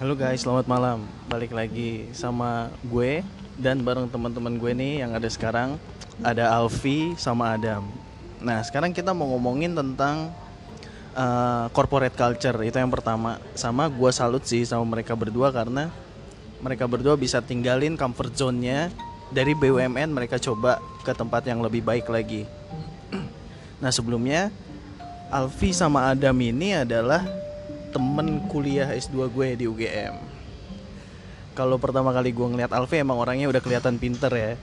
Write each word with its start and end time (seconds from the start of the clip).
Halo 0.00 0.16
guys, 0.16 0.40
selamat 0.40 0.64
malam. 0.64 1.04
Balik 1.28 1.52
lagi 1.52 2.08
sama 2.16 2.72
gue 2.88 3.20
dan 3.60 3.84
bareng 3.84 4.08
teman-teman 4.08 4.56
gue 4.56 4.72
nih 4.72 5.04
yang 5.04 5.12
ada 5.12 5.28
sekarang. 5.28 5.76
Ada 6.24 6.56
Alfi 6.56 7.12
sama 7.20 7.52
Adam. 7.52 7.84
Nah, 8.40 8.64
sekarang 8.64 8.96
kita 8.96 9.12
mau 9.12 9.28
ngomongin 9.28 9.76
tentang 9.76 10.32
uh, 11.12 11.68
corporate 11.76 12.16
culture. 12.16 12.56
Itu 12.64 12.80
yang 12.80 12.88
pertama. 12.88 13.44
Sama 13.52 13.92
gue 13.92 14.08
salut 14.08 14.40
sih 14.48 14.64
sama 14.64 14.88
mereka 14.88 15.12
berdua 15.12 15.52
karena 15.52 15.92
mereka 16.64 16.88
berdua 16.88 17.20
bisa 17.20 17.44
tinggalin 17.44 18.00
comfort 18.00 18.32
zone-nya 18.32 18.88
dari 19.28 19.52
BUMN 19.52 20.16
mereka 20.16 20.40
coba 20.40 20.80
ke 21.04 21.12
tempat 21.12 21.44
yang 21.44 21.60
lebih 21.60 21.84
baik 21.84 22.08
lagi. 22.08 22.48
Nah, 23.84 23.92
sebelumnya 23.92 24.48
Alfi 25.28 25.76
sama 25.76 26.08
Adam 26.08 26.40
ini 26.40 26.72
adalah 26.72 27.39
temen 27.90 28.42
kuliah 28.46 28.88
S2 28.90 29.28
gue 29.30 29.48
di 29.58 29.64
UGM. 29.66 30.14
Kalau 31.54 31.76
pertama 31.76 32.14
kali 32.14 32.30
gue 32.30 32.46
ngeliat 32.46 32.70
Alfi 32.70 33.02
emang 33.02 33.18
orangnya 33.18 33.50
udah 33.50 33.60
kelihatan 33.60 33.98
pinter 33.98 34.32
ya. 34.32 34.54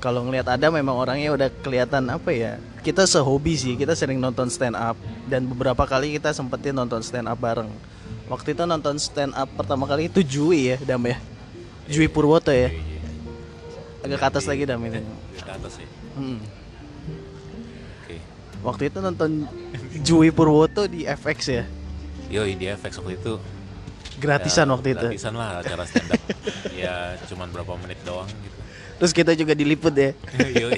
Kalau 0.00 0.20
ngeliat 0.24 0.44
Adam 0.48 0.76
memang 0.76 0.96
orangnya 1.00 1.32
udah 1.32 1.48
kelihatan 1.64 2.12
apa 2.12 2.28
ya? 2.32 2.60
Kita 2.84 3.08
sehobi 3.08 3.56
sih, 3.56 3.72
kita 3.72 3.96
sering 3.96 4.20
nonton 4.20 4.52
stand 4.52 4.76
up 4.76 5.00
dan 5.28 5.48
beberapa 5.48 5.84
kali 5.88 6.20
kita 6.20 6.32
sempetin 6.36 6.76
nonton 6.76 7.00
stand 7.00 7.24
up 7.24 7.40
bareng. 7.40 7.68
Waktu 8.28 8.52
itu 8.52 8.64
nonton 8.68 9.00
stand 9.00 9.32
up 9.32 9.48
pertama 9.56 9.88
kali 9.88 10.12
itu 10.12 10.20
Jui 10.20 10.72
ya, 10.72 10.76
Dam 10.84 11.04
ya. 11.08 11.16
Jui 11.88 12.08
Purwoto 12.08 12.52
ya. 12.52 12.72
Agak 14.04 14.20
ke 14.20 14.26
atas 14.28 14.44
lagi 14.44 14.68
Dam 14.68 14.80
ini. 14.84 15.00
Ke 15.40 15.52
atas 15.52 15.80
ya. 15.80 15.88
Hmm. 16.16 16.40
Waktu 18.64 18.88
itu 18.88 18.98
nonton 19.04 19.44
Jui 20.00 20.32
Purwoto 20.32 20.88
di 20.88 21.04
FX 21.04 21.38
ya. 21.52 21.64
Yo, 22.32 22.44
di 22.44 22.66
FX 22.66 23.00
waktu 23.00 23.20
itu 23.20 23.36
Gratisan 24.18 24.66
ya, 24.70 24.72
waktu 24.78 24.88
itu. 24.94 25.06
Gratisan 25.10 25.34
lah 25.34 25.60
acara 25.60 25.82
stand 25.86 26.10
up. 26.14 26.20
ya 26.82 27.18
cuman 27.26 27.50
berapa 27.50 27.72
menit 27.82 27.98
doang 28.06 28.30
gitu. 28.30 28.58
Terus 29.02 29.12
kita 29.12 29.32
juga 29.34 29.52
diliput 29.58 29.94
ya. 29.94 30.14
Yo. 30.60 30.70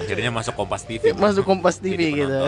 Akhirnya 0.00 0.30
masuk 0.34 0.54
Kompas 0.58 0.82
TV. 0.82 1.14
Masuk 1.14 1.44
Kompas 1.46 1.78
TV 1.78 2.24
gitu. 2.24 2.40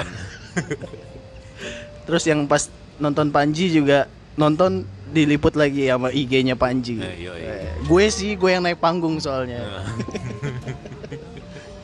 Terus 2.09 2.23
yang 2.27 2.49
pas 2.51 2.67
nonton 2.99 3.31
Panji 3.31 3.71
juga 3.71 4.11
nonton 4.35 4.83
diliput 5.13 5.55
lagi 5.55 5.87
sama 5.87 6.09
IG-nya 6.11 6.57
Panji. 6.57 6.99
Eh, 6.99 7.29
yoi. 7.29 7.45
Eh, 7.45 7.69
gue 7.85 8.05
sih 8.09 8.35
gue 8.35 8.51
yang 8.51 8.65
naik 8.65 8.81
panggung 8.81 9.21
soalnya. 9.21 9.61
Nah, 9.61 9.85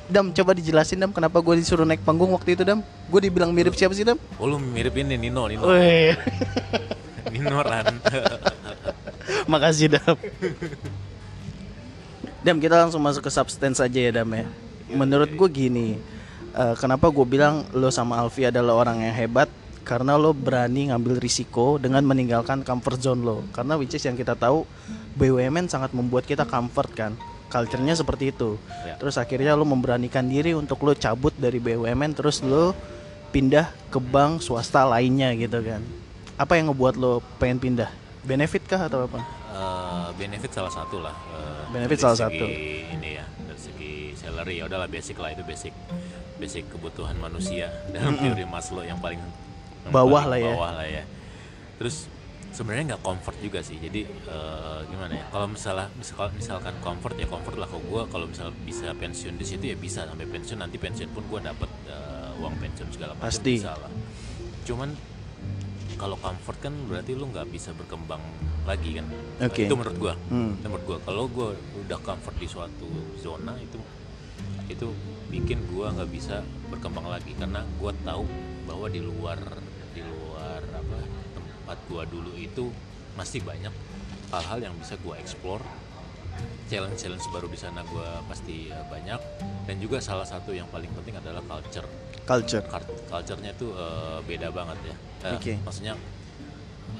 Dam 0.09 0.33
coba 0.33 0.57
dijelasin 0.57 0.97
Dam 0.97 1.13
kenapa 1.13 1.39
gue 1.45 1.61
disuruh 1.61 1.85
naik 1.85 2.01
panggung 2.03 2.33
waktu 2.33 2.57
itu 2.57 2.65
Dam? 2.65 2.81
Gue 3.09 3.21
dibilang 3.25 3.57
mirip 3.57 3.73
siapa 3.73 3.97
sih 3.97 4.05
Dam? 4.05 4.21
Oh 4.37 4.45
lu 4.45 4.61
mirip 4.61 4.93
ini 5.01 5.17
Nino, 5.17 5.49
Nino. 5.49 5.65
Wih, 5.65 6.13
Nino 7.33 7.65
Ran. 7.65 7.97
makasih 9.53 9.97
Dam. 9.97 10.17
Dam 12.45 12.57
kita 12.61 12.77
langsung 12.77 13.01
masuk 13.01 13.25
ke 13.25 13.33
substance 13.33 13.81
aja 13.81 13.99
ya 13.99 14.13
Dam 14.13 14.29
ya. 14.37 14.45
Menurut 14.93 15.33
gue 15.33 15.49
gini, 15.49 15.97
eh, 16.53 16.75
kenapa 16.77 17.09
gue 17.09 17.25
bilang 17.25 17.65
lo 17.73 17.89
sama 17.89 18.21
Alfi 18.21 18.45
adalah 18.45 18.77
orang 18.77 19.01
yang 19.01 19.17
hebat? 19.17 19.49
Karena 19.89 20.21
lo 20.21 20.37
berani 20.37 20.93
ngambil 20.93 21.17
risiko 21.17 21.81
dengan 21.81 22.05
meninggalkan 22.05 22.61
comfort 22.61 23.01
zone 23.01 23.25
lo. 23.25 23.41
Karena 23.57 23.81
which 23.81 23.97
is 23.97 24.05
yang 24.05 24.21
kita 24.21 24.37
tahu 24.37 24.69
BUMN 25.17 25.73
sangat 25.73 25.97
membuat 25.97 26.29
kita 26.29 26.45
comfort 26.45 26.93
kan. 26.93 27.13
Culture-nya 27.49 27.97
seperti 27.97 28.37
itu. 28.37 28.61
Ya. 28.85 29.01
Terus 29.01 29.17
akhirnya 29.17 29.57
lo 29.57 29.65
memberanikan 29.65 30.29
diri 30.29 30.53
untuk 30.53 30.85
lo 30.85 30.93
cabut 30.93 31.33
dari 31.41 31.57
BUMN 31.57 32.13
terus 32.13 32.45
lo 32.45 32.77
pindah 33.29 33.69
ke 33.93 33.99
bank 34.01 34.41
swasta 34.41 34.85
lainnya 34.89 35.33
gitu 35.37 35.61
kan. 35.61 35.85
Apa 36.39 36.57
yang 36.57 36.73
ngebuat 36.73 36.95
lo 36.97 37.21
pengen 37.37 37.59
pindah? 37.59 37.91
Benefit 38.25 38.65
kah 38.69 38.87
atau 38.87 39.09
apa? 39.09 39.21
Eh, 39.59 40.09
benefit 40.15 40.53
salah 40.55 40.71
satu 40.71 41.03
lah. 41.03 41.15
Eh, 41.35 41.63
Benefit 41.75 41.99
salah 41.99 42.19
satu. 42.19 42.47
Ini 42.47 43.09
ya, 43.21 43.25
dari 43.27 43.61
segi 43.61 43.95
salary 44.15 44.63
ya 44.63 44.71
udahlah 44.71 44.87
basic 44.87 45.19
lah 45.19 45.35
itu 45.35 45.43
basic 45.43 45.75
basic 46.39 46.71
kebutuhan 46.71 47.19
manusia 47.19 47.67
dalam 47.95 48.15
teori 48.15 48.47
Maslow 48.47 48.87
yang 48.87 49.03
paling 49.03 49.19
yang 49.19 49.93
Bawah 49.93 50.23
paling 50.25 50.31
lah 50.31 50.39
ya. 50.39 50.53
Bawah 50.55 50.71
lah 50.79 50.87
ya. 50.87 51.05
Terus 51.83 51.97
sebenarnya 52.55 52.95
nggak 52.95 53.03
comfort 53.03 53.37
juga 53.43 53.61
sih. 53.65 53.83
Jadi 53.83 54.07
eh, 54.07 54.79
gimana 54.87 55.13
ya? 55.19 55.25
Kalau 55.33 55.47
misalnya 55.51 55.87
misal, 55.99 56.31
misalkan 56.37 56.75
comfort 56.79 57.17
ya 57.19 57.27
comfort 57.27 57.57
lah 57.59 57.67
kalau 57.67 57.83
gue 57.83 58.03
kalau 58.15 58.27
misal 58.31 58.49
bisa 58.63 58.95
pensiun 58.95 59.35
di 59.35 59.47
situ 59.49 59.65
ya 59.75 59.77
bisa 59.77 60.07
sampai 60.07 60.29
pensiun 60.29 60.63
nanti 60.63 60.79
pensiun 60.79 61.11
pun 61.11 61.27
gue 61.27 61.41
dapat 61.43 61.71
eh, 61.91 62.28
uang 62.39 62.55
pensiun 62.63 62.89
segala 62.95 63.13
macam 63.19 63.27
Pasti. 63.27 63.55
Cuman 64.65 64.91
kalau 65.99 66.15
comfort 66.23 66.59
kan 66.63 66.75
berarti 66.87 67.19
lu 67.19 67.27
nggak 67.29 67.51
bisa 67.51 67.75
berkembang 67.75 68.23
lagi 68.65 69.03
kan? 69.03 69.07
Oke. 69.43 69.67
itu 69.67 69.75
menurut 69.75 69.97
gua. 69.99 70.15
Hmm. 70.31 70.55
itu 70.55 70.67
menurut 70.71 70.87
gua. 70.87 70.99
Kalau 71.03 71.25
gua 71.27 71.49
udah 71.57 71.99
comfort 72.01 72.37
di 72.39 72.47
suatu 72.47 72.89
zona 73.19 73.59
itu 73.59 73.81
itu 74.71 74.89
bikin 75.33 75.59
gua 75.75 75.91
nggak 75.93 76.11
bisa 76.15 76.47
berkembang 76.71 77.11
lagi. 77.11 77.35
Karena 77.35 77.67
gua 77.83 77.91
tahu 78.07 78.25
bahwa 78.65 78.87
di 78.87 79.01
luar 79.03 79.39
di 79.93 80.03
luar 80.07 80.63
apa 80.71 80.99
tempat 81.35 81.79
gua 81.91 82.03
dulu 82.07 82.33
itu 82.39 82.71
masih 83.19 83.43
banyak 83.43 83.75
hal-hal 84.31 84.59
yang 84.63 84.75
bisa 84.79 84.95
gua 85.03 85.19
explore. 85.19 85.65
Challenge-challenge 86.71 87.27
baru 87.35 87.51
di 87.51 87.59
sana 87.59 87.83
gua 87.91 88.23
pasti 88.31 88.71
eh, 88.71 88.85
banyak. 88.87 89.19
Dan 89.67 89.83
juga 89.83 89.99
salah 89.99 90.25
satu 90.25 90.55
yang 90.55 90.71
paling 90.71 90.93
penting 90.95 91.19
adalah 91.19 91.43
culture 91.43 91.89
Culture. 92.29 92.65
Cult- 92.69 92.93
culture-nya 93.09 93.57
tuh 93.57 93.73
eh, 93.73 94.19
beda 94.29 94.53
banget 94.53 94.93
ya. 94.93 94.97
Eh, 95.25 95.37
Oke. 95.41 95.53
Maksudnya 95.65 95.97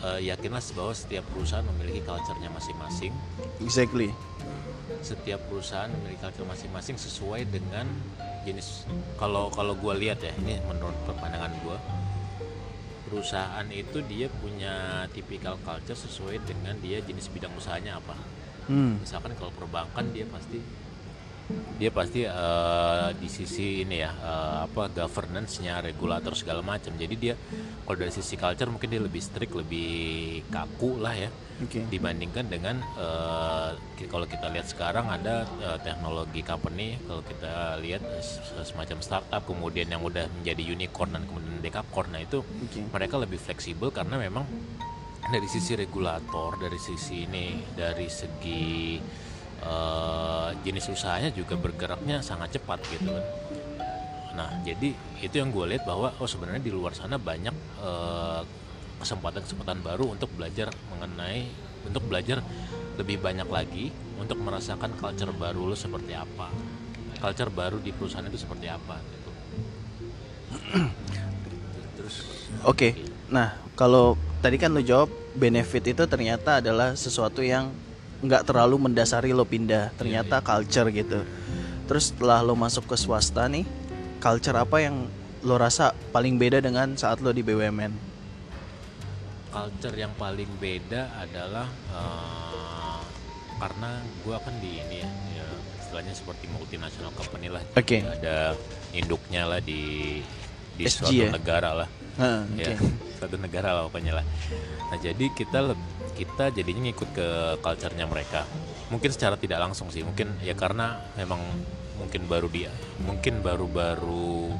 eh, 0.01 0.21
yakinlah 0.25 0.65
bahwa 0.73 0.93
setiap 0.97 1.25
perusahaan 1.29 1.67
memiliki 1.77 2.01
culture-nya 2.09 2.49
masing-masing. 2.49 3.13
Exactly. 3.61 4.09
Setiap 5.05 5.45
perusahaan 5.53 5.93
memiliki 5.93 6.25
culture 6.25 6.49
masing-masing 6.49 6.97
sesuai 6.97 7.45
dengan 7.53 7.85
jenis. 8.49 8.89
Kalau 9.21 9.53
kalau 9.53 9.77
gue 9.77 9.95
lihat 10.01 10.25
ya, 10.25 10.33
ini 10.41 10.57
menurut 10.65 10.97
pandangan 11.05 11.53
gue, 11.61 11.77
perusahaan 13.13 13.67
itu 13.69 14.01
dia 14.09 14.33
punya 14.41 15.05
tipikal 15.13 15.61
culture 15.61 15.97
sesuai 15.97 16.41
dengan 16.49 16.73
dia 16.81 17.05
jenis 17.05 17.29
bidang 17.29 17.53
usahanya 17.53 18.01
apa. 18.01 18.17
Hmm. 18.69 19.01
Misalkan 19.01 19.33
kalau 19.37 19.53
perbankan 19.53 20.09
dia 20.13 20.25
pasti 20.29 20.61
dia 21.79 21.91
pasti 21.95 22.27
eh, 22.29 23.09
di 23.17 23.29
sisi 23.31 23.83
ini 23.87 24.05
ya 24.05 24.11
eh, 24.13 24.57
apa 24.69 24.93
governance-nya, 24.93 25.81
regulator 25.81 26.37
segala 26.37 26.61
macam. 26.61 26.93
Jadi 26.95 27.15
dia 27.17 27.35
kalau 27.89 27.97
dari 27.97 28.13
sisi 28.13 28.37
culture 28.37 28.69
mungkin 28.69 28.89
dia 28.93 29.01
lebih 29.01 29.23
strict, 29.23 29.57
lebih 29.57 30.45
kaku 30.53 31.01
lah 31.01 31.17
ya 31.17 31.31
Oke. 31.59 31.83
dibandingkan 31.89 32.47
dengan 32.47 32.79
ki- 33.99 34.07
kalau 34.07 34.29
kita 34.31 34.47
lihat 34.53 34.69
sekarang 34.69 35.09
ada 35.11 35.49
eh, 35.59 35.79
teknologi 35.83 36.45
company 36.45 37.01
kalau 37.09 37.25
kita 37.25 37.81
lihat 37.83 38.05
se- 38.23 38.45
semacam 38.63 39.01
startup 39.03 39.43
kemudian 39.49 39.89
yang 39.91 40.05
udah 40.05 40.29
menjadi 40.39 40.63
unicorn 40.69 41.17
dan 41.17 41.25
kemudian 41.27 41.59
decacorn 41.65 42.15
nah 42.15 42.23
itu 42.23 42.45
Oke. 42.45 42.85
mereka 42.93 43.19
lebih 43.19 43.41
fleksibel 43.41 43.91
karena 43.91 44.21
memang 44.21 44.47
dari 45.29 45.49
sisi 45.51 45.75
regulator 45.75 46.57
dari 46.57 46.79
sisi 46.79 47.27
ini 47.27 47.61
dari 47.75 48.07
segi 48.09 48.97
eh, 49.63 50.51
jenis 50.63 50.91
usahanya 50.93 51.31
juga 51.35 51.55
bergeraknya 51.59 52.23
sangat 52.23 52.59
cepat 52.59 52.83
gitu 52.91 53.11
kan. 53.11 53.25
Nah 54.39 54.51
jadi 54.63 54.95
itu 55.19 55.35
yang 55.35 55.51
gue 55.51 55.65
lihat 55.75 55.83
bahwa 55.83 56.15
oh 56.19 56.29
sebenarnya 56.29 56.63
di 56.63 56.73
luar 56.73 56.95
sana 56.95 57.19
banyak 57.19 57.55
eh, 57.83 58.43
kesempatan-kesempatan 58.99 59.79
baru 59.83 60.11
untuk 60.11 60.31
belajar 60.35 60.71
mengenai 60.91 61.47
untuk 61.87 62.03
belajar 62.11 62.43
lebih 62.99 63.23
banyak 63.23 63.47
lagi 63.47 63.95
untuk 64.19 64.43
merasakan 64.43 64.99
culture 64.99 65.31
baru 65.31 65.71
lo 65.71 65.77
seperti 65.79 66.13
apa. 66.19 66.51
Culture 67.19 67.51
baru 67.51 67.79
di 67.79 67.95
perusahaan 67.95 68.27
itu 68.27 68.39
seperti 68.39 68.67
apa 68.67 68.99
gitu. 68.99 69.31
Terus 71.99 72.17
Oke. 72.67 72.99
Nah, 73.31 73.55
kalau 73.79 74.19
tadi 74.43 74.59
kan 74.59 74.75
lo 74.75 74.83
jawab 74.83 75.11
benefit 75.39 75.87
itu 75.87 76.03
ternyata 76.11 76.59
adalah 76.59 76.99
sesuatu 76.99 77.43
yang 77.43 77.71
nggak 78.25 78.43
terlalu 78.49 78.91
mendasari 78.91 79.31
lo 79.35 79.45
pindah. 79.45 79.95
Ternyata 79.95 80.43
culture 80.43 80.89
gitu. 80.91 81.23
Terus 81.89 82.13
setelah 82.13 82.45
lo 82.45 82.53
masuk 82.59 82.85
ke 82.91 82.97
swasta 82.99 83.49
nih, 83.49 83.65
culture 84.21 84.57
apa 84.57 84.83
yang 84.83 85.09
lo 85.47 85.55
rasa 85.57 85.95
paling 86.11 86.37
beda 86.37 86.59
dengan 86.59 86.99
saat 86.99 87.23
lo 87.23 87.31
di 87.31 87.47
BUMN? 87.47 88.09
culture 89.49 89.97
yang 89.97 90.13
paling 90.15 90.49
beda 90.61 91.09
adalah 91.19 91.67
eh, 91.91 93.01
karena 93.59 93.91
gue 94.23 94.37
kan 94.39 94.55
di 94.63 94.71
ini 94.79 94.97
ya, 95.03 95.11
ya 95.35 95.47
istilahnya 95.83 96.15
seperti 96.15 96.47
multinational 96.53 97.13
company 97.17 97.51
lah 97.51 97.63
Oke. 97.75 98.05
ada 98.05 98.55
induknya 98.95 99.49
lah 99.49 99.59
di 99.59 100.21
di 100.79 100.85
SG 100.87 100.95
suatu 101.03 101.23
ya? 101.27 101.31
negara 101.35 101.75
lah 101.75 101.89
Oke. 102.19 102.67
ya 102.67 102.75
suatu 103.19 103.39
negara 103.39 103.75
lah 103.75 103.83
pokoknya 103.87 104.19
lah 104.19 104.27
nah 104.91 104.99
jadi 104.99 105.31
kita 105.31 105.75
kita 106.19 106.51
jadinya 106.51 106.91
ngikut 106.91 107.11
ke 107.15 107.29
culture-nya 107.63 108.11
mereka 108.11 108.43
mungkin 108.91 109.11
secara 109.15 109.39
tidak 109.39 109.63
langsung 109.63 109.87
sih 109.95 110.03
mungkin 110.03 110.35
ya 110.43 110.59
karena 110.59 110.99
memang 111.15 111.39
mungkin 111.99 112.27
baru 112.27 112.51
dia 112.51 112.75
mungkin 113.07 113.39
baru-baru 113.39 114.51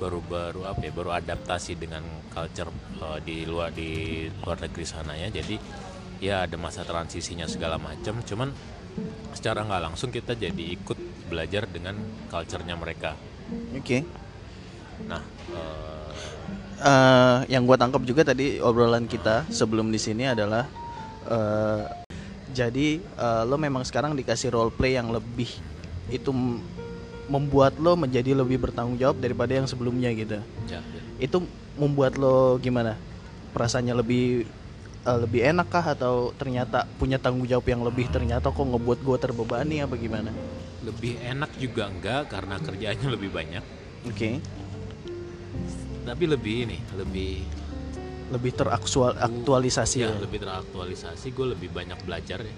baru-baru 0.00 0.68
apa 0.68 0.80
ya 0.84 0.92
baru 0.92 1.10
adaptasi 1.16 1.80
dengan 1.80 2.04
culture 2.32 2.68
uh, 3.00 3.20
di 3.20 3.46
luar 3.48 3.72
di 3.72 4.24
luar 4.42 4.60
negeri 4.60 4.84
sana 4.84 5.16
ya 5.16 5.32
jadi 5.32 5.56
ya 6.20 6.44
ada 6.44 6.56
masa 6.56 6.84
transisinya 6.84 7.48
segala 7.48 7.80
macam 7.80 8.20
cuman 8.24 8.52
secara 9.34 9.66
nggak 9.66 9.82
langsung 9.90 10.08
kita 10.14 10.38
jadi 10.38 10.64
ikut 10.76 11.28
belajar 11.28 11.66
dengan 11.66 11.98
culture-nya 12.30 12.76
mereka 12.78 13.16
Oke. 13.74 14.04
nah 15.08 15.22
uh, 15.52 16.03
Eh, 16.74 17.38
yang 17.54 17.70
gue 17.70 17.78
tangkap 17.78 18.02
juga 18.02 18.26
tadi 18.26 18.58
obrolan 18.58 19.06
kita 19.06 19.46
sebelum 19.46 19.94
di 19.94 20.00
sini 20.02 20.26
adalah 20.26 20.66
eh, 21.30 21.86
jadi 22.50 22.98
eh, 22.98 23.42
lo 23.46 23.54
memang 23.54 23.86
sekarang 23.86 24.18
dikasih 24.18 24.50
role 24.50 24.74
play 24.74 24.98
yang 24.98 25.14
lebih 25.14 25.46
itu 26.10 26.34
membuat 27.30 27.78
lo 27.78 27.94
menjadi 27.94 28.34
lebih 28.34 28.58
bertanggung 28.58 28.98
jawab 28.98 29.22
daripada 29.22 29.54
yang 29.54 29.70
sebelumnya 29.70 30.10
gitu. 30.18 30.42
ya, 30.66 30.82
ya. 30.82 31.00
Itu 31.22 31.46
membuat 31.78 32.18
lo 32.18 32.58
gimana? 32.58 32.98
Perasaannya 33.54 33.94
lebih 33.94 34.50
eh, 35.06 35.18
lebih 35.22 35.46
enak 35.54 35.70
kah 35.70 35.94
atau 35.94 36.34
ternyata 36.34 36.90
punya 36.98 37.22
tanggung 37.22 37.46
jawab 37.46 37.70
yang 37.70 37.86
lebih 37.86 38.10
ternyata 38.10 38.50
kok 38.50 38.66
ngebuat 38.66 38.98
gue 38.98 39.16
terbebani 39.22 39.78
apa 39.78 39.94
gimana? 39.94 40.34
lebih 40.84 41.16
enak 41.16 41.56
juga 41.56 41.88
enggak 41.88 42.28
karena 42.28 42.60
kerjaannya 42.60 43.08
lebih 43.08 43.30
banyak 43.32 43.64
Oke. 44.04 44.44
Tapi 46.04 46.24
lebih 46.24 46.54
ini 46.64 46.78
lebih 46.94 47.32
Lebih 48.24 48.56
teraktualisasi 48.56 49.96
ya 50.00 50.08
ya. 50.08 50.16
lebih 50.16 50.40
teraktualisasi 50.40 51.26
gue 51.30 51.46
lebih 51.50 51.68
banyak 51.70 51.98
belajar 52.02 52.40
ya 52.40 52.54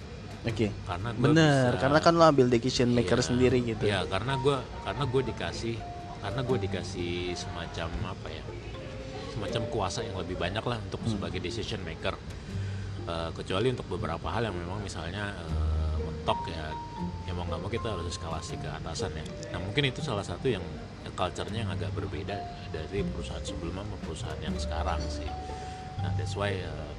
Oke. 0.47 0.71
karena 0.87 1.11
gua 1.11 1.25
Bener, 1.27 1.71
bisa- 1.75 1.81
karena 1.83 1.99
kan 1.99 2.13
lo 2.15 2.25
ambil 2.25 2.47
decision 2.47 2.89
maker 2.91 3.19
Iya, 3.19 3.27
sendiri 3.27 3.59
gitu. 3.67 3.83
Iya, 3.83 4.07
karena 4.07 4.39
gue 4.39 4.57
karena 4.85 5.05
gue 5.05 5.23
dikasih 5.27 5.75
karena 6.23 6.41
gue 6.41 6.59
dikasih 6.61 7.13
semacam 7.35 7.89
apa 8.07 8.29
ya 8.31 8.43
semacam 9.35 9.63
kuasa 9.69 10.01
yang 10.01 10.17
lebih 10.17 10.39
banyak 10.39 10.63
lah 10.63 10.79
untuk 10.79 11.03
Hmm. 11.03 11.11
sebagai 11.13 11.43
decision 11.43 11.83
maker. 11.83 12.15
Eh, 13.07 13.31
kecuali 13.35 13.71
untuk 13.71 13.87
beberapa 13.89 14.31
hal 14.31 14.47
yang 14.47 14.55
memang 14.55 14.79
misalnya 14.81 15.35
eh, 15.35 15.95
mentok 15.99 16.47
ya 16.47 16.71
ya 17.23 17.35
mau 17.35 17.43
nggak 17.43 17.61
mau 17.61 17.69
kita 17.69 17.87
harus 17.91 18.07
eskalasi 18.09 18.55
ke 18.57 18.71
atasan 18.71 19.13
ya. 19.13 19.27
Nah 19.51 19.59
mungkin 19.61 19.83
itu 19.85 19.99
salah 19.99 20.23
satu 20.23 20.47
yang, 20.47 20.63
yang 20.63 20.86
culture-nya 21.15 21.67
yang 21.67 21.73
agak 21.73 21.93
berbeda 21.95 22.37
dari 22.75 23.05
perusahaan 23.07 23.45
sebelumnya 23.45 23.87
sama 23.87 23.97
perusahaan 24.03 24.41
yang 24.43 24.57
sekarang 24.57 25.01
sih. 25.07 25.29
Nah 26.03 26.11
that's 26.19 26.35
why 26.35 26.51
eh, 26.51 26.93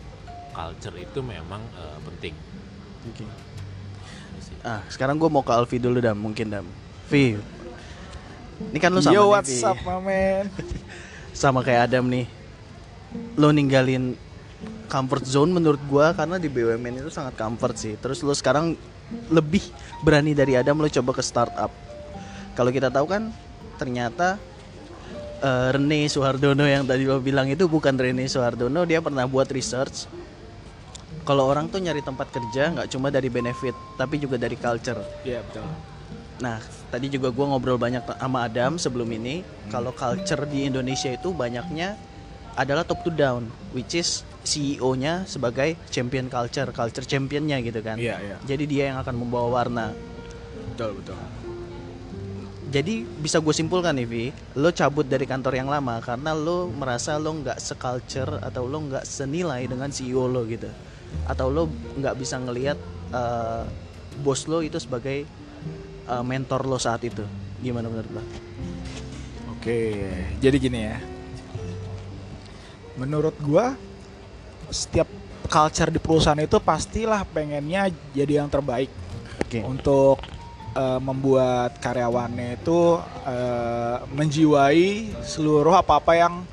culture 0.53 0.95
itu 0.95 1.19
memang 1.19 1.61
eh, 1.75 1.99
penting. 2.05 2.33
Oke. 3.11 3.25
Gitu 3.25 4.41
sih. 4.53 4.55
Ah, 4.63 4.85
sekarang 4.87 5.19
gue 5.19 5.27
mau 5.27 5.43
ke 5.43 5.51
Alfi 5.51 5.81
dulu 5.81 5.99
dam, 5.99 6.15
mungkin 6.15 6.47
dam. 6.47 6.67
Vi, 7.07 7.39
ini 8.57 8.77
kan 8.81 8.89
lo 8.89 8.99
sama 8.99 9.13
Yo 9.13 9.23
nih, 9.29 9.31
what's 9.37 9.61
up 9.61 9.77
my 9.85 10.01
man 10.01 10.45
sama 11.41 11.61
kayak 11.61 11.91
Adam 11.91 12.09
nih. 12.09 12.25
Lo 13.37 13.53
ninggalin 13.53 14.17
comfort 14.89 15.23
zone 15.23 15.53
menurut 15.53 15.79
gua 15.85 16.15
karena 16.17 16.41
di 16.41 16.49
BUMN 16.49 17.05
itu 17.05 17.11
sangat 17.13 17.37
comfort 17.37 17.77
sih. 17.77 17.93
Terus 18.01 18.25
lo 18.25 18.33
sekarang 18.33 18.73
lebih 19.29 19.61
berani 20.01 20.33
dari 20.33 20.57
Adam 20.57 20.81
lo 20.81 20.89
coba 20.89 21.11
ke 21.13 21.23
startup. 21.23 21.69
Kalau 22.57 22.73
kita 22.73 22.89
tahu 22.89 23.05
kan 23.05 23.29
ternyata 23.77 24.41
eh, 25.41 25.69
Rene 25.71 26.09
Suhardono 26.09 26.65
yang 26.65 26.83
tadi 26.83 27.05
lo 27.05 27.21
bilang 27.21 27.47
itu 27.47 27.69
bukan 27.69 27.95
Rene 27.95 28.25
Suhardono, 28.25 28.83
dia 28.83 28.99
pernah 28.99 29.23
buat 29.29 29.47
research. 29.53 30.09
Kalau 31.27 31.43
orang 31.47 31.67
tuh 31.67 31.83
nyari 31.83 31.99
tempat 31.99 32.31
kerja 32.31 32.71
nggak 32.71 32.87
cuma 32.91 33.11
dari 33.11 33.27
benefit, 33.27 33.75
tapi 33.99 34.17
juga 34.17 34.39
dari 34.39 34.55
culture. 34.55 34.99
Iya 35.27 35.43
betul 35.43 35.67
Nah, 36.37 36.61
tadi 36.93 37.09
juga 37.09 37.33
gua 37.33 37.49
ngobrol 37.49 37.81
banyak 37.81 38.05
sama 38.05 38.45
Adam 38.45 38.77
sebelum 38.77 39.09
ini. 39.09 39.41
Kalau 39.73 39.89
culture 39.89 40.45
di 40.45 40.69
Indonesia 40.69 41.09
itu 41.09 41.33
banyaknya 41.33 41.97
adalah 42.53 42.85
top 42.85 43.01
to 43.05 43.11
down, 43.13 43.49
which 43.73 43.97
is 43.97 44.21
CEO-nya 44.45 45.25
sebagai 45.27 45.75
champion 45.89 46.29
culture, 46.29 46.69
culture 46.71 47.05
championnya 47.05 47.57
gitu 47.65 47.81
kan. 47.81 47.97
Iya 47.97 48.21
iya 48.21 48.37
Jadi 48.45 48.63
dia 48.69 48.93
yang 48.93 49.01
akan 49.01 49.15
membawa 49.17 49.61
warna. 49.61 49.91
betul 50.77 50.93
betul 51.01 51.17
Jadi 52.67 53.07
bisa 53.23 53.39
gue 53.39 53.55
simpulkan 53.55 53.95
nih 53.95 54.07
Vi, 54.07 54.25
lo 54.59 54.67
cabut 54.75 55.07
dari 55.07 55.23
kantor 55.23 55.55
yang 55.55 55.71
lama 55.71 56.03
karena 56.03 56.35
lo 56.35 56.67
merasa 56.67 57.15
lo 57.15 57.31
nggak 57.39 57.63
seculture 57.63 58.43
atau 58.43 58.67
lo 58.67 58.91
nggak 58.91 59.07
senilai 59.07 59.63
dengan 59.71 59.87
CEO 59.87 60.27
lo 60.27 60.43
gitu, 60.43 60.67
atau 61.31 61.47
lo 61.47 61.71
nggak 61.71 62.15
bisa 62.19 62.35
ngelihat 62.35 62.75
eh, 63.15 63.63
bos 64.19 64.51
lo 64.51 64.59
itu 64.59 64.75
sebagai 64.83 65.23
eh, 66.11 66.23
mentor 66.27 66.67
lo 66.67 66.75
saat 66.75 67.07
itu. 67.07 67.23
Gimana 67.63 67.87
menurut 67.87 68.11
lo? 68.19 68.23
Oke, 69.55 70.11
jadi 70.43 70.57
gini 70.59 70.79
ya. 70.91 70.99
Menurut 72.99 73.39
gua 73.39 73.79
setiap 74.67 75.07
culture 75.47 75.87
di 75.87 76.03
perusahaan 76.03 76.35
itu 76.35 76.59
pastilah 76.59 77.23
pengennya 77.31 77.87
jadi 78.11 78.43
yang 78.43 78.51
terbaik 78.51 78.91
Oke. 79.39 79.63
untuk 79.63 80.19
eh, 80.77 80.99
membuat 81.01 81.81
karyawannya 81.81 82.61
itu 82.61 83.01
eh, 83.25 83.97
menjiwai 84.13 85.17
seluruh 85.25 85.73
apa-apa 85.81 86.13
yang 86.13 86.45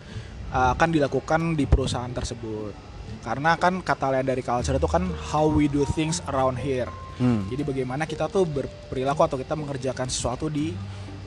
eh, 0.49 0.69
akan 0.73 0.89
dilakukan 0.89 1.53
di 1.53 1.69
perusahaan 1.69 2.11
tersebut. 2.11 2.73
Karena 3.21 3.57
kan 3.57 3.81
kata 3.81 4.13
lain 4.13 4.29
dari 4.29 4.45
culture 4.45 4.77
itu 4.77 4.89
kan 4.89 5.09
how 5.33 5.49
we 5.49 5.69
do 5.69 5.85
things 5.97 6.21
around 6.29 6.57
here. 6.61 6.89
Hmm. 7.17 7.47
Jadi 7.49 7.63
bagaimana 7.63 8.05
kita 8.05 8.27
tuh 8.29 8.45
berperilaku 8.45 9.23
atau 9.25 9.39
kita 9.41 9.55
mengerjakan 9.55 10.11
sesuatu 10.11 10.51
di 10.51 10.75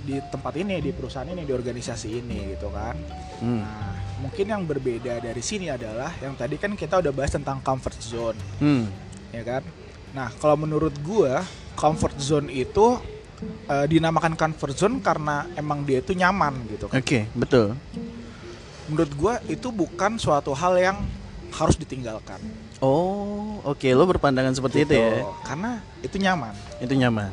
di 0.08 0.24
tempat 0.32 0.56
ini, 0.56 0.80
di 0.80 0.96
perusahaan 0.96 1.28
ini, 1.28 1.44
di 1.44 1.52
organisasi 1.52 2.08
ini 2.22 2.56
gitu 2.56 2.72
kan. 2.72 2.96
Hmm. 3.44 3.60
Nah, 3.60 3.92
mungkin 4.24 4.46
yang 4.48 4.64
berbeda 4.64 5.20
dari 5.20 5.44
sini 5.44 5.68
adalah 5.68 6.16
yang 6.24 6.38
tadi 6.40 6.56
kan 6.56 6.78
kita 6.80 7.04
udah 7.04 7.12
bahas 7.12 7.36
tentang 7.36 7.60
comfort 7.60 8.00
zone, 8.00 8.40
Hmm. 8.62 8.88
ya 9.36 9.44
kan? 9.44 9.64
Nah, 10.18 10.34
kalau 10.42 10.58
menurut 10.58 10.98
gua 11.06 11.46
comfort 11.78 12.18
zone 12.18 12.50
itu 12.50 12.98
eh, 13.70 13.86
dinamakan 13.86 14.34
comfort 14.34 14.74
zone 14.74 14.98
karena 14.98 15.46
emang 15.54 15.86
dia 15.86 16.02
itu 16.02 16.18
nyaman 16.18 16.58
gitu 16.74 16.90
kan. 16.90 16.98
Oke, 16.98 17.30
betul. 17.38 17.78
Menurut 18.90 19.12
gua 19.14 19.34
itu 19.46 19.70
bukan 19.70 20.18
suatu 20.18 20.58
hal 20.58 20.74
yang 20.82 20.98
harus 21.54 21.78
ditinggalkan. 21.78 22.42
Oh, 22.82 23.62
oke. 23.62 23.86
Lo 23.94 24.10
berpandangan 24.10 24.58
seperti 24.58 24.90
itu 24.90 24.94
ya? 24.98 25.22
Gitu. 25.22 25.30
Karena 25.46 25.72
itu 26.02 26.16
nyaman. 26.18 26.54
Itu 26.82 26.94
nyaman. 26.98 27.32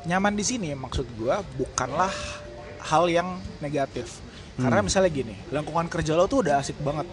nyaman 0.00 0.32
di 0.32 0.40
sini 0.40 0.72
maksud 0.72 1.04
gua 1.16 1.44
bukanlah 1.56 2.08
hal 2.80 3.04
yang 3.04 3.36
negatif 3.60 4.24
karena 4.56 4.80
Hmm. 4.80 4.88
misalnya 4.88 5.12
gini 5.12 5.36
lingkungan 5.52 5.92
kerja 5.92 6.16
lo 6.16 6.24
tuh 6.24 6.40
udah 6.40 6.56
asik 6.56 6.80
banget 6.80 7.04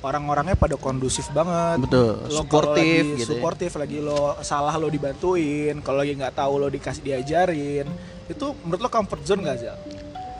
orang-orangnya 0.00 0.56
pada 0.56 0.74
kondusif 0.74 1.28
banget 1.30 1.84
Betul. 1.84 2.24
lo 2.26 2.40
Suportif 2.40 2.78
lagi 3.04 3.20
gitu. 3.20 3.20
ya. 3.20 3.26
suportif 3.36 3.70
lagi 3.76 3.98
lo 3.98 4.20
salah 4.40 4.74
lo 4.74 4.88
dibantuin 4.88 5.76
kalau 5.80 6.00
lagi 6.00 6.16
nggak 6.16 6.34
tahu 6.34 6.52
lo 6.56 6.68
dikasih 6.68 7.02
diajarin 7.02 7.86
itu 8.26 8.46
menurut 8.62 8.80
lo 8.80 8.88
comfort 8.88 9.22
zone 9.22 9.42
gak 9.42 9.56
sih 9.58 9.68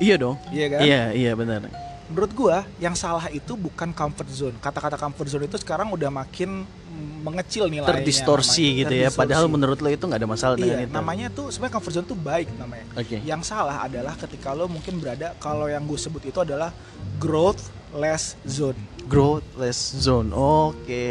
Iya 0.01 0.17
dong. 0.17 0.37
iya 0.49 0.67
kan 0.67 0.81
Iya, 0.81 1.03
iya 1.13 1.33
benar. 1.35 1.69
menurut 2.09 2.33
gua 2.33 2.65
yang 2.77 2.97
salah 2.97 3.29
itu 3.29 3.53
bukan 3.53 3.93
comfort 3.93 4.27
zone 4.29 4.57
kata-kata 4.57 4.97
comfort 4.97 5.29
zone 5.29 5.45
itu 5.45 5.55
sekarang 5.55 5.93
udah 5.93 6.09
makin 6.09 6.65
mengecil 7.01 7.67
nilainya 7.67 7.91
Terdistorsi 7.91 8.63
namanya. 8.65 8.81
gitu 8.81 8.95
ya. 8.95 9.09
Padahal 9.09 9.19
Terdistorsi. 9.45 9.55
menurut 9.55 9.79
lo 9.81 9.89
itu 9.89 10.05
nggak 10.05 10.21
ada 10.21 10.29
masalah 10.29 10.55
dengan 10.55 10.77
Iya, 10.77 10.85
itu. 10.85 10.95
namanya 10.95 11.27
tuh 11.29 11.47
sebenarnya 11.49 11.75
comfort 11.75 11.95
zone 11.95 12.07
tuh 12.07 12.19
baik 12.19 12.49
namanya. 12.55 12.85
Oke. 12.95 13.17
Yang 13.21 13.43
salah 13.45 13.77
adalah 13.83 14.15
ketika 14.15 14.53
lo 14.53 14.65
mungkin 14.67 14.95
berada 14.97 15.33
kalau 15.37 15.67
yang 15.67 15.83
gue 15.83 15.97
sebut 15.97 16.23
itu 16.23 16.39
adalah 16.39 16.71
growth 17.17 17.69
less 17.91 18.39
zone. 18.45 18.79
Growthless 19.05 19.79
zone. 19.99 20.31
Oke, 20.31 21.07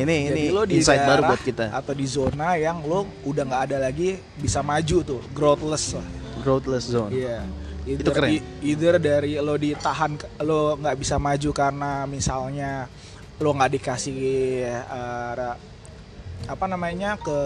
ini 0.00 0.26
Jadi 0.26 0.40
ini 0.42 0.50
lo 0.50 0.62
di 0.64 0.74
insight 0.76 1.00
baru 1.00 1.22
daerah 1.22 1.30
buat 1.30 1.42
kita. 1.42 1.64
Atau 1.70 1.92
di 1.92 2.04
zona 2.04 2.56
yang 2.56 2.82
lo 2.82 3.06
udah 3.22 3.42
nggak 3.44 3.62
ada 3.70 3.76
lagi 3.80 4.18
bisa 4.34 4.58
maju 4.58 4.96
tuh, 5.00 5.20
growthless 5.30 5.94
lah. 5.94 6.06
Growthless 6.40 6.84
zone. 6.88 7.10
Iya. 7.10 7.46
Either, 7.84 8.00
Itu 8.00 8.10
keren. 8.10 8.30
either 8.64 8.94
dari 8.96 9.36
lo 9.36 9.54
ditahan, 9.54 10.16
lo 10.40 10.72
nggak 10.74 10.96
bisa 10.96 11.20
maju 11.20 11.50
karena 11.52 12.08
misalnya 12.08 12.88
lo 13.42 13.50
nggak 13.54 13.72
dikasih 13.78 14.18
ra- 15.34 15.58
apa 16.44 16.64
namanya 16.68 17.16
ke 17.16 17.38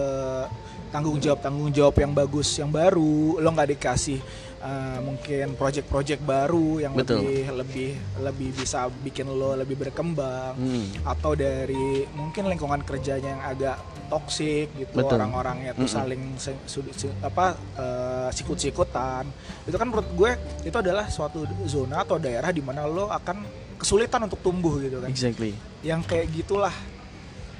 tanggung 0.91 1.21
jawab 1.21 1.39
tanggung 1.39 1.71
jawab 1.71 1.95
yang 2.01 2.13
bagus 2.13 2.49
yang 2.57 2.69
baru, 2.73 3.37
lo 3.39 3.49
nggak 3.53 3.77
dikasih 3.77 4.19
eh, 4.59 4.99
mungkin 4.99 5.55
project-project 5.55 6.21
baru 6.21 6.79
yang 6.79 6.93
Betul. 6.93 7.23
lebih 7.23 7.41
lebih 7.55 7.89
lebih 8.19 8.49
bisa 8.53 8.79
bikin 9.01 9.27
lo 9.27 9.55
lebih 9.55 9.79
berkembang 9.79 10.53
Hmm. 10.53 10.85
atau 11.03 11.31
dari 11.31 12.03
mungkin 12.11 12.47
lingkungan 12.47 12.83
kerjanya 12.83 13.29
yang 13.29 13.43
agak 13.45 13.77
toksik 14.07 14.67
gitu 14.75 14.93
Betul. 14.95 15.15
orang-orangnya 15.15 15.71
tuh 15.71 15.85
Mm-mm. 15.85 15.95
saling 15.95 16.21
se- 16.35 16.63
su- 16.65 16.91
si- 16.91 17.13
apa 17.21 17.53
eh, 17.75 18.29
sikut-sikutan 18.31 19.23
itu 19.63 19.75
kan 19.75 19.87
menurut 19.87 20.09
gue 20.11 20.31
itu 20.63 20.75
adalah 20.75 21.07
suatu 21.07 21.45
zona 21.63 22.01
atau 22.01 22.17
daerah 22.17 22.49
di 22.49 22.59
mana 22.59 22.83
lo 22.83 23.07
akan 23.07 23.45
kesulitan 23.77 24.25
untuk 24.25 24.41
tumbuh 24.41 24.75
gitu 24.77 24.99
kan 24.99 25.07
Exactly. 25.07 25.55
yang 25.81 26.01
kayak 26.01 26.27
gitulah 26.33 26.73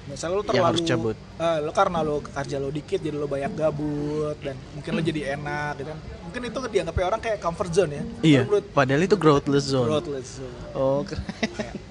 Misalnya 0.10 0.36
lo 0.36 0.42
terlalu 0.42 0.58
Yang 0.58 0.68
harus 0.68 0.82
cabut. 0.84 1.16
eh, 1.16 1.58
lo 1.62 1.72
karena 1.72 2.00
lo 2.02 2.16
kerja 2.20 2.58
lo 2.58 2.70
dikit 2.70 2.98
jadi 2.98 3.14
lo 3.14 3.26
banyak 3.26 3.52
gabut 3.54 4.38
dan 4.40 4.58
mungkin 4.72 4.92
lo 4.92 5.02
jadi 5.02 5.22
enak 5.36 5.72
gitu 5.76 5.88
kan. 5.88 6.00
Mungkin 6.26 6.42
itu 6.44 6.60
dianggapnya 6.68 7.06
orang 7.08 7.22
kayak 7.24 7.38
comfort 7.40 7.72
zone 7.72 7.92
ya. 7.92 8.04
Iya, 8.22 8.42
padahal 8.70 9.02
itu 9.02 9.16
growthless 9.16 9.66
zone. 9.66 9.86
growthless 9.88 10.28
zone. 10.36 10.56
Oh, 10.72 11.02
keren. 11.02 11.24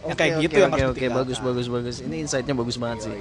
Oh, 0.00 0.12
kayak 0.12 0.34
Oke, 0.34 0.44
gitu 0.44 0.52
oke, 0.52 0.60
yang 0.60 0.70
oke, 0.70 0.80
harus 0.80 0.94
oke, 0.94 1.06
bagus 1.12 1.38
bagus 1.38 1.66
bagus. 1.66 1.96
Ini 2.00 2.16
insight-nya 2.20 2.52
bagus 2.52 2.76
banget 2.76 2.98
sih. 3.06 3.14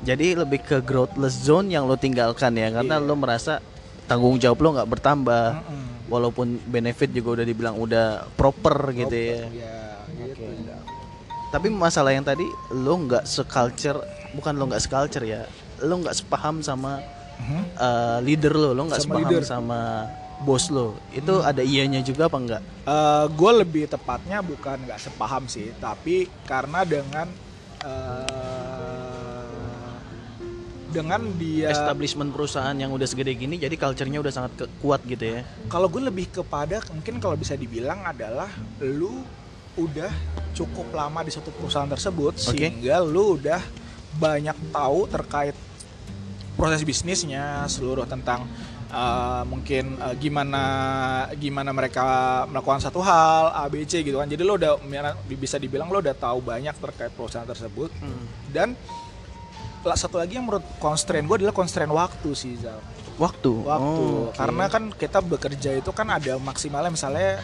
Jadi 0.00 0.26
lebih 0.34 0.60
ke 0.60 0.80
growthless 0.80 1.36
zone 1.38 1.68
yang 1.68 1.84
lo 1.84 1.94
tinggalkan 1.94 2.52
ya, 2.54 2.68
karena 2.70 2.96
Iya. 2.96 3.04
lo 3.04 3.14
merasa 3.14 3.60
tanggung 4.04 4.36
jawab 4.36 4.58
lo 4.58 4.68
nggak 4.74 4.90
bertambah, 4.90 5.44
Mm-mm. 5.60 6.08
walaupun 6.08 6.46
benefit 6.62 7.08
juga 7.10 7.36
udah 7.36 7.46
dibilang 7.46 7.76
udah 7.76 8.06
proper 8.30 8.74
gitu 8.92 9.12
ya. 9.12 9.44
Ya, 9.50 9.76
gitu. 10.24 10.40
Tapi 11.50 11.66
masalah 11.66 12.14
yang 12.14 12.22
tadi 12.22 12.46
lo 12.70 12.94
nggak 12.94 13.26
seculture, 13.26 13.98
bukan 14.38 14.54
lo 14.54 14.70
nggak 14.70 14.82
seculture 14.82 15.26
ya, 15.26 15.42
lo 15.82 15.98
nggak 15.98 16.14
sepaham 16.14 16.62
sama 16.62 17.02
uh, 17.74 18.18
leader 18.22 18.54
lo, 18.54 18.70
lo 18.70 18.86
nggak 18.86 19.02
sepaham 19.02 19.26
leader. 19.26 19.42
sama 19.42 20.06
bos 20.46 20.70
lo. 20.70 20.94
Itu 21.10 21.42
ada 21.42 21.60
ianya 21.66 22.00
juga 22.00 22.30
apa 22.30 22.38
enggak? 22.38 22.62
gue 23.30 23.52
lebih 23.62 23.86
tepatnya 23.86 24.42
bukan 24.42 24.86
nggak 24.86 24.98
sepaham 24.98 25.46
sih, 25.46 25.70
tapi 25.78 26.26
karena 26.46 26.82
dengan 26.82 27.26
eh, 27.86 29.10
dengan 30.90 31.22
dia 31.38 31.70
Establishment 31.70 32.34
perusahaan 32.34 32.74
yang 32.74 32.90
udah 32.90 33.06
segede 33.06 33.38
gini, 33.38 33.62
jadi 33.62 33.74
culture-nya 33.78 34.18
udah 34.18 34.34
sangat 34.34 34.52
ke- 34.58 34.70
kuat 34.82 35.06
gitu 35.06 35.38
ya. 35.38 35.46
kalau 35.70 35.86
gue 35.86 36.02
lebih 36.02 36.34
kepada 36.34 36.82
mungkin 36.90 37.22
kalau 37.22 37.38
bisa 37.38 37.54
dibilang 37.54 38.02
adalah 38.02 38.50
lu 38.82 39.22
udah 39.76 40.10
cukup 40.52 40.90
lama 40.90 41.22
di 41.22 41.30
satu 41.30 41.54
perusahaan 41.54 41.86
tersebut 41.86 42.34
Oke. 42.34 42.42
sehingga 42.56 42.98
lu 43.00 43.38
udah 43.38 43.62
banyak 44.18 44.56
tahu 44.74 45.06
terkait 45.06 45.54
proses 46.58 46.82
bisnisnya 46.82 47.64
seluruh 47.70 48.04
tentang 48.04 48.44
uh, 48.90 49.46
mungkin 49.46 49.96
uh, 49.96 50.12
gimana 50.18 50.62
gimana 51.38 51.70
mereka 51.70 52.04
melakukan 52.50 52.82
satu 52.82 53.00
hal 53.00 53.54
ABC 53.70 54.02
gitu 54.02 54.18
kan 54.18 54.28
jadi 54.28 54.42
lo 54.42 54.58
udah 54.58 54.76
bisa 55.30 55.56
dibilang 55.56 55.88
lo 55.88 56.02
udah 56.02 56.12
tahu 56.12 56.42
banyak 56.42 56.74
terkait 56.76 57.14
perusahaan 57.14 57.46
tersebut 57.46 57.88
dan 58.50 58.74
lah, 59.80 59.96
satu 59.96 60.20
lagi 60.20 60.36
yang 60.36 60.44
menurut 60.44 60.66
constraint 60.76 61.24
gue 61.24 61.36
adalah 61.40 61.56
constraint 61.56 61.88
waktu 61.88 62.30
sih 62.36 62.58
Zal 62.60 62.76
Waktu. 63.16 63.52
waktu 63.64 64.04
Oh, 64.04 64.28
oke. 64.28 64.36
karena 64.36 64.64
kan 64.68 64.92
kita 64.92 65.20
bekerja 65.20 65.70
itu 65.76 65.90
kan 65.92 66.08
ada 66.08 66.36
maksimalnya 66.36 66.92
misalnya 66.92 67.40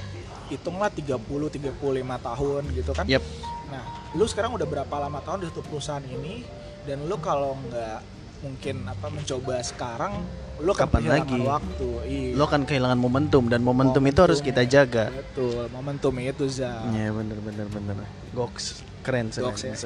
hitunglah 0.46 0.88
30 0.88 1.18
35 1.22 1.76
tahun 2.22 2.62
gitu 2.72 2.90
kan 2.92 3.04
Yep. 3.04 3.22
nah 3.68 3.82
lu 4.12 4.24
sekarang 4.24 4.54
udah 4.54 4.64
berapa 4.64 4.94
lama 4.96 5.18
tahun 5.20 5.42
di 5.42 5.46
satu 5.50 5.62
perusahaan 5.62 6.02
ini 6.02 6.46
dan 6.84 7.02
lu 7.04 7.18
kalau 7.18 7.58
nggak 7.60 7.98
mungkin 8.36 8.84
apa 8.84 9.06
mencoba 9.08 9.58
sekarang 9.60 10.12
lu 10.56 10.72
Kapan 10.72 11.04
lagi? 11.04 11.36
waktu 11.40 11.88
iya. 12.06 12.32
Lo 12.32 12.44
akan 12.46 12.64
kehilangan 12.64 12.96
momentum 12.96 13.44
dan 13.48 13.60
momentum, 13.60 14.00
itu 14.00 14.20
harus 14.20 14.40
kita 14.40 14.64
jaga. 14.64 15.08
betul 15.10 15.68
momentum 15.68 16.12
itu 16.16 16.48
za 16.48 16.80
Iya 16.88 17.12
bener 17.12 17.36
bener 17.40 17.66
bener. 17.68 17.96
Goks 18.32 18.80
keren 19.04 19.28
sih 19.28 19.40
Goks 19.40 19.64
ya. 19.64 19.76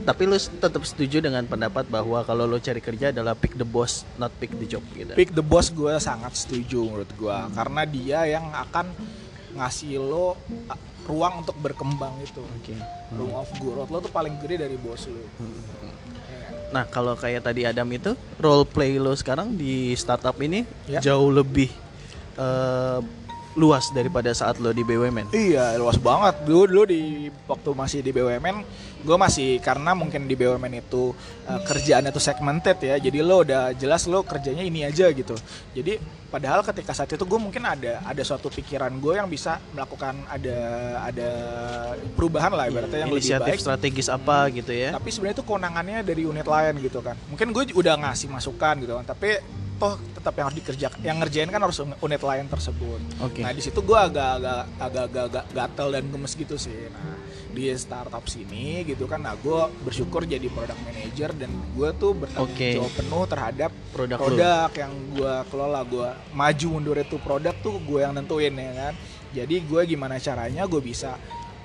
Tapi 0.00 0.22
lu 0.24 0.36
tetap 0.36 0.82
setuju 0.82 1.20
dengan 1.20 1.42
pendapat 1.42 1.86
bahwa 1.86 2.22
kalau 2.22 2.44
lo 2.44 2.56
cari 2.56 2.78
kerja 2.78 3.10
adalah 3.10 3.32
pick 3.32 3.54
the 3.54 3.64
boss, 3.64 4.02
not 4.16 4.32
pick 4.34 4.50
the 4.54 4.66
job 4.66 4.80
gitu. 4.92 5.12
pick 5.12 5.30
the 5.30 5.42
boss 5.42 5.68
gue 5.68 5.92
sangat 5.96 6.32
setuju 6.34 6.82
menurut 6.82 7.10
gue 7.12 7.36
karena 7.50 7.82
dia 7.84 8.18
yang 8.26 8.48
akan 8.48 8.88
ngasih 9.52 9.98
lo 9.98 10.38
uh, 10.66 10.78
ruang 11.02 11.42
untuk 11.42 11.58
berkembang 11.58 12.14
itu 12.18 12.38
Oke. 12.38 12.74
room 13.12 13.34
of 13.34 13.50
growth 13.56 13.88
lo 13.88 13.98
tuh 13.98 14.08
paling 14.08 14.38
gede 14.38 14.62
dari 14.62 14.76
bos 14.76 15.04
lo 15.04 15.20
Hmm. 15.36 15.50
Ya. 15.50 15.90
Nah 16.70 16.84
kalau 16.86 17.14
kayak 17.14 17.42
tadi 17.42 17.66
Adam 17.66 17.90
itu 17.90 18.14
role 18.36 18.62
play 18.62 18.94
lo 18.94 19.10
sekarang 19.12 19.52
di 19.52 19.90
startup 19.94 20.38
ini 20.38 20.62
Ya. 20.86 21.02
jauh 21.02 21.28
lebih 21.28 21.66
eh, 22.36 22.98
luas 23.58 23.90
daripada 23.90 24.30
saat 24.30 24.62
lo 24.62 24.70
di 24.70 24.86
BUMN. 24.86 25.34
Iya 25.34 25.74
luas 25.78 25.98
banget 25.98 26.46
dulu 26.46 26.64
dulu 26.70 26.82
di 26.86 27.26
waktu 27.50 27.70
masih 27.74 27.98
di 28.02 28.10
BUMN 28.14 28.56
gue 29.00 29.16
masih 29.16 29.58
karena 29.64 29.96
mungkin 29.96 30.28
di 30.28 30.36
BUMN 30.36 30.84
itu 30.84 31.16
uh, 31.48 31.60
kerjaannya 31.64 32.12
tuh 32.12 32.20
segmented 32.20 32.76
ya 32.84 33.00
jadi 33.00 33.24
lo 33.24 33.42
udah 33.42 33.72
jelas 33.72 34.04
lo 34.04 34.20
kerjanya 34.24 34.60
ini 34.60 34.84
aja 34.84 35.08
gitu 35.08 35.32
jadi 35.72 35.96
padahal 36.28 36.60
ketika 36.62 36.92
saat 36.92 37.10
itu 37.10 37.24
gue 37.24 37.40
mungkin 37.40 37.64
ada 37.64 38.04
ada 38.04 38.22
suatu 38.22 38.52
pikiran 38.52 38.92
gue 39.00 39.16
yang 39.16 39.26
bisa 39.26 39.56
melakukan 39.72 40.20
ada 40.28 40.58
ada 41.08 41.30
perubahan 42.12 42.52
lah 42.52 42.68
ibaratnya 42.68 43.08
yang 43.08 43.10
lebih 43.10 43.24
Inisiatif 43.24 43.48
baik 43.56 43.60
strategis 43.64 44.08
apa 44.12 44.52
gitu 44.52 44.70
ya? 44.70 44.92
tapi 44.94 45.08
sebenarnya 45.10 45.36
itu 45.40 45.44
kewenangannya 45.48 45.98
dari 46.04 46.22
unit 46.28 46.46
lain 46.46 46.74
gitu 46.84 47.00
kan 47.00 47.16
mungkin 47.32 47.56
gue 47.56 47.72
udah 47.72 47.94
ngasih 48.04 48.28
masukan 48.28 48.74
gitu 48.84 48.94
kan 49.00 49.04
tapi 49.08 49.40
toh 49.80 49.96
tetap 50.12 50.36
yang 50.36 50.46
harus 50.52 50.58
dikerjakan 50.60 50.98
yang 51.00 51.16
ngerjain 51.16 51.48
kan 51.48 51.60
harus 51.64 51.80
unit 51.80 52.20
lain 52.20 52.46
tersebut 52.52 53.00
Oke. 53.24 53.40
nah 53.40 53.50
di 53.56 53.64
situ 53.64 53.80
gue 53.80 53.96
agak 53.96 54.36
agak 54.36 54.62
agak 54.76 55.04
agak, 55.08 55.24
agak 55.32 55.44
gatel 55.56 55.88
dan 55.96 56.04
gemes 56.12 56.32
gitu 56.36 56.60
sih 56.60 56.92
nah 56.92 57.16
di 57.50 57.72
startup 57.74 58.24
sini 58.28 58.84
gitu 58.84 59.08
kan 59.08 59.24
nah 59.24 59.34
gue 59.34 59.60
bersyukur 59.82 60.28
jadi 60.28 60.46
product 60.52 60.80
manager 60.84 61.30
dan 61.32 61.50
gue 61.74 61.88
tuh 61.96 62.12
bertanggung 62.12 62.52
Oke. 62.52 62.70
jawab 62.76 62.92
penuh 62.94 63.24
terhadap 63.26 63.70
Produk 63.90 64.18
lu. 64.20 64.24
produk 64.28 64.70
yang 64.76 64.92
gue 65.16 65.34
kelola 65.48 65.80
gue 65.88 66.08
maju 66.36 66.66
mundur 66.70 66.96
itu 67.00 67.16
produk 67.18 67.54
tuh 67.58 67.80
gue 67.82 68.00
yang 68.04 68.12
nentuin 68.14 68.52
ya 68.52 68.72
kan 68.76 68.94
jadi 69.32 69.56
gue 69.64 69.80
gimana 69.88 70.20
caranya 70.20 70.68
gue 70.68 70.82
bisa 70.84 71.16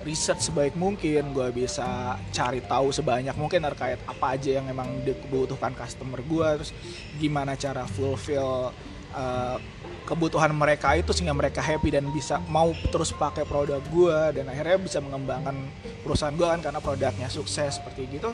riset 0.05 0.37
sebaik 0.37 0.77
mungkin 0.77 1.33
gue 1.33 1.49
bisa 1.51 2.13
cari 2.29 2.61
tahu 2.61 2.93
sebanyak 2.93 3.33
mungkin 3.33 3.65
terkait 3.65 3.97
apa 4.05 4.37
aja 4.37 4.61
yang 4.61 4.69
memang 4.69 5.01
dibutuhkan 5.01 5.73
customer 5.73 6.21
gue 6.21 6.47
terus 6.61 6.71
gimana 7.17 7.57
cara 7.57 7.89
fulfill 7.89 8.69
uh, 9.11 9.57
kebutuhan 10.05 10.53
mereka 10.53 10.93
itu 10.93 11.09
sehingga 11.09 11.33
mereka 11.33 11.57
happy 11.57 11.89
dan 11.89 12.05
bisa 12.13 12.37
mau 12.45 12.69
terus 12.93 13.09
pakai 13.09 13.49
produk 13.49 13.81
gue 13.81 14.37
dan 14.37 14.45
akhirnya 14.45 14.77
bisa 14.77 15.01
mengembangkan 15.01 15.57
perusahaan 16.05 16.37
gue 16.37 16.45
kan 16.45 16.61
karena 16.61 16.77
produknya 16.77 17.25
sukses 17.25 17.81
seperti 17.81 18.05
gitu 18.13 18.29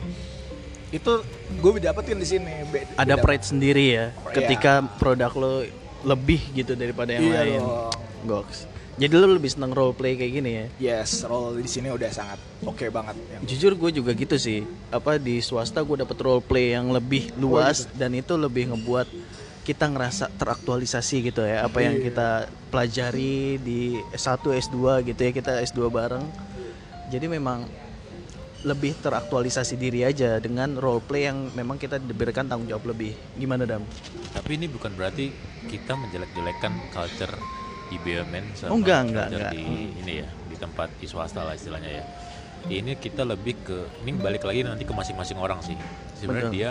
itu 0.92 1.12
gue 1.56 1.70
dapetin 1.80 2.20
di 2.20 2.28
sini 2.28 2.52
Ada 3.00 3.16
pride 3.16 3.48
sendiri 3.48 3.84
ya 3.96 4.06
Iya. 4.12 4.36
ketika 4.36 4.84
produk 5.00 5.32
lo 5.32 5.64
lebih 6.04 6.52
gitu 6.52 6.76
daripada 6.76 7.16
yang 7.16 7.32
Iya 7.32 7.40
lain. 7.40 7.60
dong. 7.64 7.96
Goks. 8.28 8.68
Jadi 8.92 9.14
lo 9.16 9.24
lebih 9.24 9.48
seneng 9.48 9.72
role 9.72 9.96
play 9.96 10.20
kayak 10.20 10.32
gini 10.36 10.50
ya? 10.52 10.66
Yes, 10.76 11.24
role 11.24 11.56
di 11.56 11.68
sini 11.68 11.88
udah 11.88 12.12
sangat 12.12 12.36
oke 12.60 12.92
banget. 12.92 13.16
Ya. 13.24 13.38
Jujur 13.40 13.72
gue 13.72 13.90
juga 13.90 14.12
gitu 14.12 14.36
sih. 14.36 14.68
Apa 14.92 15.16
di 15.16 15.40
swasta 15.40 15.80
gue 15.80 16.04
dapet 16.04 16.18
role 16.20 16.44
play 16.44 16.76
yang 16.76 16.92
lebih 16.92 17.32
luas 17.40 17.88
dan 17.96 18.12
itu 18.12 18.36
lebih 18.36 18.68
ngebuat 18.68 19.08
kita 19.64 19.88
ngerasa 19.88 20.28
teraktualisasi 20.36 21.32
gitu 21.32 21.40
ya. 21.40 21.64
Apa 21.64 21.80
yang 21.80 21.96
Iya. 21.96 22.04
kita 22.12 22.28
pelajari 22.68 23.56
di 23.64 23.96
S1, 24.12 24.44
S2 24.60 25.00
gitu 25.08 25.20
ya. 25.24 25.30
Kita 25.32 25.52
S2 25.64 25.88
bareng. 25.88 26.24
Jadi 27.08 27.26
memang 27.32 27.64
lebih 28.62 28.94
teraktualisasi 29.00 29.74
diri 29.74 30.06
aja 30.06 30.38
dengan 30.38 30.76
role 30.78 31.02
play 31.02 31.26
yang 31.32 31.48
memang 31.56 31.80
kita 31.80 31.96
diberikan 31.96 32.44
tanggung 32.46 32.68
jawab 32.68 32.92
lebih. 32.92 33.16
Gimana 33.40 33.64
Dam? 33.64 33.82
Tapi 34.36 34.50
ini 34.54 34.68
bukan 34.68 34.92
berarti 34.94 35.32
kita 35.66 35.96
menjelek-jelekan 35.96 36.92
culture 36.92 37.34
di 37.92 38.00
BUMN 38.00 38.44
sama 38.56 38.72
Oh, 38.72 38.80
enggak, 38.80 39.00
enggak, 39.04 39.26
enggak. 39.28 39.52
di 39.52 39.64
ini 40.00 40.12
ya, 40.24 40.28
di 40.48 40.56
tempat 40.56 40.88
di 40.96 41.04
swasta 41.04 41.44
lah 41.44 41.52
istilahnya 41.52 41.90
ya. 42.00 42.04
Ini 42.72 42.96
kita 42.96 43.28
lebih 43.28 43.60
ke 43.60 43.78
ini 44.00 44.16
balik 44.16 44.48
lagi 44.48 44.64
nanti 44.64 44.88
ke 44.88 44.94
masing-masing 44.96 45.36
orang 45.36 45.60
sih. 45.60 45.76
Sebenarnya 46.16 46.48
Betul. 46.48 46.56
dia 46.56 46.70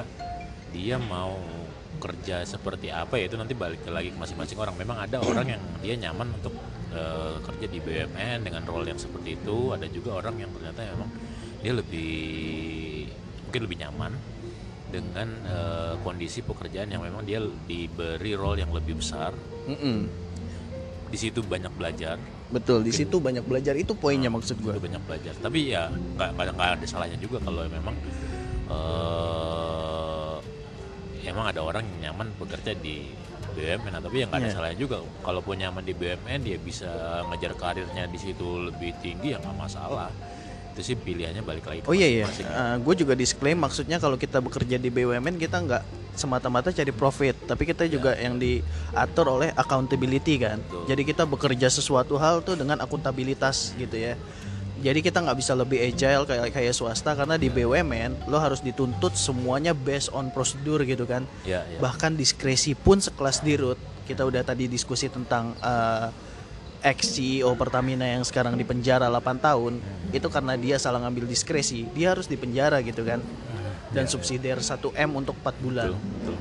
dia 0.72 0.96
mau 0.98 1.38
kerja 2.02 2.42
seperti 2.48 2.90
apa 2.90 3.20
ya 3.20 3.30
itu 3.30 3.38
nanti 3.38 3.54
balik 3.54 3.86
lagi 3.86 4.10
ke 4.10 4.18
masing-masing 4.18 4.58
orang. 4.58 4.74
Memang 4.82 4.98
ada 4.98 5.22
orang 5.22 5.46
yang 5.46 5.62
dia 5.84 5.94
nyaman 6.00 6.34
untuk 6.42 6.56
eh, 6.96 7.38
kerja 7.46 7.66
di 7.70 7.78
BUMN 7.78 8.40
dengan 8.42 8.64
role 8.66 8.90
yang 8.90 8.98
seperti 8.98 9.38
itu. 9.38 9.76
Ada 9.76 9.86
juga 9.92 10.18
orang 10.18 10.42
yang 10.42 10.50
ternyata 10.56 10.80
memang 10.96 11.12
dia 11.62 11.74
lebih 11.78 12.16
mungkin 13.46 13.62
lebih 13.68 13.78
nyaman 13.84 14.12
dengan 14.96 15.28
eh, 15.44 15.94
kondisi 16.02 16.40
pekerjaan 16.42 16.88
yang 16.88 17.04
memang 17.04 17.28
dia 17.28 17.44
diberi 17.68 18.32
role 18.34 18.64
yang 18.64 18.72
lebih 18.72 18.98
besar. 18.98 19.36
Mm-mm. 19.68 20.31
Di 21.12 21.20
situ 21.20 21.44
banyak 21.44 21.76
belajar, 21.76 22.16
Betul, 22.48 22.82
di 22.82 22.92
situ 22.92 23.20
banyak 23.20 23.44
belajar 23.44 23.76
itu 23.76 23.92
poinnya 23.94 24.32
maksud 24.32 24.56
gue. 24.58 24.72
banyak 24.74 25.04
belajar. 25.04 25.36
Tapi 25.38 25.70
ya 25.70 25.92
nggak 25.92 26.30
nggak 26.56 26.70
ada 26.80 26.86
salahnya 26.88 27.20
juga 27.20 27.44
kalau 27.44 27.68
memang 27.68 27.96
eh 28.72 30.36
emang 31.28 31.46
ada 31.48 31.62
orang 31.62 31.84
yang 31.86 32.12
nyaman 32.12 32.28
bekerja 32.36 32.72
di 32.76 33.12
BUMN, 33.52 34.00
tapi 34.00 34.16
yang 34.18 34.32
nggak 34.32 34.40
ada 34.40 34.48
Iya. 34.48 34.56
salahnya 34.56 34.78
juga. 34.80 34.98
Kalaupun 35.22 35.60
nyaman 35.60 35.84
di 35.84 35.92
BUMN, 35.92 36.40
dia 36.42 36.58
bisa 36.58 36.88
ngejar 37.28 37.54
karirnya 37.54 38.08
di 38.08 38.16
situ 38.16 38.48
lebih 38.64 38.96
tinggi 38.98 39.36
ya 39.36 39.38
nggak 39.38 39.58
masalah. 39.58 40.08
Itu 40.72 40.82
sih 40.82 40.96
pilihannya 40.96 41.44
balik 41.44 41.68
lagi. 41.68 41.80
ke 41.84 41.88
Oh 41.88 41.94
iya 41.94 42.08
iya, 42.08 42.24
masing-masing. 42.26 42.80
gue 42.82 42.96
juga 42.98 43.14
disclaim 43.14 43.60
maksudnya 43.60 44.00
kalau 44.00 44.16
kita 44.16 44.40
bekerja 44.40 44.80
di 44.80 44.88
BUMN 44.88 45.36
kita 45.36 45.60
nggak 45.60 45.84
semata-mata 46.16 46.70
cari 46.76 46.92
profit, 46.92 47.36
tapi 47.48 47.64
kita 47.64 47.88
juga 47.88 48.16
yang 48.20 48.36
diatur 48.36 49.40
oleh 49.40 49.50
accountability 49.56 50.42
kan. 50.42 50.60
Betul. 50.60 50.84
Jadi 50.92 51.02
kita 51.08 51.24
bekerja 51.24 51.68
sesuatu 51.72 52.20
hal 52.20 52.44
tuh 52.44 52.60
dengan 52.60 52.80
akuntabilitas 52.84 53.74
gitu 53.80 53.96
ya. 53.96 54.20
Jadi 54.82 55.00
kita 55.06 55.22
nggak 55.22 55.38
bisa 55.38 55.54
lebih 55.54 55.78
agile 55.78 56.26
kayak 56.26 56.58
kayak 56.58 56.74
swasta 56.74 57.14
karena 57.14 57.38
di 57.38 57.54
BUMN 57.54 58.26
lo 58.26 58.42
harus 58.42 58.66
dituntut 58.66 59.14
semuanya 59.14 59.78
based 59.78 60.10
on 60.10 60.34
prosedur 60.34 60.82
gitu 60.82 61.06
kan. 61.06 61.22
Ya, 61.46 61.62
ya. 61.70 61.78
Bahkan 61.78 62.18
diskresi 62.18 62.74
pun 62.74 62.98
sekelas 62.98 63.46
dirut. 63.46 63.78
Kita 64.10 64.26
udah 64.26 64.42
tadi 64.42 64.66
diskusi 64.66 65.06
tentang 65.06 65.54
eh, 65.62 66.10
ex 66.82 67.14
CEO 67.14 67.54
Pertamina 67.54 68.10
yang 68.10 68.26
sekarang 68.26 68.58
di 68.58 68.66
penjara 68.66 69.06
8 69.06 69.38
tahun 69.38 69.78
itu 70.10 70.28
karena 70.34 70.58
dia 70.58 70.82
salah 70.82 70.98
ngambil 71.06 71.30
diskresi, 71.30 71.86
dia 71.94 72.18
harus 72.18 72.26
dipenjara 72.26 72.82
gitu 72.82 73.06
kan. 73.06 73.22
Dan 73.92 74.08
subsidiar 74.08 74.64
1 74.64 74.96
M 74.96 75.10
untuk 75.20 75.36
4 75.44 75.56
bulan. 75.60 75.92
Betul, 75.92 76.00
betul. 76.00 76.38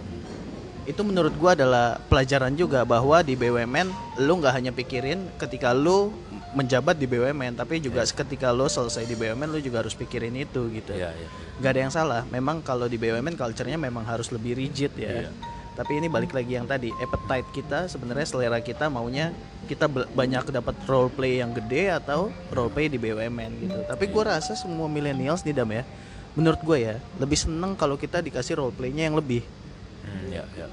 Itu 0.89 1.03
menurut 1.07 1.35
gua 1.39 1.55
adalah 1.55 2.03
pelajaran 2.11 2.55
juga 2.59 2.83
bahwa 2.83 3.23
di 3.23 3.39
BUMN 3.39 4.19
lu 4.23 4.43
nggak 4.43 4.55
hanya 4.59 4.73
pikirin 4.75 5.23
ketika 5.39 5.71
lu 5.71 6.11
menjabat 6.51 6.99
di 6.99 7.07
BUMN, 7.07 7.55
tapi 7.55 7.79
juga 7.79 8.03
ketika 8.03 8.51
lu 8.51 8.67
selesai 8.67 9.07
di 9.07 9.15
BUMN 9.15 9.55
lu 9.55 9.63
juga 9.63 9.87
harus 9.87 9.95
pikirin 9.95 10.35
itu 10.35 10.67
gitu. 10.75 10.91
Iya, 10.91 11.15
iya. 11.15 11.29
Gak 11.63 11.71
ada 11.79 11.81
yang 11.87 11.93
salah. 11.95 12.23
Memang 12.27 12.59
kalau 12.65 12.91
di 12.91 12.99
BUMN 12.99 13.39
culture-nya 13.39 13.79
memang 13.79 14.03
harus 14.03 14.35
lebih 14.35 14.59
rigid 14.59 14.91
ya. 14.99 15.27
Iya. 15.27 15.31
Tapi 15.79 16.03
ini 16.03 16.11
balik 16.11 16.35
lagi 16.35 16.59
yang 16.59 16.67
tadi, 16.67 16.91
appetite 16.99 17.49
kita 17.55 17.87
sebenarnya 17.87 18.27
selera 18.27 18.59
kita 18.59 18.91
maunya 18.91 19.31
kita 19.71 19.87
banyak 19.89 20.51
dapat 20.51 20.75
role 20.91 21.09
play 21.09 21.39
yang 21.39 21.55
gede 21.55 21.95
atau 21.95 22.35
role 22.51 22.73
play 22.75 22.91
di 22.91 22.99
BUMN 22.99 23.51
gitu. 23.63 23.79
Tapi 23.87 24.11
gua 24.11 24.35
rasa 24.35 24.59
semua 24.59 24.91
millennials 24.91 25.47
nih 25.47 25.55
Dam 25.55 25.71
ya, 25.71 25.87
menurut 26.39 26.61
gue 26.63 26.79
ya 26.79 26.95
lebih 27.19 27.39
seneng 27.39 27.75
kalau 27.75 27.99
kita 27.99 28.23
dikasih 28.23 28.59
role 28.59 28.75
playnya 28.75 29.11
yang 29.11 29.17
lebih, 29.19 29.43
Hmm, 30.01 30.33
ya, 30.33 30.45
ya. 30.57 30.67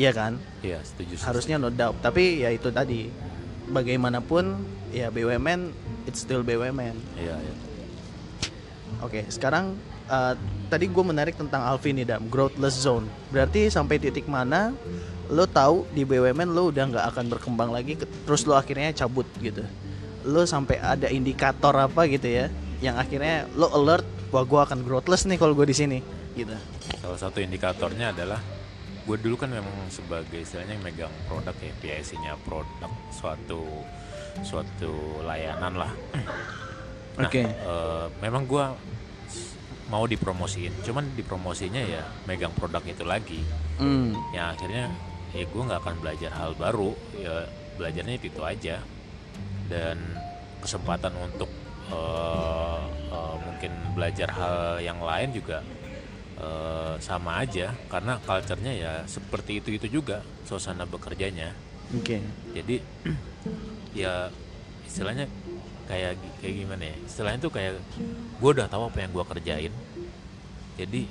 iya 0.00 0.10
kan? 0.16 0.40
Iya, 0.64 0.80
setuju. 0.80 1.20
setuju. 1.20 1.28
Harusnya 1.28 1.56
no 1.60 1.68
doubt. 1.68 2.00
Tapi 2.00 2.40
ya 2.40 2.48
itu 2.48 2.72
tadi, 2.72 3.12
bagaimanapun 3.68 4.56
ya 4.90 5.12
BUMN 5.12 5.70
it's 6.08 6.24
still 6.24 6.40
BUMN. 6.40 6.96
Iya, 7.20 7.36
iya. 7.36 7.54
Oke, 9.02 9.26
sekarang 9.28 9.76
uh, 10.08 10.34
tadi 10.68 10.86
gue 10.88 11.04
menarik 11.04 11.34
tentang 11.34 11.64
Alvin 11.64 11.98
nih 12.00 12.06
dam, 12.06 12.22
growthless 12.28 12.78
zone. 12.80 13.08
Berarti 13.32 13.68
sampai 13.68 13.98
titik 13.98 14.28
mana 14.28 14.72
lo 15.32 15.48
tahu 15.48 15.88
di 15.96 16.04
BUMN 16.04 16.52
lo 16.52 16.68
udah 16.68 16.84
nggak 16.92 17.06
akan 17.14 17.24
berkembang 17.32 17.70
lagi, 17.72 17.96
terus 17.98 18.44
lo 18.44 18.54
akhirnya 18.56 18.92
cabut 18.92 19.24
gitu. 19.40 19.64
Lo 20.28 20.44
sampai 20.44 20.78
ada 20.78 21.08
indikator 21.08 21.72
apa 21.74 22.04
gitu 22.06 22.28
ya, 22.28 22.46
yang 22.84 23.00
akhirnya 23.00 23.48
lo 23.56 23.72
alert, 23.72 24.04
wah 24.32 24.44
gue 24.48 24.60
akan 24.64 24.80
growthless 24.82 25.28
nih 25.28 25.36
kalau 25.36 25.52
gue 25.52 25.68
di 25.68 25.76
sini, 25.76 25.98
gitu. 26.32 26.56
Salah 26.98 27.20
satu 27.20 27.38
indikatornya 27.44 28.16
adalah 28.16 28.40
gue 29.02 29.16
dulu 29.20 29.36
kan 29.36 29.52
memang 29.52 29.92
sebagai 29.92 30.40
istilahnya 30.40 30.78
megang 30.80 31.12
produk 31.28 31.52
ya 31.58 31.74
PIC-nya 31.82 32.38
produk 32.46 32.90
suatu 33.12 33.84
suatu 34.40 35.20
layanan 35.22 35.76
lah. 35.76 35.92
Nah, 37.12 37.28
Oke. 37.28 37.44
eh, 37.44 38.06
memang 38.24 38.48
gue 38.48 38.64
mau 39.92 40.08
dipromosiin, 40.08 40.72
cuman 40.80 41.12
dipromosinya 41.12 41.84
ya 41.84 42.08
megang 42.24 42.56
produk 42.56 42.80
itu 42.88 43.04
lagi. 43.04 43.44
Hmm, 43.76 44.16
yang 44.32 44.56
akhirnya 44.56 44.88
ya 45.36 45.44
gue 45.44 45.62
nggak 45.68 45.80
akan 45.84 46.00
belajar 46.00 46.32
hal 46.32 46.56
baru 46.56 46.96
ya 47.12 47.44
belajarnya 47.76 48.16
itu 48.16 48.40
aja 48.40 48.80
dan 49.68 50.00
kesempatan 50.64 51.12
untuk 51.20 51.52
eh, 51.92 52.80
eh, 53.12 53.34
mungkin 53.44 53.72
belajar 53.92 54.28
hal 54.32 54.80
yang 54.80 54.98
lain 55.04 55.28
juga 55.36 55.60
eh, 56.40 56.94
sama 56.98 57.44
aja. 57.44 57.76
Karena 57.92 58.16
culture-nya 58.24 58.72
ya 58.72 58.92
seperti 59.04 59.60
itu 59.60 59.76
itu 59.76 60.00
juga 60.00 60.24
suasana 60.48 60.88
bekerjanya. 60.88 61.52
Oke. 61.92 62.24
jadi 62.56 62.80
ya 64.00 64.32
istilahnya 64.88 65.28
kayak 65.86 66.16
kayak 66.40 66.54
gimana 66.64 66.82
ya? 66.88 66.96
Istilahnya 67.04 67.40
tuh 67.44 67.52
kayak 67.52 67.76
gue 68.40 68.50
udah 68.56 68.66
tahu 68.72 68.88
apa 68.88 68.98
yang 69.04 69.12
gue 69.12 69.24
kerjain. 69.28 69.72
Jadi 70.80 71.04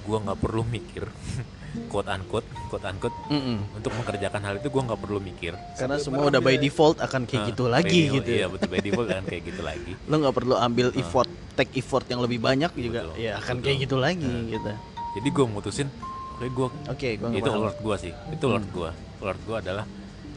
gue 0.00 0.18
nggak 0.18 0.40
perlu 0.42 0.66
mikir 0.66 1.06
quote 1.86 2.08
unquote 2.08 2.42
quote 2.66 2.82
unquote 2.82 3.14
Mm-mm. 3.28 3.62
untuk 3.72 3.94
mengerjakan 3.94 4.42
hal 4.42 4.54
itu 4.56 4.66
gue 4.66 4.82
nggak 4.82 5.00
perlu 5.00 5.18
mikir 5.18 5.54
Karena 5.74 5.96
semua 5.96 6.26
udah 6.26 6.38
by 6.38 6.56
default 6.56 6.98
akan 6.98 7.22
kayak 7.24 7.40
Nah, 7.40 7.48
gitu 7.48 7.64
lagi 7.66 7.86
default- 8.00 8.14
gitu. 8.16 8.30
iya 8.32 8.46
betul 8.46 8.68
by 8.68 8.80
default 8.80 9.08
kan 9.08 9.22
kayak 9.24 9.42
gitu 9.44 9.62
lagi 9.62 9.92
Lo 10.04 10.14
nggak 10.16 10.34
perlu 10.34 10.54
ambil 10.56 10.88
effort, 10.92 11.28
take 11.54 11.72
effort 11.76 12.04
yang 12.06 12.18
lebih 12.18 12.38
banyak 12.38 12.70
juga, 12.72 13.06
Betul, 13.06 13.14
ya 13.16 13.32
akan 13.36 13.54
betul. 13.54 13.64
kayak 13.64 13.78
gitu 13.80 13.96
lagi 13.96 14.32
gitu. 14.50 14.70
jadi 15.12 15.28
gue 15.28 15.46
mutusin 15.46 15.88
oke 16.32 16.46
gue 16.48 16.68
Oke, 16.88 17.08
gua 17.14 17.28
nggak 17.28 17.40
itu 17.40 17.50
alert 17.52 17.78
gue 17.78 17.96
sih 18.00 18.12
itu 18.30 18.44
alert 18.46 18.68
gue 18.68 18.90
alert 19.20 19.40
gue 19.40 19.56
adalah 19.56 19.84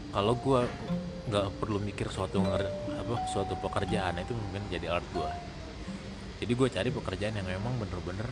kalau 0.10 0.34
gue 0.36 0.60
nggak 1.24 1.46
perlu 1.58 1.78
mikir 1.80 2.08
suatu 2.08 2.44
apa 2.44 3.16
suatu 3.26 3.58
pekerjaan 3.58 4.14
itu 4.18 4.32
mungkin 4.32 4.62
jadi 4.68 4.86
alert 4.92 5.10
gue 5.10 5.30
jadi 6.40 6.52
gue 6.52 6.68
cari 6.70 6.90
pekerjaan 6.92 7.34
yang 7.36 7.48
memang 7.50 7.74
bener-bener 7.78 8.28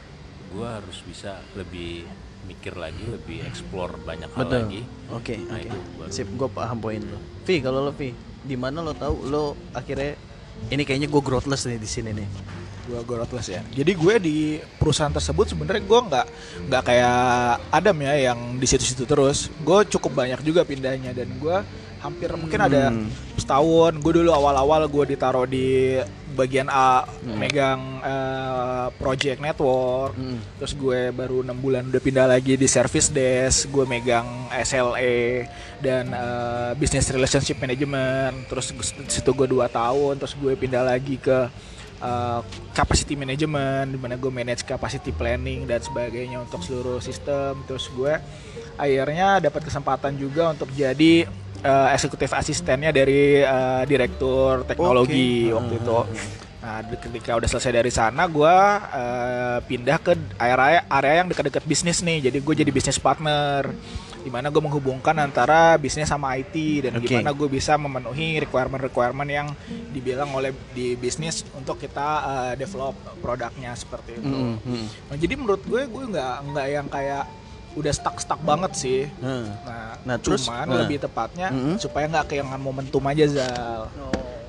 gue 0.52 0.68
harus 0.68 1.00
bisa 1.02 1.40
lebih 1.56 2.04
mikir 2.44 2.74
lagi 2.74 3.04
lebih 3.04 3.44
explore 3.44 3.96
banyak 4.00 4.30
hal 4.30 4.42
Betul. 4.42 4.58
lagi 4.60 4.82
Oke, 5.10 5.36
Nah, 5.40 5.56
oke. 5.56 5.70
baru. 5.98 6.10
Sip, 6.10 6.28
gue 6.30 6.50
paham 6.50 6.78
poin 6.78 7.00
lo. 7.00 7.20
Vi, 7.42 7.56
kalau 7.60 7.80
lo 7.82 7.92
Vi, 7.92 8.10
di 8.42 8.56
mana 8.56 8.80
lo 8.80 8.92
tahu 8.92 9.26
lo 9.26 9.44
akhirnya 9.72 10.16
ini 10.68 10.82
kayaknya 10.82 11.08
gue 11.08 11.22
growthless 11.22 11.64
nih 11.64 11.78
di 11.78 11.88
sini 11.88 12.12
nih. 12.14 12.30
gue 12.82 12.98
growthless 13.00 13.46
ya 13.48 13.62
jadi 13.70 13.94
gue 13.94 14.16
di 14.20 14.38
perusahaan 14.76 15.10
tersebut 15.10 15.46
sebenarnya 15.48 15.86
gue 15.86 16.00
nggak 16.02 16.26
nggak 16.66 16.84
kayak 16.84 17.20
Adam 17.70 17.94
ya 18.02 18.14
yang 18.26 18.58
di 18.58 18.66
situ-situ 18.66 19.06
terus 19.06 19.54
gue 19.56 19.80
cukup 19.88 20.18
banyak 20.18 20.42
juga 20.42 20.66
pindahnya 20.66 21.14
dan 21.14 21.30
gue 21.32 21.58
hampir 22.00 22.34
mungkin 22.34 22.58
ada 22.60 22.90
Hmm. 22.90 23.06
setahun 23.38 23.96
gue 23.96 24.14
dulu 24.16 24.34
awal-awal 24.34 24.82
gue 24.88 25.06
ditaruh 25.08 25.46
di 25.46 26.02
bagian 26.32 26.68
A 26.68 27.04
Hmm. 27.22 27.38
megang 27.38 27.82
eh, 28.02 28.88
project 28.96 29.38
network 29.38 30.14
Mm. 30.14 30.40
terus 30.58 30.74
gue 30.74 31.12
baru 31.12 31.42
enam 31.42 31.56
bulan 31.56 31.86
udah 31.86 32.00
pindah 32.00 32.26
lagi 32.26 32.56
di 32.56 32.66
service 32.66 33.08
desk 33.08 33.70
gue 33.70 33.86
megang 33.86 34.26
SLA 34.52 35.46
dan 35.78 36.08
eh, 36.08 36.72
business 36.76 37.08
relationship 37.08 37.56
management 37.56 38.48
terus 38.48 38.74
situ 39.06 39.32
gue 39.32 39.48
dua 39.48 39.68
tahun 39.68 40.18
terus 40.18 40.34
gue 40.34 40.54
pindah 40.54 40.82
lagi 40.82 41.16
ke 41.16 41.48
eh, 42.00 42.40
capacity 42.72 43.14
management 43.14 43.92
di 43.92 43.98
mana 43.98 44.16
gue 44.16 44.32
manage 44.32 44.64
capacity 44.64 45.12
planning 45.12 45.64
dan 45.64 45.80
sebagainya 45.80 46.40
untuk 46.40 46.60
seluruh 46.60 46.98
sistem 46.98 47.62
terus 47.64 47.86
gue 47.88 48.18
akhirnya 48.74 49.38
dapat 49.40 49.62
kesempatan 49.62 50.16
juga 50.16 50.50
untuk 50.50 50.72
jadi 50.72 51.30
eh, 51.62 51.88
eksekutif 51.92 52.30
asistennya 52.32 52.90
dari 52.90 53.40
eh, 53.40 53.84
direktur 53.86 54.66
teknologi 54.66 55.48
Oke. 55.48 55.56
waktu 55.56 55.74
Hmm. 55.74 55.82
itu 55.82 55.98
Nah, 56.62 56.78
di- 56.80 56.94
ketika 56.94 57.34
udah 57.34 57.50
selesai 57.50 57.74
dari 57.74 57.90
sana, 57.90 58.30
gue 58.30 58.56
pindah 59.66 59.98
ke 59.98 60.14
area 60.38 60.86
area 60.86 61.14
yang 61.18 61.28
dekat-dekat 61.28 61.66
bisnis 61.66 62.02
nih. 62.02 62.30
Jadi 62.30 62.38
gue 62.38 62.54
jadi 62.56 62.70
bisnis 62.70 63.02
partner, 63.02 63.74
di 64.22 64.30
mana 64.30 64.54
gue 64.54 64.62
menghubungkan 64.62 65.18
antara 65.18 65.74
bisnis 65.76 66.06
sama 66.06 66.38
IT 66.38 66.54
dan 66.86 67.02
Oke. 67.02 67.10
gimana 67.10 67.34
gue 67.34 67.50
bisa 67.50 67.74
memenuhi 67.76 68.38
requirement-requirement 68.40 69.26
yang 69.26 69.48
dibilang 69.90 70.30
oleh 70.32 70.54
di 70.70 70.94
bisnis 70.94 71.42
untuk 71.52 71.82
kita 71.82 72.08
eh, 72.22 72.54
develop 72.56 72.94
produknya 73.18 73.74
seperti 73.74 74.22
itu. 74.22 74.30
Mm, 74.30 74.56
mm. 74.62 74.86
Nah, 75.10 75.18
jadi 75.18 75.34
menurut 75.34 75.66
gue, 75.66 75.82
gue 75.82 76.04
nggak 76.08 76.34
nggak 76.46 76.68
yang 76.70 76.88
kayak 76.88 77.26
udah 77.74 77.92
stuck-stuck 77.92 78.42
banget 78.42 78.72
sih. 78.76 79.00
Nah, 79.20 79.48
Nah, 79.64 79.92
Nah, 80.02 80.18
terus, 80.18 80.50
cuman 80.50 80.66
nah. 80.66 80.82
lebih 80.82 80.98
tepatnya 80.98 81.54
Mm-mm. 81.54 81.78
supaya 81.78 82.10
nggak 82.10 82.34
kehilangan 82.34 82.58
momentum 82.58 83.06
aja 83.06 83.26
Zal 83.30 83.86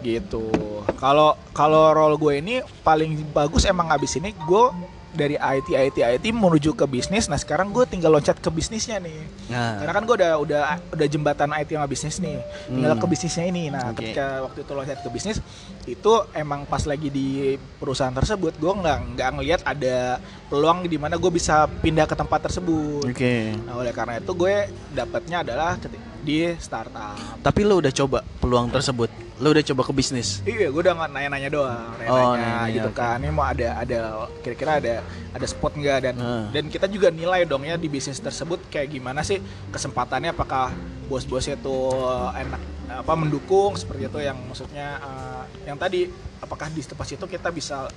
gitu 0.02 0.50
kalau 0.98 1.38
kalau 1.54 1.94
role 1.94 2.18
gue 2.18 2.42
ini 2.42 2.54
paling 2.82 3.22
bagus 3.30 3.62
emang 3.62 3.86
abis 3.86 4.18
ini 4.18 4.34
gue 4.34 4.64
dari 5.12 5.36
IT 5.36 5.68
IT 5.68 5.96
IT 5.98 6.24
menuju 6.28 6.72
ke 6.72 6.84
bisnis 6.84 7.26
nah 7.26 7.36
sekarang 7.36 7.68
gue 7.68 7.84
tinggal 7.84 8.08
loncat 8.10 8.36
ke 8.36 8.48
bisnisnya 8.48 8.96
nih 8.98 9.20
Nah, 9.48 9.76
karena 9.78 9.92
kan 9.92 10.02
gue 10.02 10.16
udah 10.16 10.32
udah 10.38 10.62
udah 10.90 11.06
jembatan 11.06 11.52
IT 11.52 11.70
sama 11.70 11.84
bisnis 11.84 12.16
nih 12.18 12.40
tinggal 12.66 12.92
Hmm. 12.92 13.00
ke 13.00 13.06
bisnisnya 13.06 13.44
ini 13.44 13.68
nah 13.68 13.92
Oke. 13.92 14.00
ketika 14.00 14.26
waktu 14.40 14.58
itu 14.60 14.72
loncat 14.72 14.98
ke 14.98 15.08
bisnis 15.08 15.38
itu 15.84 16.12
emang 16.32 16.64
pas 16.64 16.80
lagi 16.82 17.08
di 17.08 17.28
perusahaan 17.76 18.12
tersebut 18.12 18.56
gue 18.56 18.72
nggak 18.72 18.98
nggak 19.12 19.28
ngelihat 19.34 19.60
ada 19.62 20.16
peluang 20.46 20.84
di 20.84 20.96
mana 20.96 21.14
gue 21.14 21.28
bisa 21.28 21.64
pindah 21.80 22.04
ke 22.04 22.14
tempat 22.14 22.40
tersebut 22.42 23.04
oke. 23.04 23.34
nah 23.62 23.76
oleh 23.76 23.92
karena 23.92 24.16
itu 24.16 24.32
gue 24.32 24.54
dapatnya 24.90 25.42
adalah 25.42 25.76
keti- 25.76 26.11
di 26.22 26.54
startup 26.56 27.18
Tapi 27.42 27.60
lo 27.62 27.76
udah 27.76 27.90
coba 27.92 28.22
peluang 28.38 28.70
tersebut? 28.70 29.10
Lo 29.36 29.50
udah 29.50 29.64
coba 29.64 29.82
ke 29.82 29.92
bisnis? 29.92 30.38
Iya, 30.42 30.70
gue 30.70 30.80
udah 30.80 30.94
nanya-nanya 31.02 31.50
doang, 31.50 31.90
nanya-nanya 31.98 32.14
Oh, 32.14 32.32
nanya-nanya, 32.32 32.74
gitu 32.78 32.90
kan. 32.94 33.16
Ini 33.18 33.28
mau 33.28 33.42
ada 33.42 33.68
ada 33.76 33.98
kira-kira 34.38 34.72
ada 34.78 34.94
ada 35.34 35.46
spot 35.46 35.74
nggak 35.74 35.98
dan 36.00 36.14
Ah. 36.16 36.46
dan 36.48 36.64
kita 36.66 36.86
juga 36.86 37.10
nilai 37.10 37.42
dong 37.42 37.62
ya 37.62 37.74
di 37.74 37.90
bisnis 37.90 38.16
tersebut 38.16 38.62
kayak 38.68 38.92
gimana 38.92 39.20
sih 39.20 39.42
kesempatannya 39.68 40.30
apakah 40.30 40.70
bos-bosnya 41.06 41.58
tuh 41.58 41.90
enak 42.32 42.62
apa 42.92 43.12
mendukung 43.12 43.74
seperti 43.74 44.06
itu 44.06 44.18
yang 44.20 44.38
maksudnya 44.38 45.00
eh, 45.00 45.42
yang 45.66 45.76
tadi 45.76 46.06
apakah 46.38 46.68
di 46.68 46.80
tempat 46.80 47.06
situ 47.08 47.24
kita 47.26 47.48
bisa 47.48 47.90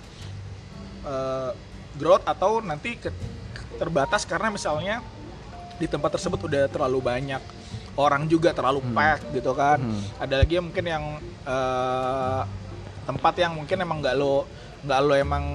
eh, 1.04 1.52
growth 1.94 2.26
atau 2.26 2.60
nanti 2.60 2.98
ke- 2.98 3.14
terbatas 3.76 4.24
karena 4.24 4.50
misalnya 4.50 5.04
di 5.76 5.86
tempat 5.86 6.16
tersebut 6.16 6.40
udah 6.42 6.66
terlalu 6.66 7.04
banyak 7.04 7.42
orang 7.96 8.28
juga 8.28 8.52
terlalu 8.52 8.84
Hmm. 8.84 8.94
pack 8.94 9.20
gitu 9.32 9.52
kan 9.52 9.80
Hmm. 9.80 10.04
ada 10.20 10.36
lagi 10.40 10.54
yang 10.60 10.66
mungkin 10.68 10.86
yang 10.86 11.06
eh, 11.46 12.42
tempat 13.06 13.34
yang 13.38 13.54
mungkin 13.54 13.78
emang 13.78 14.02
nggak 14.02 14.16
lo 14.18 14.50
nggak 14.82 15.00
lo 15.02 15.14
emang 15.14 15.46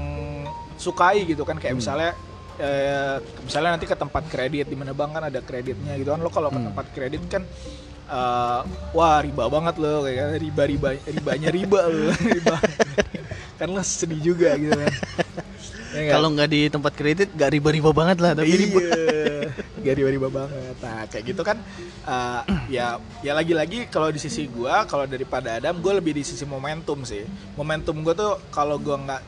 sukai 0.74 1.26
gitu 1.26 1.44
kan 1.44 1.59
kayak 1.59 1.76
Hmm. 1.76 1.83
misalnya 1.83 2.11
eh, 2.57 3.16
misalnya 3.40 3.74
nanti 3.76 3.85
ke 3.85 3.96
tempat 3.96 4.29
kredit 4.29 4.68
di 4.68 4.76
mana 4.76 4.92
bang 4.92 5.11
kan 5.11 5.24
ada 5.26 5.40
kreditnya 5.40 5.96
gitu 5.96 6.12
kan 6.12 6.20
lo 6.20 6.29
kalau 6.29 6.48
ke 6.48 6.57
Hmm. 6.57 6.68
tempat 6.72 6.87
kredit 6.92 7.22
kan 7.26 7.42
eh, 8.07 8.61
wah 8.90 9.18
riba 9.18 9.44
banget 9.46 9.74
lo 9.76 10.03
kayak 10.03 10.38
riba 10.38 10.62
riba 10.64 10.88
ribanya 11.05 11.48
riba 11.50 11.81
lo 11.87 12.09
riba 12.37 12.57
kan 13.57 13.68
lo 13.68 13.81
sedih 13.81 14.20
juga 14.22 14.57
gitu 14.57 14.72
kan 14.72 14.92
Ya 15.90 16.00
nggak? 16.07 16.14
Kalau 16.14 16.29
nggak 16.35 16.48
di 16.50 16.61
tempat 16.70 16.92
kredit 16.94 17.29
nggak 17.35 17.50
riba-riba 17.59 17.90
banget 17.90 18.18
lah 18.22 18.33
tapi 18.38 18.53
riba. 18.55 18.81
iya 18.90 19.20
gak 19.81 19.94
riba-riba 19.96 20.29
banget 20.29 20.76
nah 20.85 21.03
kayak 21.09 21.24
gitu 21.33 21.42
kan 21.42 21.57
uh, 22.05 22.42
ya 22.68 23.00
ya 23.24 23.33
lagi-lagi 23.33 23.88
kalau 23.88 24.12
di 24.12 24.20
sisi 24.20 24.46
gua 24.46 24.85
kalau 24.85 25.09
daripada 25.09 25.57
Adam 25.57 25.81
gue 25.81 25.92
lebih 25.96 26.12
di 26.16 26.22
sisi 26.24 26.44
momentum 26.44 27.03
sih 27.03 27.24
momentum 27.57 28.05
gue 28.05 28.14
tuh 28.14 28.37
kalau 28.53 28.76
gua 28.76 29.00
nggak 29.00 29.22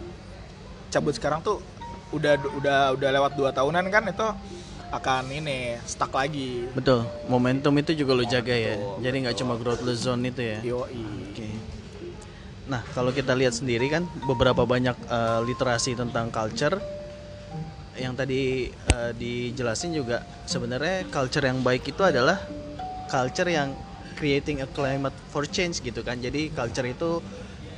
cabut 0.92 1.16
sekarang 1.16 1.40
tuh 1.40 1.64
udah 2.12 2.36
udah 2.60 2.78
udah 2.92 3.10
lewat 3.16 3.32
dua 3.32 3.50
tahunan 3.56 3.88
kan 3.88 4.04
itu 4.12 4.28
akan 4.92 5.24
ini 5.32 5.80
stuck 5.88 6.12
lagi 6.12 6.68
Betul. 6.76 7.08
Momentum 7.24 7.72
itu 7.80 7.96
juga 7.96 8.12
lo 8.12 8.28
jaga 8.28 8.52
ya. 8.52 8.76
Jadi 9.00 9.24
nggak 9.24 9.40
cuma 9.40 9.56
growth 9.56 9.80
zone 9.96 10.28
itu 10.28 10.44
ya. 10.44 10.60
yoi 10.60 11.32
Oke. 11.32 11.48
Nah, 12.62 12.82
kalau 12.94 13.10
kita 13.10 13.34
lihat 13.34 13.58
sendiri 13.58 13.90
kan 13.90 14.06
beberapa 14.22 14.62
banyak 14.62 14.94
eh, 14.94 15.40
literasi 15.42 15.98
tentang 15.98 16.30
culture 16.30 16.78
yang 17.98 18.14
tadi 18.14 18.70
eh, 18.70 19.10
dijelasin 19.18 19.92
juga 19.92 20.22
sebenarnya 20.46 21.10
culture 21.10 21.44
yang 21.44 21.60
baik 21.60 21.90
itu 21.90 22.02
adalah 22.06 22.38
culture 23.10 23.50
yang 23.50 23.74
creating 24.14 24.62
a 24.62 24.68
climate 24.70 25.14
for 25.34 25.42
change 25.44 25.82
gitu 25.82 26.00
kan. 26.06 26.22
Jadi 26.22 26.54
culture 26.54 26.86
itu 26.86 27.18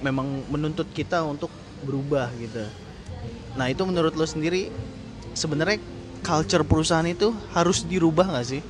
memang 0.05 0.44
menuntut 0.53 0.92
kita 0.92 1.25
untuk 1.25 1.49
berubah 1.81 2.29
gitu. 2.37 2.68
Nah, 3.57 3.70
itu 3.73 3.83
menurut 3.88 4.12
lo 4.18 4.27
sendiri 4.29 4.68
sebenarnya 5.33 5.81
culture 6.20 6.64
perusahaan 6.66 7.07
itu 7.09 7.33
harus 7.57 7.88
dirubah 7.88 8.29
nggak 8.37 8.47
sih? 8.47 8.62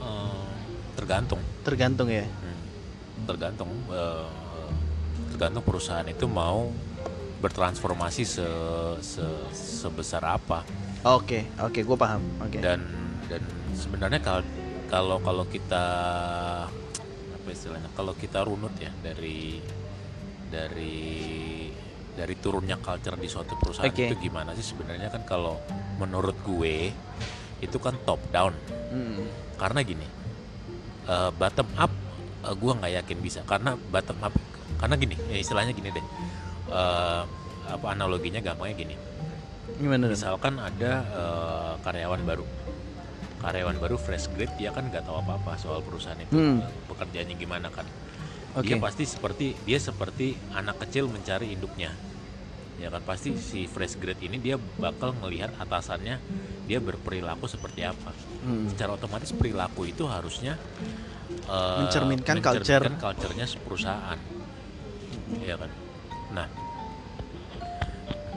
Eh, 0.00 0.52
tergantung 0.96 1.40
Tergantung 1.60 2.08
ya. 2.08 2.24
Tergantung 3.22 3.70
eh, 3.88 4.28
tergantung 5.30 5.62
perusahaan 5.62 6.04
itu 6.04 6.24
mau 6.24 6.68
bertransformasi 7.40 8.22
se, 8.22 8.48
se- 9.00 9.48
sebesar 9.50 10.20
apa 10.22 10.60
Oke, 11.00 11.48
oke, 11.56 11.80
gue 11.80 11.96
paham. 11.96 12.20
Oke. 12.38 12.60
dan 12.60 12.84
dan 13.24 13.40
sebenarnya 13.72 14.20
kalau 14.20 14.44
kalau 14.86 15.16
kalau 15.18 15.44
kita 15.46 15.84
apa 17.32 17.48
istilahnya 17.48 17.88
kalau 17.90 18.12
kita 18.12 18.44
runut 18.44 18.76
ya 18.76 18.92
dari 19.00 19.56
dari 20.46 21.08
dari 22.12 22.34
turunnya 22.36 22.76
culture 22.76 23.16
di 23.16 23.24
suatu 23.24 23.56
perusahaan 23.56 23.88
Oke. 23.88 24.04
itu 24.04 24.18
gimana 24.20 24.52
sih 24.52 24.66
sebenarnya 24.66 25.08
kan 25.08 25.24
kalau 25.24 25.56
menurut 25.96 26.36
gue 26.42 26.92
itu 27.58 27.76
kan 27.78 27.96
top 28.00 28.20
down 28.28 28.52
Hmm. 28.90 29.22
karena 29.54 29.80
gini 29.80 30.04
eh, 31.06 31.30
bottom 31.32 31.70
up 31.78 31.94
eh, 32.42 32.54
gua 32.54 32.72
nggak 32.74 32.92
yakin 32.98 33.18
bisa 33.18 33.40
karena 33.42 33.74
bottom 33.88 34.18
up 34.20 34.34
karena 34.76 34.94
gini 34.96 35.16
ya 35.26 35.38
istilahnya 35.38 35.72
gini 35.72 35.90
deh 35.90 36.06
Eh, 36.70 37.22
apa 37.66 37.86
analoginya 37.90 38.38
gampangnya 38.38 38.76
gini 38.78 38.94
Gimana? 39.74 40.06
Misalkan 40.06 40.54
ada 40.54 40.92
eh, 41.02 41.72
karyawan 41.82 42.22
baru 42.22 42.46
karyawan 43.40 43.74
baru 43.74 43.96
fresh 43.96 44.30
grade 44.30 44.54
dia 44.54 44.70
kan 44.70 44.86
nggak 44.86 45.02
tahu 45.02 45.18
apa 45.18 45.34
apa 45.34 45.52
soal 45.56 45.80
perusahaan 45.80 46.14
itu 46.14 46.30
Hmm. 46.30 46.60
pekerjaannya 46.86 47.34
gimana 47.34 47.72
kan 47.72 47.88
Oke. 48.54 48.68
dia 48.68 48.78
pasti 48.78 49.02
seperti 49.02 49.56
dia 49.64 49.80
seperti 49.80 50.36
anak 50.52 50.78
kecil 50.78 51.08
mencari 51.08 51.50
induknya 51.50 51.90
ya 52.76 52.86
kan 52.88 53.02
pasti 53.02 53.34
si 53.34 53.64
fresh 53.64 53.96
grade 53.96 54.20
ini 54.22 54.38
dia 54.38 54.54
bakal 54.78 55.10
melihat 55.16 55.50
atasannya 55.56 56.20
dia 56.64 56.78
berperilaku 56.78 57.48
seperti 57.48 57.82
apa 57.82 58.12
Hmm. 58.40 58.68
secara 58.70 58.94
otomatis 58.94 59.32
perilaku 59.32 59.84
itu 59.84 60.04
harusnya 60.04 60.54
eh, 61.42 61.78
Mencerminkan 61.80 62.36
culture. 62.38 62.84
culture-nya 62.96 63.46
perusahaan 63.58 64.18
ya 65.40 65.54
kan 65.54 65.70
nah 66.30 66.46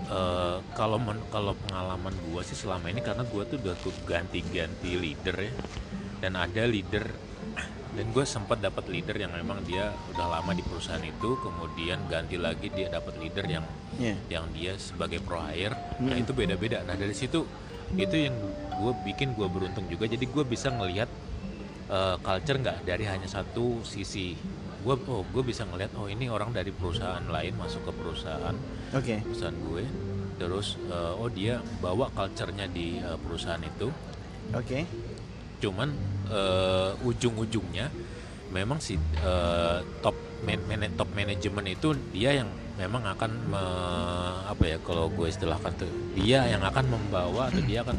eh, 0.07 0.57
kalau 0.73 0.97
men- 0.97 1.25
kalau 1.27 1.53
pengalaman 1.59 2.13
gua 2.23 2.41
sih 2.41 2.55
selama 2.55 2.87
ini 2.87 2.99
karena 2.99 3.23
gua 3.25 3.43
tuh 3.43 3.57
udah 3.57 3.75
tuh 3.77 3.93
ganti-ganti 4.03 4.95
leader 4.95 5.35
ya 5.39 5.53
dan 6.19 6.33
ada 6.35 6.63
leader 6.63 7.03
dan 7.93 8.09
gue 8.09 8.25
sempat 8.25 8.57
dapat 8.57 8.89
leader 8.89 9.13
yang 9.13 9.29
memang 9.31 9.61
dia 9.61 9.93
udah 10.09 10.25
lama 10.31 10.49
di 10.51 10.65
perusahaan 10.65 10.97
itu 10.99 11.37
kemudian 11.37 12.01
ganti 12.07 12.41
lagi 12.41 12.65
dia 12.67 12.89
dapat 12.89 13.21
leader 13.21 13.45
yang 13.47 13.65
Iya. 13.93 14.17
yang 14.31 14.49
dia 14.49 14.73
sebagai 14.75 15.21
pro 15.21 15.37
hire 15.43 15.77
nah 16.01 16.17
Hmm. 16.17 16.23
itu 16.25 16.33
beda-beda 16.33 16.81
nah 16.81 16.97
dari 16.97 17.13
situ 17.13 17.45
itu 17.93 18.15
yang 18.17 18.33
gue 18.73 18.93
bikin 19.05 19.37
gue 19.37 19.45
beruntung 19.45 19.85
juga 19.85 20.09
jadi 20.09 20.25
gue 20.25 20.41
bisa 20.43 20.73
ngelihat 20.73 21.05
eh, 21.93 22.15
culture 22.19 22.57
nggak 22.57 22.77
dari 22.83 23.05
hanya 23.05 23.29
satu 23.29 23.85
sisi 23.85 24.33
gue 24.83 24.95
oh 25.07 25.23
gue 25.23 25.43
bisa 25.45 25.63
ngelihat 25.63 25.95
oh 25.95 26.11
ini 26.11 26.27
orang 26.27 26.51
dari 26.51 26.73
perusahaan 26.75 27.23
lain 27.23 27.55
masuk 27.55 27.87
ke 27.87 27.91
perusahaan 27.95 28.55
Oke. 28.91 29.23
perusahaan 29.23 29.55
gue 29.55 29.83
terus 30.35 30.75
eh, 30.89 31.13
oh 31.21 31.29
dia 31.29 31.61
bawa 31.79 32.09
culture-nya 32.11 32.67
di 32.67 32.99
eh, 32.99 33.17
perusahaan 33.21 33.61
itu 33.63 33.87
Oke. 34.51 34.83
cuman 35.63 35.89
eh, 36.27 36.91
ujung-ujungnya 37.07 37.87
memang 38.51 38.83
si 38.83 38.99
eh, 38.99 39.79
top 40.03 40.17
man, 40.43 40.59
man- 40.67 40.97
top 40.99 41.09
manajemen 41.15 41.65
itu 41.71 41.95
dia 42.11 42.43
yang 42.43 42.51
memang 42.75 43.05
akan 43.07 43.31
me- 43.47 44.41
apa 44.49 44.63
ya 44.67 44.77
kalau 44.83 45.07
gue 45.13 45.29
istilahkan 45.29 45.71
tuh 45.79 45.87
dia 46.17 46.43
yang 46.49 46.59
akan 46.65 46.91
membawa 46.91 47.47
atau 47.47 47.61
dia 47.63 47.85
akan 47.85 47.95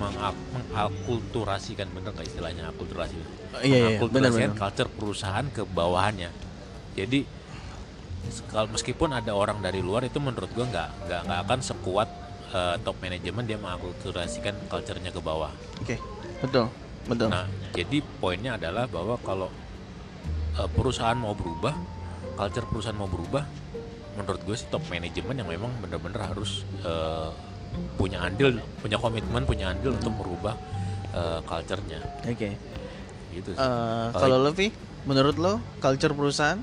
mengak- 0.00 0.42
mengakulturasikan 0.50 1.86
bener 1.94 2.10
nggak 2.14 2.26
istilahnya 2.26 2.70
akulturasi 2.70 3.14
iya, 3.62 3.62
iya, 3.62 3.78
mengakulturasikan 3.98 4.52
benar-benar. 4.52 4.60
culture 4.60 4.90
perusahaan 4.90 5.46
ke 5.50 5.62
bawahannya 5.64 6.30
jadi 6.98 7.20
kalau 8.50 8.72
meskipun 8.72 9.12
ada 9.12 9.36
orang 9.36 9.60
dari 9.60 9.84
luar 9.84 10.08
itu 10.08 10.16
menurut 10.18 10.48
gue 10.50 10.64
nggak 10.64 10.88
nggak 11.06 11.20
nggak 11.28 11.40
akan 11.44 11.60
sekuat 11.60 12.08
eh, 12.50 12.76
top 12.82 12.96
manajemen 13.04 13.44
dia 13.44 13.58
mengakulturasikan 13.60 14.54
culture-nya 14.66 15.12
ke 15.12 15.20
bawah 15.20 15.52
Oke. 15.82 16.00
Betul. 16.40 16.66
Betul. 17.04 17.28
Nah, 17.28 17.44
jadi 17.76 18.00
poinnya 18.20 18.56
adalah 18.56 18.88
bahwa 18.88 19.20
kalau 19.20 19.48
eh, 20.56 20.68
perusahaan 20.72 21.16
mau 21.16 21.36
berubah, 21.36 21.76
culture 22.36 22.64
perusahaan 22.64 22.96
mau 22.96 23.08
berubah, 23.08 23.44
menurut 24.16 24.40
gue 24.44 24.56
sih 24.56 24.68
top 24.72 24.84
manajemen 24.88 25.36
yang 25.36 25.48
memang 25.48 25.72
benar-benar 25.84 26.32
harus 26.32 26.64
eh, 26.80 27.30
punya 27.94 28.22
andil, 28.22 28.58
punya 28.78 28.96
komitmen, 28.96 29.42
punya 29.44 29.70
andil 29.70 29.94
untuk 29.94 30.12
merubah 30.14 30.54
eh, 31.12 31.40
culture-nya. 31.44 32.00
Oke. 32.26 32.50
Gitu 33.30 33.50
sih. 33.54 33.60
Eh, 33.60 34.06
kalau 34.12 34.36
lo 34.38 34.50
Vi, 34.50 34.70
menurut 35.04 35.36
lo 35.36 35.52
culture 35.78 36.12
perusahaan 36.12 36.58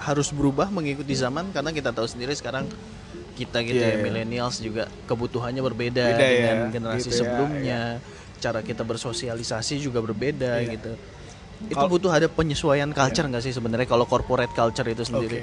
harus 0.00 0.32
berubah 0.32 0.72
mengikuti 0.72 1.12
zaman 1.12 1.52
karena 1.52 1.70
kita 1.70 1.92
tahu 1.92 2.08
sendiri 2.08 2.32
sekarang 2.32 2.64
kita 3.36 3.60
gitu 3.60 3.76
Iya, 3.76 3.92
ya 3.92 3.96
iya. 3.96 4.02
millennials 4.02 4.56
juga 4.58 4.88
kebutuhannya 5.04 5.60
berbeda 5.60 6.04
Beda 6.16 6.24
ya, 6.24 6.32
dengan 6.32 6.56
generasi 6.72 7.08
gitu 7.08 7.12
ya, 7.12 7.18
sebelumnya. 7.20 7.80
Cara 8.40 8.60
kita 8.64 8.82
bersosialisasi 8.82 9.76
juga 9.80 10.00
berbeda 10.00 10.60
Iya. 10.60 10.72
gitu. 10.76 10.92
Itu 11.68 11.76
Kal- 11.76 11.92
butuh 11.92 12.08
ada 12.08 12.24
penyesuaian 12.26 12.88
culture 12.90 13.28
nggak 13.28 13.44
sih 13.44 13.52
sebenarnya 13.52 13.84
kalau 13.84 14.08
corporate 14.08 14.52
culture 14.52 14.88
itu 14.88 15.04
Oke. 15.04 15.08
sendiri? 15.12 15.40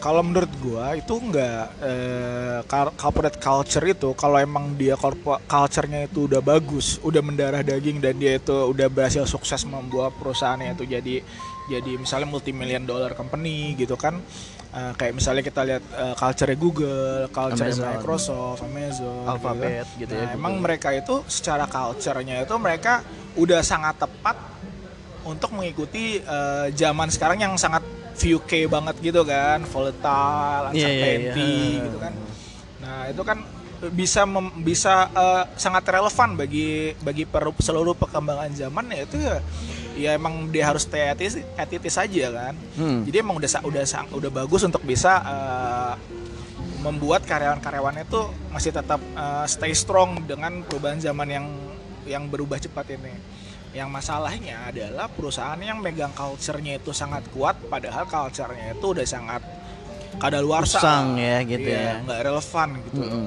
Kalau 0.00 0.24
menurut 0.24 0.48
gua 0.64 0.96
itu 0.96 1.12
enggak 1.12 1.76
eh, 1.84 2.64
corporate 2.96 3.36
culture 3.36 3.84
itu 3.84 4.16
kalau 4.16 4.40
emang 4.40 4.72
dia 4.72 4.96
corpo- 4.96 5.36
culture-nya 5.44 6.08
itu 6.08 6.24
udah 6.24 6.40
bagus, 6.40 6.96
udah 7.04 7.20
mendarah 7.20 7.60
daging 7.60 8.00
dan 8.00 8.16
dia 8.16 8.40
itu 8.40 8.52
udah 8.52 8.88
berhasil 8.88 9.28
sukses 9.28 9.60
membuat 9.68 10.16
perusahaannya 10.16 10.72
itu 10.72 10.88
jadi 10.88 11.20
jadi 11.68 12.00
misalnya 12.00 12.32
multi 12.32 12.48
million 12.50 12.80
dollar 12.88 13.12
company 13.12 13.76
gitu 13.76 14.00
kan. 14.00 14.16
Eh, 14.72 14.92
kayak 14.96 15.12
misalnya 15.20 15.44
kita 15.44 15.68
lihat 15.68 15.84
eh, 15.84 16.14
culture 16.16 16.48
Google, 16.56 17.28
culture 17.28 17.68
Amazon. 17.68 17.92
Microsoft, 17.92 18.60
Amazon, 18.64 19.24
Alphabet 19.28 19.84
gitu. 20.00 20.08
gitu 20.08 20.12
kan. 20.16 20.16
ya, 20.16 20.24
Nah, 20.24 20.32
Google. 20.32 20.40
emang 20.40 20.54
mereka 20.64 20.88
itu 20.96 21.14
secara 21.28 21.68
culture-nya 21.68 22.40
itu 22.40 22.54
mereka 22.56 23.04
udah 23.36 23.60
sangat 23.60 24.00
tepat 24.00 24.40
untuk 25.28 25.52
mengikuti 25.52 26.24
eh, 26.24 26.66
zaman 26.72 27.12
sekarang 27.12 27.36
yang 27.44 27.52
sangat 27.60 27.84
VUK 28.20 28.52
banget 28.68 28.96
gitu 29.00 29.24
kan, 29.24 29.64
volatile, 29.64 30.64
Iya, 30.70 30.76
iya, 30.76 30.84
iya. 30.84 30.88
uncertainty 30.92 31.52
gitu 31.80 31.98
kan. 31.98 32.12
Nah, 32.80 33.00
itu 33.08 33.22
kan 33.24 33.38
bisa 33.88 34.28
mem- 34.28 34.60
bisa 34.60 35.08
eh, 35.08 35.44
sangat 35.56 35.88
relevan 35.88 36.36
bagi 36.36 36.92
bagi 37.00 37.24
per- 37.24 37.56
seluruh 37.56 37.96
perkembangan 37.96 38.52
zaman 38.52 38.92
ya 38.92 39.00
itu 39.08 39.16
ya 39.16 39.36
ya 39.96 40.10
emang 40.14 40.52
dia 40.52 40.68
harus 40.68 40.84
stay 40.84 41.08
at 41.08 41.16
it, 41.18 41.40
at 41.56 41.68
it 41.68 41.80
saja 41.88 42.28
kan. 42.28 42.54
Hmm. 42.76 43.08
Jadi 43.08 43.16
emang 43.18 43.40
udah 43.40 43.48
udah 43.64 43.84
udah 44.12 44.30
bagus 44.30 44.60
untuk 44.62 44.84
bisa 44.84 45.12
eh, 45.24 45.94
membuat 46.80 47.24
karyawan-karyawannya 47.24 48.04
itu 48.04 48.20
masih 48.52 48.70
tetap 48.70 49.00
eh, 49.00 49.46
stay 49.48 49.72
strong 49.72 50.28
dengan 50.28 50.60
perubahan 50.60 51.00
zaman 51.00 51.28
yang 51.28 51.46
yang 52.04 52.28
berubah 52.28 52.60
cepat 52.60 52.84
ini. 52.96 53.16
Yang 53.70 53.86
masalahnya 53.86 54.66
adalah 54.66 55.06
perusahaan 55.06 55.58
yang 55.62 55.78
megang 55.78 56.10
culture-nya 56.10 56.82
itu 56.82 56.90
sangat 56.90 57.22
kuat 57.30 57.54
padahal 57.70 58.02
culture-nya 58.02 58.74
itu 58.74 58.86
udah 58.90 59.06
sangat 59.06 59.42
kadaluarsa 60.18 60.78
Usang 60.82 61.14
ya, 61.16 61.38
gitu 61.46 61.70
Iya, 61.70 61.78
ya. 61.78 61.94
nggak 62.02 62.20
relevan 62.26 62.68
gitu 62.90 63.00
Mm-mm. 63.06 63.26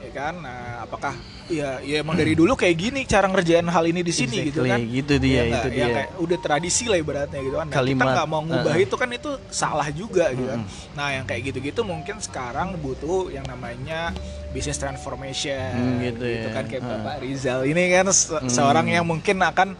ya 0.00 0.10
kan 0.16 0.34
nah 0.40 0.60
apakah 0.82 1.12
ya 1.48 1.80
ya 1.80 1.96
emang 2.00 2.12
dari 2.12 2.32
dulu 2.32 2.52
kayak 2.52 2.76
gini 2.76 3.00
cara 3.02 3.24
ngerjain 3.24 3.64
hal 3.64 3.84
ini 3.84 4.00
di 4.00 4.10
sini 4.10 4.46
gitu 4.46 4.60
Exactly, 4.60 4.68
kan 4.68 4.80
gitu 4.90 5.14
dia, 5.16 5.32
Ya 5.32 5.42
itu 5.42 5.48
nggak? 5.50 5.64
dia. 5.66 5.80
Yang 5.80 5.90
kayak 5.94 6.10
udah 6.18 6.38
tradisi 6.38 6.84
lah 6.84 6.98
ibaratnya 6.98 7.40
gitu 7.40 7.56
kan 7.56 7.66
nah, 7.66 7.72
kita 7.72 7.80
Kalimat, 7.80 8.06
nggak 8.10 8.28
mau 8.28 8.42
ngubah 8.42 8.60
uh-uh. 8.70 8.84
itu 8.84 8.94
kan 8.94 9.08
itu 9.10 9.30
salah 9.48 9.88
juga 9.90 10.24
gitu 10.30 10.44
kan 10.46 10.60
nah 10.92 11.08
yang 11.10 11.24
kayak 11.24 11.42
gitu-gitu 11.46 11.80
mungkin 11.82 12.16
sekarang 12.18 12.76
butuh 12.76 13.28
yang 13.28 13.44
namanya 13.44 14.12
business 14.48 14.76
transformation 14.76 15.72
Hmm, 15.72 16.00
gitu 16.02 16.22
ya. 16.22 16.52
kan 16.52 16.64
kayak 16.64 16.80
Uh. 16.80 16.88
Bapak 16.94 17.16
Rizal 17.20 17.64
ini 17.64 17.82
kan 17.90 18.06
se- 18.08 18.28
Hmm. 18.30 18.46
seorang 18.46 18.86
yang 18.86 19.02
mungkin 19.02 19.36
akan 19.38 19.72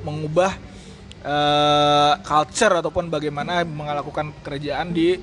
mengubah 0.00 0.54
eh, 1.20 2.12
culture 2.22 2.74
ataupun 2.74 3.08
bagaimana 3.08 3.60
melakukan 3.60 4.30
pekerjaan 4.32 4.90
di 4.90 5.18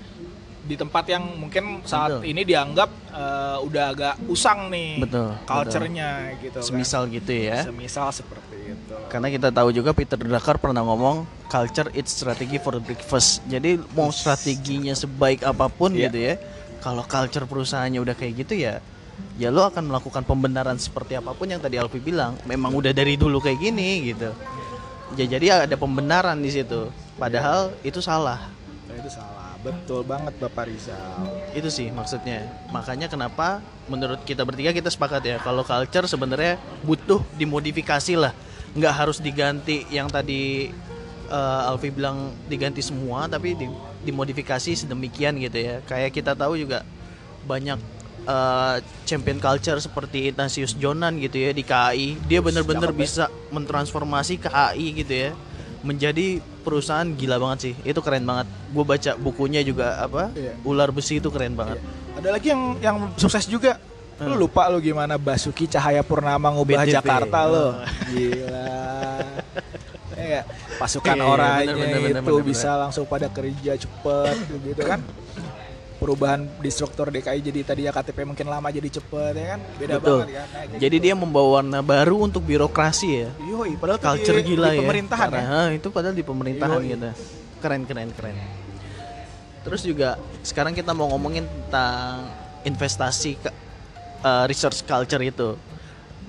di 0.65 0.73
tempat 0.73 1.05
yang 1.05 1.23
mungkin 1.37 1.85
saat 1.85 2.19
Betul. 2.19 2.29
ini 2.33 2.41
dianggap 2.41 2.89
eh, 3.13 3.57
udah 3.61 3.85
agak 3.93 4.13
usang 4.25 4.73
nih 4.73 4.97
Betul, 5.05 5.29
culture-nya 5.45 6.09
gitu 6.41 6.57
kan. 6.57 6.65
Semisal 6.65 7.03
gitu 7.07 7.31
ya. 7.31 7.61
Semisal 7.63 8.09
seperti 8.09 8.73
itu. 8.73 8.95
Karena 9.07 9.29
kita 9.29 9.53
tahu 9.53 9.69
juga 9.69 9.93
Peter 9.93 10.17
Drucker 10.17 10.57
pernah 10.57 10.81
ngomong 10.81 11.23
culture 11.45 11.93
it's 11.93 12.17
strategy 12.17 12.57
for 12.57 12.73
breakfast. 12.81 13.45
Jadi 13.45 13.77
mau 13.93 14.09
strateginya 14.09 14.97
sebaik 14.97 15.45
apa 15.45 15.69
pun 15.69 15.93
Iya. 15.93 16.09
gitu 16.09 16.17
ya, 16.17 16.33
kalau 16.81 17.05
culture 17.05 17.45
perusahaannya 17.45 18.01
udah 18.01 18.15
kayak 18.17 18.33
gitu 18.41 18.57
ya, 18.57 18.81
ya 19.37 19.53
lo 19.53 19.69
akan 19.69 19.85
melakukan 19.93 20.25
pembenaran 20.25 20.81
seperti 20.81 21.13
apa 21.13 21.37
pun 21.37 21.45
yang 21.45 21.61
tadi 21.61 21.77
Alfi 21.77 22.01
bilang. 22.01 22.35
Memang 22.49 22.73
udah 22.73 22.89
dari 22.89 23.13
dulu 23.15 23.37
kayak 23.37 23.61
gini 23.61 24.09
gitu. 24.09 24.33
Ya 25.13 25.25
jadi 25.29 25.69
ada 25.69 25.75
pembenaran 25.77 26.41
di 26.41 26.49
situ. 26.49 26.89
Padahal 27.15 27.71
itu 27.85 28.01
salah. 28.01 28.49
Nah, 28.89 28.95
itu 28.97 29.07
salah. 29.07 29.44
Betul 29.65 30.05
banget 30.05 30.37
Bapak 30.37 30.69
Rizal. 30.69 31.25
Itu 31.57 31.73
sih 31.73 31.89
maksudnya. 31.89 32.45
Makanya 32.69 33.09
kenapa 33.09 33.65
menurut 33.89 34.21
kita 34.21 34.45
bertiga 34.45 34.69
kita 34.69 34.93
sepakat 34.93 35.25
ya 35.25 35.37
kalau 35.41 35.65
culture 35.65 36.05
sebenarnya 36.05 36.61
butuh 36.85 37.25
dimodifikasi 37.33 38.13
lah. 38.13 38.29
Nggak 38.77 38.93
harus 38.93 39.17
diganti 39.17 39.89
yang 39.89 40.05
tadi 40.05 40.69
eh, 41.25 41.69
Alfi 41.69 41.89
bilang 41.89 42.29
diganti 42.45 42.85
semua 42.85 43.25
tapi 43.25 43.57
di- 43.57 43.81
dimodifikasi 44.05 44.85
sedemikian 44.85 45.41
gitu 45.41 45.57
ya. 45.57 45.81
Kayak 45.89 46.13
kita 46.13 46.37
tahu 46.37 46.61
juga 46.61 46.85
banyak 47.49 47.81
eh, 48.29 48.75
champion 49.09 49.41
culture 49.41 49.81
seperti 49.81 50.29
Ignatius 50.29 50.77
Jonan 50.77 51.17
gitu 51.17 51.41
ya 51.41 51.49
di 51.49 51.65
KAI. 51.65 52.21
Dia 52.29 52.37
bener-bener 52.45 52.93
bisa 52.93 53.33
mentransformasi 53.49 54.37
KAI 54.45 54.87
gitu 54.93 55.13
ya 55.13 55.31
menjadi 55.85 56.41
perusahaan 56.65 57.05
gila 57.05 57.37
banget 57.37 57.59
sih. 57.61 57.73
Itu 57.85 58.01
keren 58.01 58.25
banget. 58.25 58.49
Gue 58.73 58.81
baca 58.81 59.11
bukunya 59.15 59.61
juga 59.61 60.01
apa? 60.01 60.33
Iya. 60.33 60.57
Ular 60.65 60.89
besi 60.89 61.21
itu 61.21 61.29
keren 61.29 61.53
banget. 61.53 61.77
Ada 62.17 62.29
lagi 62.33 62.49
yang 62.49 62.63
yang 62.81 62.97
sukses 63.15 63.45
juga. 63.45 63.77
Lu 64.15 64.33
Hmm. 64.33 64.39
lupa 64.47 64.71
lu 64.71 64.79
gimana 64.79 65.19
Basuki 65.19 65.67
Cahaya 65.67 65.99
Purnama 66.01 66.47
ngubah. 66.49 66.87
Jakarta 66.87 67.39
lo. 67.45 67.55
Oh. 67.55 67.71
Gila. 68.09 68.65
Ya, 70.15 70.41
pasukan 70.81 71.21
Iya, 71.21 71.27
orangnya 71.27 71.75
bener, 71.75 71.75
bener, 71.75 71.99
bener, 72.01 72.21
itu 72.23 72.33
bener, 72.33 72.47
bisa 72.49 72.69
langsung 72.81 73.05
pada 73.05 73.27
kerja 73.29 73.77
cepet 73.77 74.35
gitu 74.63 74.81
kan. 74.81 74.99
Perubahan 76.05 76.45
di 76.61 76.69
struktur 76.69 77.09
DKI 77.09 77.41
jadi 77.41 77.59
tadi 77.65 77.81
ya 77.89 77.91
KTP 77.91 78.29
mungkin 78.29 78.45
lama 78.45 78.69
jadi 78.69 78.85
cepet 78.93 79.33
ya 79.33 79.45
kan. 79.57 79.59
Beda 79.81 79.93
Betul. 79.97 80.19
banget 80.21 80.37
kan. 80.37 80.45
Nah, 80.53 80.77
Jadi 80.77 80.97
gitu. 81.01 81.05
dia 81.09 81.13
membawa 81.17 81.47
warna 81.57 81.79
baru 81.81 82.29
untuk 82.29 82.45
birokrasi 82.45 83.25
ya. 83.25 83.29
Yoi, 83.41 83.73
padahal 83.73 83.97
Culture 83.97 84.37
di, 84.37 84.53
gila 84.53 84.69
di 84.69 84.77
ya. 84.77 84.81
pemerintahan 84.85 85.29
ya. 85.33 85.43
Hah, 85.49 85.67
itu 85.73 85.87
padahal 85.89 86.13
di 86.13 86.21
pemerintahan 86.21 86.77
Yoi. 86.77 86.93
gitu. 86.93 87.09
Keren 87.57 87.81
keren 87.89 88.09
keren. 88.13 88.37
Terus 89.65 89.81
juga 89.81 90.21
sekarang 90.45 90.77
kita 90.77 90.93
mau 90.93 91.09
ngomongin 91.09 91.49
tentang 91.49 92.29
investasi 92.69 93.41
ke 93.41 93.49
eh, 94.21 94.45
research 94.45 94.85
culture 94.85 95.25
itu. 95.25 95.57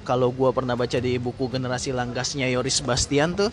Kalau 0.08 0.32
gua 0.32 0.56
pernah 0.56 0.72
baca 0.72 0.96
di 0.96 1.20
buku 1.20 1.52
generasi 1.52 1.92
langgasnya 1.92 2.48
Yoris 2.48 2.80
Bastian 2.80 3.36
tuh, 3.36 3.52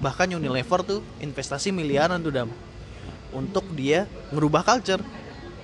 bahkan 0.00 0.32
Unilever 0.32 0.80
tuh 0.80 1.04
investasi 1.20 1.76
miliaran 1.76 2.24
tuh 2.24 2.32
dam 2.32 2.48
untuk 3.36 3.68
dia 3.76 4.08
ngerubah 4.32 4.64
culture. 4.64 5.04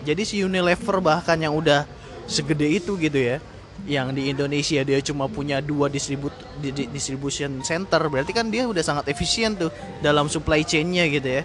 Jadi 0.05 0.23
si 0.29 0.37
Unilever 0.45 1.01
bahkan 1.01 1.41
yang 1.41 1.57
udah 1.57 1.89
segede 2.29 2.69
itu 2.69 2.97
gitu 3.01 3.17
ya, 3.17 3.41
yang 3.89 4.13
di 4.13 4.31
Indonesia 4.31 4.81
dia 4.85 5.01
cuma 5.01 5.27
punya 5.27 5.65
dua 5.65 5.89
distribut 5.89 6.33
di- 6.61 6.73
di- 6.73 6.89
distribution 6.93 7.65
center, 7.65 8.01
berarti 8.13 8.37
kan 8.37 8.49
dia 8.53 8.69
udah 8.69 8.85
sangat 8.85 9.11
efisien 9.11 9.57
tuh 9.57 9.73
dalam 10.05 10.29
supply 10.29 10.61
chain-nya 10.63 11.09
gitu 11.09 11.41
ya. 11.41 11.43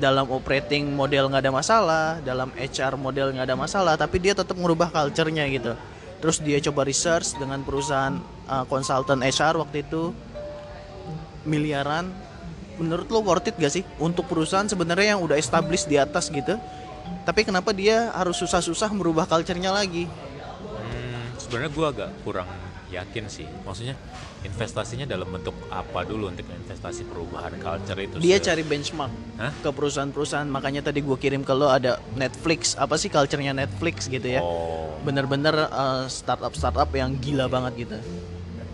Dalam 0.00 0.28
operating 0.32 0.88
model 0.92 1.28
nggak 1.28 1.42
ada 1.44 1.52
masalah, 1.52 2.04
dalam 2.24 2.48
HR 2.56 2.96
model 2.96 3.36
nggak 3.36 3.46
ada 3.48 3.56
masalah, 3.58 3.94
tapi 3.96 4.22
dia 4.22 4.32
tetap 4.32 4.56
ngerubah 4.56 4.88
culture-nya 4.88 5.44
gitu. 5.50 5.72
Terus 6.20 6.36
dia 6.40 6.60
coba 6.60 6.84
research 6.84 7.36
dengan 7.36 7.64
perusahaan 7.64 8.16
uh, 8.48 8.64
konsultan 8.68 9.24
HR 9.24 9.60
waktu 9.60 9.88
itu 9.88 10.12
miliaran 11.48 12.12
menurut 12.80 13.08
lo 13.12 13.20
worth 13.20 13.52
it 13.52 13.56
gak 13.60 13.72
sih 13.72 13.84
untuk 14.00 14.24
perusahaan 14.24 14.64
sebenarnya 14.64 15.16
yang 15.16 15.20
udah 15.20 15.36
established 15.36 15.88
di 15.88 16.00
atas 16.00 16.32
gitu 16.32 16.56
tapi 17.22 17.44
kenapa 17.44 17.70
dia 17.70 18.10
harus 18.12 18.36
susah-susah 18.38 18.90
merubah 18.92 19.26
culture-nya 19.26 19.70
lagi 19.70 20.06
Hmm, 20.70 21.36
sebenarnya 21.36 21.70
gue 21.70 21.86
agak 21.86 22.10
kurang 22.24 22.48
yakin 22.90 23.26
sih. 23.28 23.46
Maksudnya 23.62 23.94
investasinya 24.40 25.04
dalam 25.04 25.28
bentuk 25.28 25.52
apa 25.68 26.02
dulu 26.02 26.32
untuk 26.32 26.48
investasi 26.48 27.04
perubahan 27.04 27.54
culture 27.60 28.00
itu? 28.00 28.16
dia 28.18 28.40
Se- 28.40 28.44
cari 28.48 28.62
benchmark 28.64 29.12
Hah? 29.36 29.52
ke 29.60 29.68
perusahaan-perusahaan 29.68 30.48
makanya 30.48 30.80
tadi 30.80 31.04
gue 31.04 31.16
kirim 31.16 31.44
ke 31.44 31.52
lo 31.52 31.68
ada 31.68 32.00
Netflix 32.16 32.74
apa 32.76 32.96
sih 32.96 33.12
culture-nya 33.12 33.52
Netflix 33.52 34.08
gitu 34.08 34.24
ya 34.24 34.40
Oh, 34.40 34.96
bener-bener 35.04 35.68
uh, 35.68 36.08
startup-startup 36.08 36.88
yang 36.96 37.16
gila 37.20 37.46
banget 37.48 37.84
gitu 37.88 37.96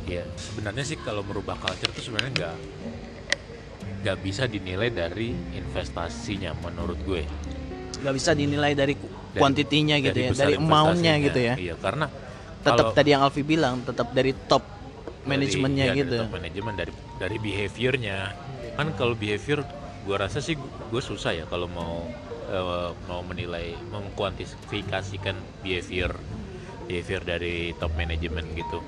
iya. 0.06 0.22
Sebenarnya 0.38 0.86
sih 0.86 0.98
kalau 1.02 1.26
merubah 1.26 1.58
culture 1.58 1.90
itu 1.90 2.02
sebenarnya 2.06 2.32
nggak 2.34 2.56
nggak 4.06 4.16
bisa 4.22 4.46
dinilai 4.46 4.90
dari 4.90 5.34
investasinya 5.50 6.54
menurut 6.62 6.98
gue. 7.02 7.26
Nggak 8.06 8.16
bisa 8.22 8.30
dinilai 8.38 8.72
dari 8.78 8.94
ku- 8.94 9.10
Dari- 9.10 9.42
kuantitinya 9.42 9.96
gitu 9.98 10.18
ya 10.22 10.30
besar 10.30 10.46
dari 10.46 10.54
amount-nya 10.56 11.14
gitu 11.18 11.40
ya. 11.42 11.54
Iya, 11.58 11.74
karena 11.82 12.06
tetap 12.62 12.86
kalau- 12.86 12.94
tadi 12.94 13.08
yang 13.10 13.22
Alfi 13.26 13.42
bilang 13.42 13.82
tetap 13.82 14.14
dari 14.14 14.30
top 14.46 14.62
dari- 14.62 15.26
manajemennya 15.26 15.84
dari 15.90 15.98
gitu. 15.98 16.16
top 16.22 16.30
manajemen 16.38 16.72
dari 16.78 16.92
dari 17.18 17.36
behaviornya. 17.42 18.16
Kan 18.78 18.86
kalau 18.94 19.18
behavior 19.18 19.66
gua 20.06 20.22
rasa 20.22 20.38
sih 20.38 20.54
gue 20.86 21.02
susah 21.02 21.34
ya 21.34 21.44
kalau 21.50 21.66
mau 21.66 22.06
eh, 22.46 22.90
mau 23.10 23.26
menilai 23.26 23.74
mengkuantifikasikan 23.90 25.34
behavior 25.66 26.14
behavior 26.86 27.26
dari 27.26 27.74
top 27.74 27.90
manajemen 27.98 28.46
gitu. 28.54 28.78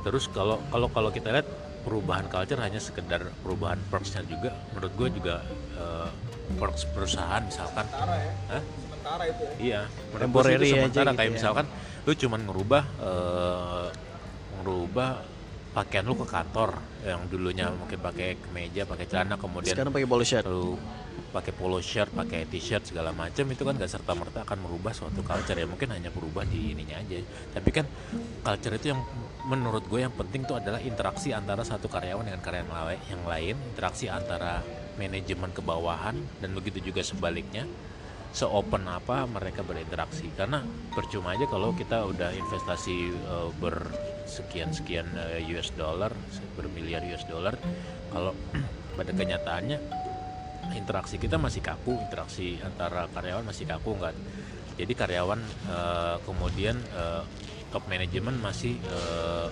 Terus 0.00 0.24
kalau 0.32 0.64
kalau 0.72 0.88
kalau 0.88 1.10
kita 1.12 1.28
lihat 1.28 1.44
perubahan 1.84 2.24
culture 2.26 2.56
hanya 2.58 2.80
sekedar 2.80 3.36
perubahan 3.44 3.78
perksnya 3.86 4.24
juga 4.24 4.56
menurut 4.72 4.92
gue 4.96 5.08
juga 5.20 5.44
eh, 5.76 6.10
perks 6.54 6.86
perusahaan 6.94 7.42
misalkan 7.42 7.86
Hah? 7.90 8.62
Sementara 8.62 9.22
itu 9.26 9.42
ya. 9.42 9.52
Iya, 9.58 9.80
Temporary 10.14 10.54
itu 10.54 10.62
aja 10.62 10.74
sementara 10.86 11.10
gitu 11.10 11.18
kayak 11.18 11.30
ya. 11.30 11.36
misalkan 11.36 11.66
lu 12.06 12.12
cuman 12.14 12.40
ngerubah 12.46 12.82
eh, 13.02 13.86
ngerubah 14.62 15.10
pakaian 15.76 16.04
lu 16.08 16.16
ke 16.16 16.26
kantor 16.26 16.70
yang 17.04 17.20
dulunya 17.28 17.68
mungkin 17.68 18.00
pakai 18.00 18.40
kemeja, 18.40 18.88
pakai 18.88 19.04
celana 19.04 19.36
kemudian 19.36 19.76
sekarang 19.76 19.92
pakai 19.92 20.08
polo 20.08 20.24
shirt 20.24 20.46
lu 20.48 20.80
pakai 21.36 21.52
polo 21.52 21.84
shirt, 21.84 22.16
pakai 22.16 22.48
t-shirt 22.48 22.88
segala 22.88 23.12
macam 23.12 23.44
itu 23.52 23.60
kan 23.60 23.76
gak 23.76 23.92
serta 23.92 24.16
merta 24.16 24.40
akan 24.48 24.56
merubah 24.64 24.96
suatu 24.96 25.20
culture 25.20 25.52
ya 25.52 25.68
mungkin 25.68 25.92
hanya 25.92 26.08
berubah 26.08 26.48
di 26.48 26.72
ininya 26.72 26.96
aja. 26.96 27.20
Tapi 27.52 27.68
kan 27.76 27.84
culture 28.40 28.72
itu 28.72 28.96
yang 28.96 29.04
menurut 29.44 29.84
gue 29.84 30.00
yang 30.00 30.16
penting 30.16 30.48
tuh 30.48 30.56
adalah 30.56 30.80
interaksi 30.80 31.36
antara 31.36 31.60
satu 31.60 31.92
karyawan 31.92 32.24
dengan 32.24 32.40
karyawan 32.40 32.96
yang 33.12 33.22
lain, 33.28 33.54
interaksi 33.76 34.08
antara 34.08 34.64
manajemen 34.96 35.52
ke 35.52 35.62
bawahan 35.64 36.16
dan 36.40 36.50
begitu 36.56 36.92
juga 36.92 37.04
sebaliknya 37.04 37.64
seopen 38.36 38.84
apa 38.84 39.24
mereka 39.24 39.64
berinteraksi. 39.64 40.28
Karena 40.36 40.60
percuma 40.92 41.32
aja 41.32 41.48
kalau 41.48 41.72
kita 41.72 42.04
udah 42.04 42.32
investasi 42.36 43.12
eh, 43.12 43.48
bersekian 43.56 44.72
sekian 44.74 45.08
US 45.52 45.72
dollar 45.76 46.12
bermiliar 46.56 47.04
US 47.12 47.24
dollar 47.24 47.56
kalau 48.12 48.32
pada 48.98 49.12
kenyataannya 49.12 49.78
interaksi 50.74 51.20
kita 51.20 51.38
masih 51.38 51.62
kaku 51.62 51.94
interaksi 52.00 52.58
antara 52.64 53.06
karyawan 53.12 53.46
masih 53.46 53.68
kaku 53.68 53.94
nggak. 53.94 54.16
Jadi 54.76 54.92
karyawan 54.92 55.40
eh, 55.70 56.16
kemudian 56.24 56.76
eh, 56.76 57.22
top 57.70 57.86
manajemen 57.86 58.36
masih 58.40 58.76
eh, 58.80 59.48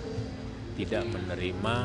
tidak 0.75 1.07
menerima 1.07 1.75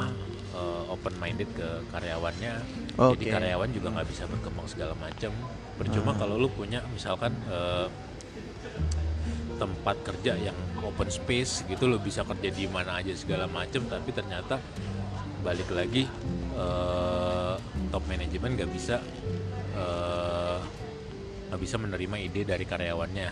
open 0.90 1.14
minded 1.22 1.48
ke 1.54 1.68
karyawannya. 1.94 2.54
Jadi 2.98 3.24
Oke. 3.26 3.30
karyawan 3.30 3.70
juga 3.70 3.88
nggak 3.94 4.08
bisa 4.10 4.24
berkembang 4.26 4.66
segala 4.66 4.94
macam 4.98 5.30
percuma 5.80 6.12
kalau 6.12 6.36
lu 6.36 6.52
punya 6.52 6.84
misalkan 6.92 7.32
eh, 7.48 7.88
tempat 9.56 9.96
kerja 10.04 10.36
yang 10.36 10.56
open 10.84 11.08
space 11.08 11.64
gitu 11.64 11.88
lo 11.88 11.96
bisa 11.96 12.20
kerja 12.24 12.52
di 12.52 12.68
mana 12.68 13.00
aja 13.00 13.16
segala 13.16 13.48
macam 13.48 13.84
tapi 13.88 14.12
ternyata 14.12 14.60
balik 15.40 15.72
lagi 15.72 16.04
eh, 16.52 17.54
top 17.88 18.04
manajemen 18.04 18.60
nggak 18.60 18.70
bisa 18.72 19.00
eh, 19.72 20.58
nggak 21.50 21.60
bisa 21.66 21.76
menerima 21.82 22.16
ide 22.22 22.46
dari 22.46 22.62
karyawannya. 22.62 23.28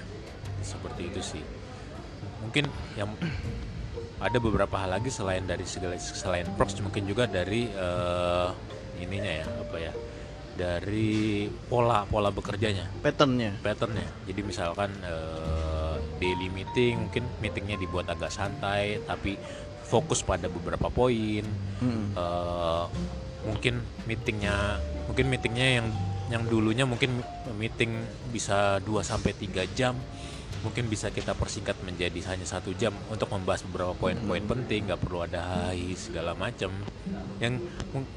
Seperti 0.59 1.07
itu 1.07 1.21
sih. 1.23 1.45
Mungkin 2.43 2.67
yang 2.99 3.15
ada 4.19 4.39
beberapa 4.43 4.75
hal 4.75 4.99
lagi 4.99 5.11
selain 5.15 5.47
dari 5.47 5.63
segala 5.63 5.95
selain 5.99 6.47
props 6.59 6.79
mungkin 6.83 7.07
juga 7.07 7.31
dari 7.31 7.71
eh, 7.71 8.49
ininya 8.99 9.33
ya 9.43 9.47
apa 9.47 9.77
ya 9.79 9.93
dari 10.59 11.47
pola 11.71 12.03
pola 12.03 12.35
bekerjanya. 12.35 12.91
Patternnya. 12.99 13.63
Patternnya. 13.63 14.11
Jadi 14.27 14.41
misalkan 14.43 14.91
eh, 15.07 15.97
daily 16.19 16.51
meeting 16.51 17.07
mungkin 17.07 17.25
meetingnya 17.39 17.79
dibuat 17.79 18.11
agak 18.11 18.35
santai 18.35 18.99
tapi 19.07 19.39
fokus 19.87 20.27
pada 20.27 20.51
beberapa 20.51 20.91
poin. 20.91 21.47
Mm. 21.79 22.19
Eh, 22.19 22.85
mungkin 23.47 23.79
meetingnya 24.11 24.83
mungkin 25.07 25.31
meetingnya 25.31 25.69
yang 25.79 25.87
yang 26.29 26.43
dulunya 26.45 26.85
mungkin 26.85 27.23
meeting 27.57 28.05
bisa 28.35 28.83
2 28.85 29.01
sampai 29.01 29.33
3 29.33 29.65
jam 29.73 29.97
mungkin 30.62 30.90
bisa 30.90 31.12
kita 31.14 31.35
persingkat 31.38 31.79
menjadi 31.87 32.18
hanya 32.35 32.47
satu 32.47 32.75
jam 32.75 32.90
untuk 33.09 33.31
membahas 33.31 33.62
beberapa 33.68 33.94
poin-poin 33.94 34.42
penting 34.42 34.90
nggak 34.90 35.01
perlu 35.01 35.25
ada 35.25 35.71
hai 35.71 35.94
segala 35.94 36.35
macam 36.35 36.73
yang 37.38 37.62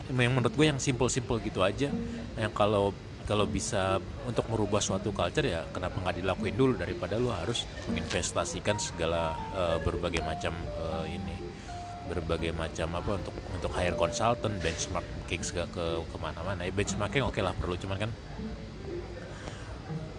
yang 0.10 0.32
menurut 0.34 0.54
gue 0.54 0.66
yang 0.66 0.82
simple-simple 0.82 1.38
gitu 1.46 1.62
aja. 1.62 1.90
Yang 2.38 2.54
kalau 2.58 2.94
kalau 3.30 3.46
bisa 3.46 4.02
untuk 4.26 4.44
merubah 4.50 4.82
suatu 4.82 5.14
culture 5.14 5.46
ya 5.46 5.64
kenapa 5.70 6.02
nggak 6.02 6.20
dilakuin 6.20 6.58
dulu 6.58 6.74
daripada 6.76 7.22
lu 7.22 7.30
harus 7.30 7.70
menginvestasikan 7.88 8.82
segala 8.82 9.38
eh, 9.54 9.78
berbagai 9.80 10.26
macam 10.26 10.52
eh, 10.58 11.16
ini 11.16 11.36
berbagai 12.12 12.52
macam 12.52 12.92
apa 13.00 13.12
untuk 13.24 13.36
untuk 13.56 13.72
hire 13.72 13.96
consultant 13.96 14.52
benchmarking 14.60 15.42
segala 15.48 15.68
ke 15.72 15.86
ke 16.04 16.18
mana-mana. 16.20 16.68
Ya 16.68 16.74
benchmarking 16.74 17.24
oke 17.24 17.40
lah 17.40 17.56
perlu 17.56 17.80
cuman 17.80 17.98
kan 18.08 18.12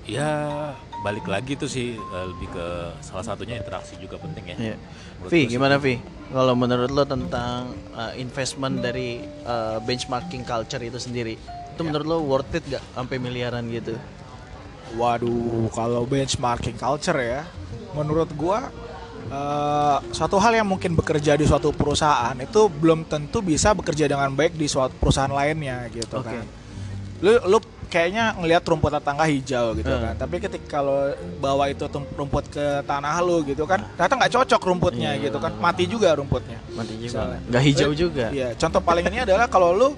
ya 0.02 0.30
balik 1.00 1.26
lagi 1.26 1.54
tuh 1.54 1.66
sih 1.66 1.94
eh, 1.94 2.24
lebih 2.26 2.50
ke 2.50 2.66
salah 3.02 3.22
satunya 3.22 3.58
interaksi 3.58 3.94
juga 3.98 4.18
penting 4.18 4.44
ya 4.50 4.56
Iya. 4.58 4.76
Vi, 5.22 5.26
gue 5.26 5.30
sih. 5.30 5.44
gimana 5.54 5.78
Vi? 5.78 5.98
Kalau 6.32 6.54
menurut 6.56 6.90
lo 6.90 7.04
tentang 7.04 7.70
uh, 7.92 8.10
investment 8.16 8.80
dari 8.80 9.20
uh, 9.44 9.76
benchmarking 9.84 10.42
culture 10.42 10.80
itu 10.80 10.96
sendiri, 10.96 11.36
itu 11.36 11.80
menurut 11.84 12.06
lo 12.08 12.18
worth 12.24 12.56
it 12.56 12.64
gak 12.66 12.80
sampai 12.96 13.20
miliaran 13.20 13.62
gitu? 13.68 13.94
Waduh, 14.96 15.68
kalau 15.72 16.04
benchmarking 16.04 16.76
culture 16.76 17.16
ya, 17.16 17.44
menurut 17.92 18.28
gua 18.32 18.68
eh, 19.24 19.98
suatu 20.12 20.36
hal 20.36 20.52
yang 20.52 20.68
mungkin 20.68 20.92
bekerja 20.92 21.32
di 21.32 21.48
suatu 21.48 21.72
perusahaan 21.72 22.36
itu 22.36 22.68
belum 22.68 23.08
tentu 23.08 23.40
bisa 23.40 23.72
bekerja 23.72 24.04
dengan 24.04 24.32
baik 24.32 24.52
di 24.52 24.68
suatu 24.68 24.92
perusahaan 25.00 25.32
lainnya 25.32 25.88
gitu 25.88 26.20
Oke. 26.20 26.28
kan. 26.28 26.44
Lu 27.24 27.32
lu 27.48 27.58
kayaknya 27.92 28.32
ngelihat 28.34 28.64
rumput 28.64 28.88
tetangga 28.90 29.28
hijau 29.28 29.76
gitu 29.76 29.92
Hmm. 29.92 30.02
kan. 30.02 30.14
Tapi 30.16 30.36
ketika 30.40 30.80
kalau 30.80 31.12
bawa 31.36 31.68
itu 31.68 31.84
rumput 32.16 32.48
ke 32.48 32.80
tanah 32.82 33.20
lu 33.20 33.44
gitu 33.44 33.68
kan, 33.68 33.84
ternyata 33.92 34.14
nggak 34.16 34.32
cocok 34.32 34.60
rumputnya 34.64 35.12
Iya. 35.12 35.28
gitu 35.28 35.36
kan. 35.36 35.52
Mati 35.54 35.84
juga 35.84 36.16
rumputnya. 36.16 36.56
Mati 36.72 36.96
juga. 36.96 37.36
Nggak 37.44 37.62
hijau 37.62 37.90
Eh, 37.92 37.96
juga. 37.98 38.26
Iya, 38.32 38.48
contoh 38.56 38.80
paling 38.80 39.04
ini 39.04 39.18
adalah 39.20 39.44
kalau 39.46 39.70
lu 39.70 39.88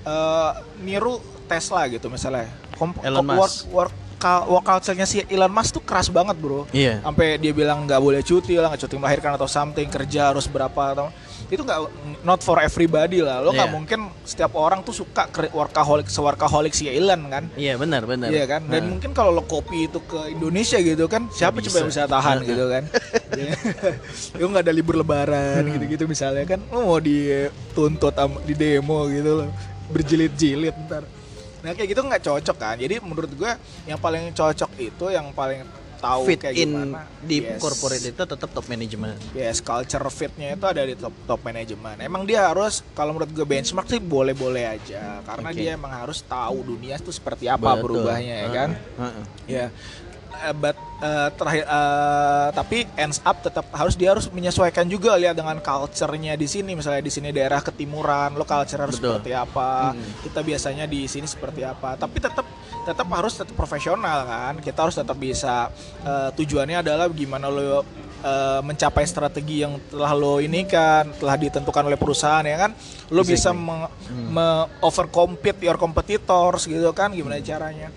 eh, 0.00 0.50
niru 0.80 1.18
Tesla 1.44 1.84
gitu 1.84 2.06
misalnya. 2.06 2.46
Kom- 2.72 2.96
Elon 3.02 3.20
kom- 3.20 3.36
Musk. 3.36 3.68
Work, 3.68 3.92
work, 4.16 4.48
work 4.48 4.64
culture-nya 4.64 5.04
si 5.04 5.20
Elon 5.26 5.50
Musk 5.50 5.76
tuh 5.76 5.82
keras 5.82 6.08
banget, 6.08 6.38
Bro. 6.38 6.64
Iya. 6.70 7.02
Sampai 7.02 7.36
dia 7.36 7.50
bilang 7.50 7.84
nggak 7.84 7.98
boleh 7.98 8.22
cuti 8.22 8.54
lah, 8.54 8.70
nggak 8.70 8.80
cuti 8.80 8.96
melahirkan 8.96 9.34
atau 9.34 9.44
something, 9.44 9.84
kerja 9.86 10.30
harus 10.30 10.46
berapa 10.46 10.94
atau 10.94 11.12
itu 11.50 11.60
nggak 11.60 11.80
not 12.22 12.40
for 12.40 12.56
everybody 12.56 13.18
lah. 13.18 13.42
Lo 13.42 13.50
nggak 13.50 13.66
Iya. 13.66 13.74
mungkin 13.74 14.00
setiap 14.22 14.54
orang 14.54 14.80
tuh 14.80 14.94
suka 14.94 15.26
workaholic 15.50 16.06
seworkaholic 16.06 16.70
si 16.70 16.86
Elon 16.86 17.26
kan. 17.26 17.44
Iya 17.54 17.74
benar 17.74 18.06
benar. 18.06 18.30
Iya 18.30 18.46
kan, 18.46 18.62
dan 18.66 18.86
Nah. 18.86 18.90
mungkin 18.94 19.10
kalau 19.10 19.30
lo 19.30 19.42
kopi 19.42 19.86
itu 19.86 19.98
ke 20.00 20.30
Indonesia 20.30 20.78
gitu 20.78 21.04
kan, 21.04 21.26
siapa 21.28 21.58
Nggak 21.58 21.66
coba 21.66 21.76
yang 21.76 21.90
bisa. 21.90 22.02
bisa 22.06 22.10
tahan 22.10 22.36
Nah. 22.38 22.46
gitu 22.46 22.64
kan? 22.66 22.84
lo 24.40 24.46
nggak 24.46 24.64
ada 24.64 24.72
libur 24.72 24.94
lebaran 24.94 25.62
Hmm. 25.62 25.72
gitu-gitu 25.74 26.04
misalnya 26.06 26.46
kan, 26.46 26.62
lo 26.70 26.86
mau 26.86 27.00
dituntut 27.02 28.14
di 28.42 28.54
demo 28.54 29.06
gitu 29.06 29.42
loh, 29.42 29.48
berjilid-jilid 29.90 30.74
ntar. 30.86 31.02
Nah 31.60 31.74
kayak 31.74 31.92
gitu 31.92 32.00
nggak 32.00 32.22
cocok 32.22 32.56
kan, 32.56 32.76
jadi 32.78 33.02
menurut 33.02 33.28
gue 33.30 33.52
yang 33.84 33.98
paling 33.98 34.32
cocok 34.32 34.70
itu 34.78 35.04
yang 35.10 35.28
paling 35.30 35.60
tahu 36.00 36.22
fit 36.26 36.40
kayak 36.40 36.56
in 36.56 36.72
gimana. 36.72 37.04
di 37.20 37.36
Yes. 37.44 37.60
corporate 37.60 38.04
itu 38.08 38.22
tetap 38.24 38.48
top 38.50 38.66
manajemen. 38.66 39.14
Yes, 39.30 39.60
culture 39.60 40.08
fitnya 40.08 40.56
itu 40.56 40.64
ada 40.64 40.82
di 40.82 40.96
top 40.96 41.12
top 41.28 41.40
manajemen. 41.44 42.00
Emang 42.00 42.24
dia 42.24 42.48
harus 42.48 42.80
kalau 42.96 43.12
menurut 43.12 43.30
gue 43.30 43.44
benchmark 43.44 43.86
sih 43.86 44.00
boleh-boleh 44.00 44.64
aja 44.66 45.20
karena 45.22 45.48
Oke. 45.52 45.58
dia 45.60 45.70
emang 45.76 45.92
harus 45.92 46.24
tahu 46.24 46.64
dunia 46.64 46.96
itu 46.96 47.12
seperti 47.12 47.46
apa 47.46 47.76
Betul. 47.76 48.00
berubahnya 48.00 48.34
ya 48.40 48.48
kan. 48.48 48.70
Heeh. 48.74 49.24
Ya. 49.46 49.66
Eh, 49.66 49.68
but 50.52 50.72
eh, 50.98 51.28
terakhir 51.30 51.64
eh, 51.64 52.48
tapi 52.50 52.76
ends 52.94 53.20
up 53.20 53.36
tetap 53.38 53.68
harus 53.70 53.94
dia 53.94 54.10
harus 54.10 54.26
menyesuaikan 54.28 54.84
juga 54.84 55.14
lihat 55.14 55.32
dengan 55.32 55.58
culture-nya 55.58 56.34
di 56.34 56.44
sini 56.44 56.72
misalnya 56.72 57.00
di 57.00 57.08
sini 57.08 57.28
daerah 57.30 57.60
ketimuran 57.60 58.32
lo 58.32 58.44
culture 58.44 58.80
harus 58.80 58.96
Betul. 58.96 59.16
seperti 59.16 59.32
apa 59.32 59.92
Mm. 59.92 60.22
kita 60.22 60.40
biasanya 60.40 60.84
di 60.84 61.04
sini 61.04 61.24
seperti 61.24 61.62
apa 61.62 61.94
tapi 61.94 62.18
tetap 62.18 62.44
tetap 62.80 63.06
harus 63.08 63.34
tetap 63.34 63.52
profesional 63.52 64.24
kan 64.24 64.54
kita 64.58 64.78
harus 64.80 64.94
tetap 64.94 65.14
bisa 65.14 65.68
eh, 66.00 66.30
tujuannya 66.32 66.80
adalah 66.80 67.06
gimana 67.08 67.46
lo 67.46 67.84
eh, 68.20 68.60
mencapai 68.60 69.04
strategi 69.04 69.60
yang 69.60 69.76
telah 69.86 70.12
lo 70.12 70.38
ini 70.38 70.64
kan 70.64 71.08
telah 71.14 71.36
ditentukan 71.36 71.84
oleh 71.84 71.96
perusahaan 71.96 72.42
ya 72.42 72.56
kan 72.58 72.72
lo 73.08 73.20
bisa 73.20 73.50
Exactly. 73.50 73.60
meng- 73.62 73.92
Hmm. 74.10 74.26
me- 74.32 74.66
overcompete 74.80 75.62
your 75.62 75.76
competitors 75.76 76.64
gitu 76.64 76.90
kan 76.90 77.10
gimana 77.10 77.38
caranya 77.40 77.88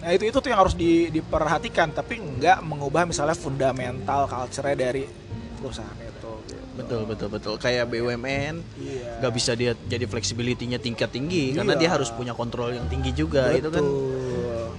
Nah 0.00 0.10
itu 0.10 0.24
itu 0.24 0.34
tuh 0.34 0.48
yang 0.48 0.60
harus 0.60 0.72
di- 0.72 1.08
diperhatikan 1.08 1.90
tapi 1.90 2.16
nggak 2.16 2.60
mengubah 2.60 3.04
misalnya 3.04 3.34
fundamental 3.34 4.24
culture 4.24 4.72
dari 4.72 5.04
perusahaan 5.54 5.92
itu. 5.94 6.08
gitu. 6.46 6.56
Betul 6.72 7.02
betul 7.04 7.28
betul. 7.28 7.54
Kayak 7.56 7.84
BUMN 7.86 8.54
Iya. 8.74 9.20
nggak 9.20 9.32
bisa 9.32 9.52
dia 9.52 9.76
jadi 9.84 10.04
flexibility-nya 10.04 10.78
tingkat 10.78 11.10
tinggi 11.10 11.52
karena 11.52 11.74
Iya. 11.74 11.80
dia 11.80 11.90
harus 11.90 12.08
punya 12.08 12.32
kontrol 12.32 12.72
yang 12.72 12.86
tinggi 12.86 13.12
juga 13.12 13.52
itu 13.52 13.68
kan. 13.68 13.84
Betul. 13.84 14.18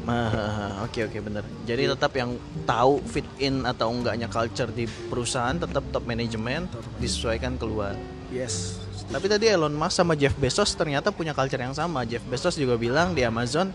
Ah, 0.03 0.81
Oke 0.81 1.05
oke 1.05 1.21
bener. 1.21 1.45
Jadi 1.61 1.85
tetap 1.85 2.09
yang 2.11 2.33
tahu 2.65 3.05
fit 3.05 3.27
in 3.37 3.61
atau 3.61 3.93
enggaknya 3.93 4.25
culture 4.25 4.67
di 4.67 4.89
perusahaan 5.07 5.53
tetap 5.53 5.85
top 5.87 6.03
manajemen 6.03 6.65
disesuaikan 6.97 7.53
keluar. 7.55 7.93
Yes. 8.27 8.81
Tapi 9.05 9.29
tadi 9.29 9.45
Elon 9.45 9.71
Musk 9.71 9.93
sama 9.93 10.15
Jeff 10.15 10.33
Bezos 10.33 10.73
ternyata 10.73 11.13
punya 11.13 11.31
culture 11.31 11.59
yang 11.59 11.71
sama. 11.71 12.01
Jeff 12.01 12.25
Bezos 12.25 12.55
juga 12.55 12.75
bilang 12.75 13.11
di 13.11 13.21
Amazon, 13.21 13.69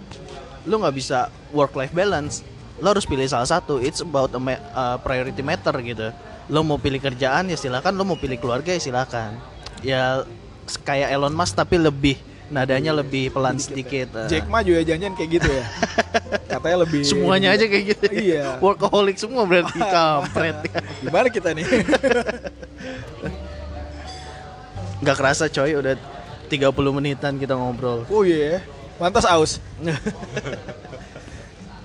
lu 0.66 0.76
nggak 0.76 0.92
bisa 0.92 1.18
work 1.50 1.72
life 1.72 1.90
balance. 1.90 2.42
Lo 2.76 2.90
harus 2.90 3.06
pilih 3.06 3.24
salah 3.24 3.46
satu. 3.46 3.78
It's 3.78 3.98
about 3.98 4.28
a 4.30 4.38
ma- 4.38 4.60
uh, 4.70 4.96
priority 4.98 5.40
matter 5.40 5.72
gitu. 5.80 6.12
Lo 6.46 6.60
mau 6.60 6.76
pilih 6.76 6.98
kerjaan 6.98 7.46
ya 7.46 7.56
silakan. 7.56 7.94
Lo 7.94 8.02
mau 8.02 8.14
pilih 8.14 8.36
keluarga 8.36 8.68
ya 8.68 8.78
silakan. 8.78 9.38
Ya 9.80 10.26
kayak 10.82 11.08
Elon 11.08 11.32
Musk 11.32 11.54
tapi 11.54 11.78
lebih 11.78 12.18
nadanya 12.46 12.92
lebih 12.92 13.30
pelan 13.30 13.56
sedikit. 13.56 14.12
uh. 14.12 14.26
Jack 14.26 14.46
Ma 14.46 14.60
juga 14.60 14.82
janjian 14.82 15.14
kayak 15.14 15.30
gitu 15.32 15.48
ya. 15.48 15.64
Katanya 16.52 16.76
lebih 16.82 17.00
Semuanya 17.02 17.48
aja 17.50 17.64
kayak 17.64 17.84
gitu. 17.90 18.04
Iya. 18.12 18.58
Workaholic 18.58 19.16
semua 19.16 19.42
berarti 19.42 19.78
kampret. 19.94 20.56
Gimana 21.00 21.26
kita 21.26 21.54
nih? 21.54 21.64
Nggak 24.96 25.16
kerasa 25.16 25.44
coy 25.46 25.76
udah 25.76 25.94
30 26.46 26.72
menitan 26.92 27.36
kita 27.36 27.52
ngobrol. 27.52 28.06
oh 28.06 28.22
iya. 28.22 28.62
Mantas 28.96 29.28
aus. 29.28 29.60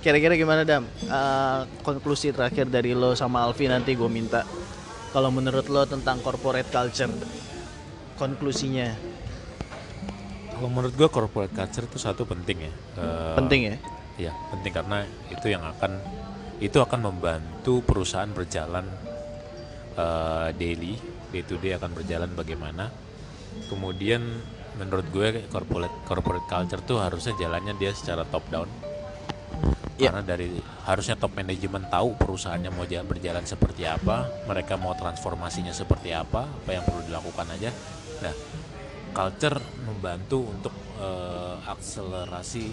Kira-kira 0.04 0.34
gimana 0.34 0.64
Dam? 0.64 0.88
Eh, 0.88 1.62
konklusi 1.84 2.32
terakhir 2.34 2.72
dari 2.72 2.96
lo 2.96 3.14
sama 3.14 3.44
Alfi 3.46 3.68
nanti 3.68 3.94
gue 3.94 4.10
minta. 4.10 4.48
Kalau 5.12 5.28
menurut 5.28 5.68
lo 5.68 5.84
tentang 5.84 6.24
corporate 6.24 6.72
culture, 6.72 7.12
konklusinya 8.16 8.96
Kalau 10.56 10.70
menurut 10.70 10.94
gua 10.94 11.10
corporate 11.10 11.52
culture 11.58 11.90
itu 11.90 11.98
satu 11.98 12.24
penting 12.24 12.70
ya. 12.70 12.74
Eh, 13.02 13.36
penting 13.36 13.62
ya? 13.66 13.76
Iya, 14.22 14.34
penting 14.54 14.72
karena 14.72 15.04
itu 15.34 15.50
yang 15.50 15.66
akan 15.66 15.98
itu 16.62 16.78
akan 16.78 17.02
membantu 17.02 17.82
perusahaan 17.82 18.30
berjalan 18.30 18.86
eh, 19.98 20.50
daily, 20.56 20.96
day 21.34 21.44
to 21.44 21.58
day 21.58 21.76
akan 21.76 21.92
berjalan 21.98 22.30
bagaimana. 22.38 22.94
Kemudian 23.68 24.22
menurut 24.80 25.08
gue 25.12 25.48
corporate 25.52 25.96
corporate 26.08 26.48
culture 26.48 26.82
tuh 26.84 27.04
harusnya 27.04 27.36
jalannya 27.36 27.76
dia 27.76 27.92
secara 27.92 28.24
top 28.28 28.46
down. 28.48 28.70
Iya. 30.00 30.10
Karena 30.10 30.24
dari 30.26 30.58
harusnya 30.90 31.14
top 31.20 31.38
manajemen 31.38 31.86
tahu 31.86 32.18
perusahaannya 32.18 32.72
mau 32.74 32.90
jalan 32.90 33.06
berjalan 33.06 33.46
seperti 33.46 33.86
apa, 33.86 34.26
mereka 34.50 34.74
mau 34.80 34.98
transformasinya 34.98 35.70
seperti 35.76 36.10
apa, 36.16 36.48
apa 36.48 36.70
yang 36.74 36.82
perlu 36.82 37.06
dilakukan 37.06 37.46
aja. 37.54 37.70
Nah, 38.26 38.34
culture 39.14 39.62
membantu 39.86 40.40
untuk 40.50 40.74
eh, 40.98 41.56
akselerasi 41.70 42.66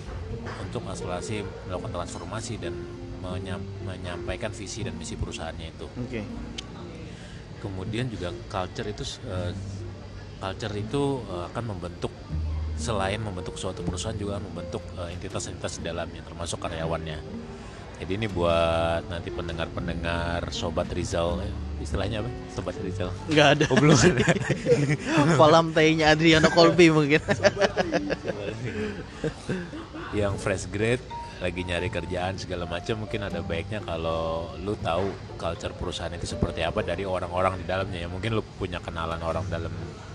untuk 0.64 0.88
akselerasi 0.88 1.44
melakukan 1.68 1.92
transformasi 2.00 2.56
dan 2.62 2.72
menyam- 3.20 3.66
menyampaikan 3.84 4.54
visi 4.54 4.86
dan 4.86 4.94
misi 4.96 5.18
perusahaannya 5.18 5.66
itu. 5.68 5.86
Oke. 6.00 6.22
Kemudian 7.58 8.06
juga 8.08 8.30
culture 8.48 8.88
itu 8.88 9.04
eh, 9.26 9.52
culture 10.38 10.74
itu 10.78 11.22
eh, 11.26 11.44
akan 11.52 11.64
membentuk 11.74 12.14
selain 12.78 13.18
membentuk 13.18 13.58
suatu 13.58 13.82
perusahaan 13.82 14.14
juga 14.14 14.38
membentuk 14.38 14.80
eh, 14.96 15.14
entitas-entitas 15.14 15.82
di 15.82 15.90
dalamnya 15.90 16.22
termasuk 16.22 16.62
karyawannya. 16.62 17.18
Jadi 17.98 18.12
ini 18.14 18.30
buat 18.30 19.10
nanti 19.10 19.34
pendengar-pendengar 19.34 20.54
sobat 20.54 20.86
Rizal 20.94 21.42
eh, 21.42 21.50
istilahnya 21.82 22.22
apa? 22.22 22.30
Sobat 22.54 22.78
Rizal. 22.78 23.10
nggak 23.26 23.48
ada 23.58 23.64
Oh 23.70 23.76
belum 23.76 23.98
ada. 23.98 24.22
kolam 25.40 25.74
tehnya 25.74 26.14
Adriano 26.14 26.50
Colby 26.54 26.94
mungkin 26.94 27.18
yang 30.18 30.38
fresh 30.40 30.70
grade 30.70 31.02
lagi 31.38 31.62
nyari 31.62 31.86
kerjaan 31.86 32.34
segala 32.34 32.66
macam 32.66 33.06
mungkin 33.06 33.22
ada 33.22 33.38
baiknya 33.46 33.78
kalau 33.86 34.50
lu 34.58 34.74
tahu 34.74 35.06
culture 35.38 35.70
perusahaan 35.70 36.10
itu 36.10 36.26
seperti 36.26 36.66
apa 36.66 36.82
dari 36.82 37.06
orang-orang 37.06 37.62
di 37.62 37.64
dalamnya 37.66 38.06
ya 38.06 38.08
mungkin 38.10 38.34
lu 38.34 38.42
punya 38.58 38.82
kenalan 38.82 39.22
orang 39.22 39.46
dalam 39.46 39.70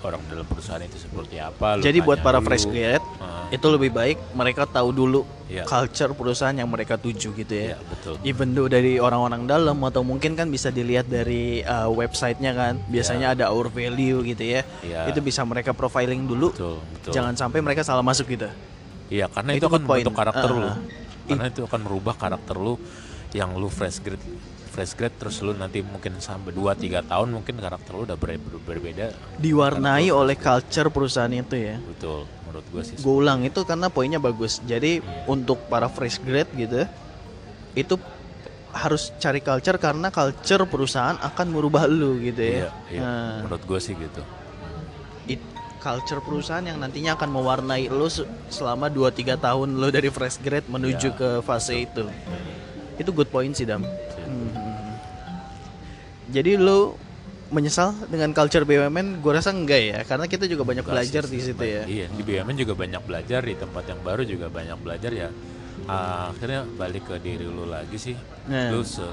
orang 0.06 0.22
dalam 0.26 0.43
perusahaan 0.43 0.80
itu 0.80 0.97
seperti 0.97 1.38
apa 1.38 1.80
jadi 1.80 1.99
buat 1.99 2.20
para 2.20 2.38
dulu. 2.38 2.47
fresh 2.47 2.66
grade 2.66 3.06
Ah, 3.18 3.47
itu 3.49 3.68
lebih 3.68 3.89
baik 3.89 4.18
mereka 4.34 4.64
tahu 4.66 4.91
dulu 4.91 5.22
Iya. 5.45 5.64
culture 5.64 6.10
perusahaan 6.12 6.51
yang 6.51 6.66
mereka 6.66 6.97
tuju 6.97 7.30
gitu 7.32 7.54
ya. 7.54 7.76
Iya 7.76 7.80
betul. 7.86 8.16
Even 8.26 8.51
though 8.51 8.66
dari 8.66 8.97
orang-orang 8.97 9.45
dalam 9.45 9.78
atau 9.80 10.01
mungkin 10.01 10.34
kan 10.34 10.49
bisa 10.49 10.68
dilihat 10.68 11.06
dari 11.06 11.62
uh, 11.62 11.86
websitenya 11.88 12.51
kan 12.51 12.74
biasanya 12.88 13.38
ada 13.38 13.45
our 13.47 13.70
value 13.70 14.26
gitu 14.26 14.41
ya. 14.41 14.66
Iya. 14.82 15.06
itu 15.08 15.22
bisa 15.22 15.45
mereka 15.45 15.70
profiling 15.72 16.26
dulu. 16.26 16.49
Betul 16.49 16.82
betul. 16.89 17.12
Jangan 17.14 17.38
sampai 17.38 17.62
mereka 17.62 17.86
salah 17.86 18.01
masuk 18.01 18.28
gitu. 18.28 18.49
Iya 19.08 19.30
karena 19.30 19.54
Itu 19.54 19.62
itu, 19.62 19.68
akan 19.70 19.82
membentuk 19.84 20.16
karakter 20.16 20.49
Ah, 20.49 20.58
lu. 20.58 20.66
Ah. 20.66 20.78
karena 21.24 21.45
itu 21.47 21.62
akan 21.64 21.80
merubah 21.80 22.16
karakter 22.18 22.56
lu 22.58 22.74
yang 23.32 23.54
lu 23.54 23.70
fresh 23.70 24.01
grade 24.01 24.24
fresh 24.74 24.97
grade 24.97 25.13
terus 25.21 25.38
lu 25.45 25.53
nanti 25.53 25.86
mungkin 25.86 26.17
sampai 26.17 26.49
2 26.49 26.65
3 26.74 27.05
tahun 27.05 27.30
mungkin 27.30 27.61
karakter 27.61 27.93
lu 27.93 28.09
udah 28.09 28.17
ber- 28.17 28.41
ber- 28.41 28.65
berbeda. 28.65 29.13
Diwarnai 29.38 30.09
oleh 30.09 30.34
culture 30.34 30.89
perusahaan 30.89 31.30
itu 31.30 31.53
ya? 31.53 31.78
Betul 31.78 32.26
menurut 32.49 32.65
gue 32.74 32.82
sih. 32.82 32.95
Gue 32.97 33.21
ulang 33.21 33.45
itu 33.45 33.61
karena 33.61 33.93
poinnya 33.93 34.17
bagus. 34.17 34.57
Jadi 34.65 34.97
untuk 35.30 35.69
para 35.69 35.86
fresh 35.86 36.17
grade 36.17 36.49
gitu 36.57 36.89
itu 37.78 37.95
harus 38.74 39.13
cari 39.21 39.45
culture 39.45 39.78
karena 39.78 40.09
culture 40.09 40.65
perusahaan 40.65 41.21
akan 41.21 41.47
merubah 41.53 41.86
lu 41.86 42.17
gitu 42.17 42.41
iya, 42.41 42.57
ya. 42.57 42.69
Iya. 42.89 43.01
Nah, 43.05 43.34
menurut 43.45 43.61
gue 43.61 43.78
sih 43.78 43.93
gitu. 43.93 44.21
It- 45.30 45.53
culture 45.78 46.24
perusahaan 46.24 46.63
yang 46.63 46.80
nantinya 46.80 47.13
akan 47.13 47.30
mewarnai 47.30 47.91
lu 47.91 48.07
se- 48.07 48.26
selama 48.49 48.88
2-3 48.89 49.38
tahun 49.38 49.78
lu 49.78 49.91
dari 49.91 50.09
fresh 50.09 50.41
grade 50.41 50.65
menuju 50.65 51.11
Ya, 51.11 51.13
ke 51.13 51.30
fase 51.45 51.86
itu. 51.86 52.09
Itu 52.97 53.09
good 53.11 53.30
point 53.30 53.53
sih 53.53 53.69
dam 53.69 53.86
Hmm. 54.34 54.89
jadi 56.34 56.57
lu 56.57 56.97
menyesal 57.53 57.93
dengan 58.09 58.34
culture 58.34 58.65
BUMN 58.65 59.21
gue 59.21 59.31
rasa 59.31 59.53
enggak 59.53 59.81
ya 59.81 59.99
karena 60.09 60.25
kita 60.25 60.49
juga 60.49 60.65
banyak 60.65 60.81
Enggak 60.81 61.05
belajar 61.05 61.23
sih, 61.29 61.38
di 61.38 61.39
situ 61.45 61.63
ya 61.63 61.84
Iya, 61.86 62.05
di 62.09 62.21
BUMN 62.25 62.57
juga 62.57 62.73
banyak 62.73 63.01
belajar, 63.05 63.45
di 63.45 63.53
tempat 63.53 63.84
yang 63.86 64.01
baru 64.01 64.25
juga 64.25 64.49
banyak 64.49 64.77
belajar 64.81 65.11
ya. 65.13 65.29
Ah, 65.86 66.34
akhirnya 66.34 66.65
balik 66.65 67.05
ke 67.05 67.21
diri 67.21 67.45
lu 67.45 67.69
lagi 67.69 67.97
sih. 67.99 68.15
Nah. 68.49 68.73
Lu 68.73 68.81
se 68.81 69.05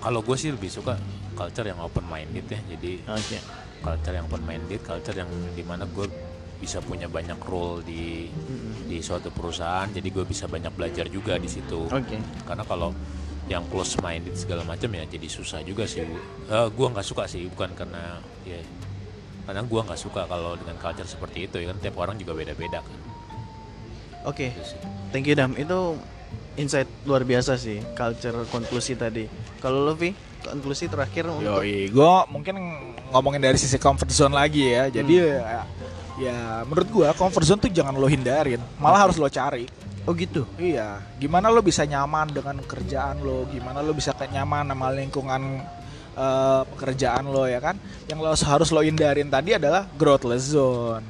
kalau 0.00 0.24
gue 0.24 0.36
sih 0.40 0.48
lebih 0.48 0.72
suka 0.72 0.96
culture 1.36 1.66
yang 1.68 1.78
open 1.78 2.04
minded 2.08 2.48
ya. 2.48 2.60
Jadi 2.74 3.04
oke 3.04 3.38
culture 3.84 4.14
yang 4.16 4.26
open 4.26 4.42
minded, 4.48 4.80
culture 4.82 5.14
yang 5.14 5.30
di 5.54 5.62
mana 5.62 5.84
gue 5.86 6.08
bisa 6.58 6.82
punya 6.82 7.06
banyak 7.06 7.38
role 7.46 7.84
di 7.86 8.32
di 8.88 8.98
suatu 8.98 9.30
perusahaan. 9.30 9.86
Jadi 9.92 10.08
gue 10.10 10.24
bisa 10.24 10.48
banyak 10.50 10.72
belajar 10.74 11.06
juga 11.12 11.36
di 11.38 11.46
situ. 11.46 11.86
oke 11.86 12.16
Karena 12.48 12.64
kalau 12.66 12.90
yang 13.48 13.64
close 13.66 13.96
minded 13.98 14.36
segala 14.36 14.60
macam 14.62 14.92
ya 14.92 15.04
jadi 15.04 15.26
susah 15.26 15.64
juga 15.64 15.84
sih. 15.84 16.04
Eh 16.04 16.66
gua 16.72 16.86
nggak 16.92 17.02
suka 17.02 17.24
sih, 17.24 17.48
bukan 17.48 17.72
karena 17.72 18.20
ya 18.44 18.60
karena 19.44 19.64
gua 19.64 19.80
nggak 19.82 19.96
suka 19.96 20.24
kalau 20.24 20.54
dengan 20.54 20.76
culture 20.76 21.08
seperti 21.08 21.48
itu 21.48 21.56
ya 21.56 21.72
kan 21.72 21.78
tiap 21.80 21.96
orang 21.96 22.16
juga 22.16 22.36
beda-beda 22.36 22.84
kan. 22.84 22.98
Oke, 24.24 24.52
Gitu 24.52 24.64
sih. 24.66 24.78
thank 25.08 25.24
you 25.24 25.32
Dam. 25.32 25.54
Itu 25.54 25.96
insight 26.54 26.90
luar 27.02 27.22
biasa 27.22 27.56
sih, 27.56 27.80
culture 27.94 28.44
konklusi 28.46 28.92
tadi. 28.92 29.24
Kalau 29.56 29.80
lo 29.80 29.94
Vi, 29.94 30.12
konklusi 30.38 30.84
terakhir 30.86 31.24
untuk 31.26 31.64
Yoi, 31.64 31.88
gue 31.88 32.12
mungkin 32.28 32.54
ngomongin 33.08 33.40
dari 33.40 33.56
sisi 33.56 33.78
comfort 33.78 34.10
zone 34.10 34.36
lagi 34.36 34.68
ya. 34.68 34.92
Jadi 34.92 35.14
Hmm. 35.16 35.32
ya, 35.32 35.60
ya 36.20 36.38
menurut 36.62 36.88
gua 36.90 37.08
comfort 37.12 37.46
zone 37.46 37.60
tuh 37.60 37.70
jangan 37.70 37.94
lo 37.94 38.04
hindarin, 38.04 38.60
malah 38.76 39.08
harus 39.08 39.16
lo 39.16 39.26
cari. 39.26 39.64
Oh 40.08 40.16
gitu. 40.16 40.48
Iya, 40.56 41.04
gimana 41.20 41.52
lo 41.52 41.60
bisa 41.60 41.84
nyaman 41.84 42.32
dengan 42.32 42.56
kerjaan 42.64 43.20
lo, 43.20 43.44
gimana 43.52 43.84
lo 43.84 43.92
bisa 43.92 44.16
nyaman 44.16 44.64
sama 44.72 44.88
lingkungan 44.88 45.60
eh, 46.16 46.62
pekerjaan 46.64 47.28
lo 47.28 47.44
ya 47.44 47.60
kan? 47.60 47.76
Yang 48.08 48.18
lo 48.24 48.32
harus 48.32 48.68
lo 48.72 48.80
hindarin 48.80 49.28
tadi 49.28 49.60
adalah 49.60 49.84
growthless 50.00 50.56
zone. 50.56 51.04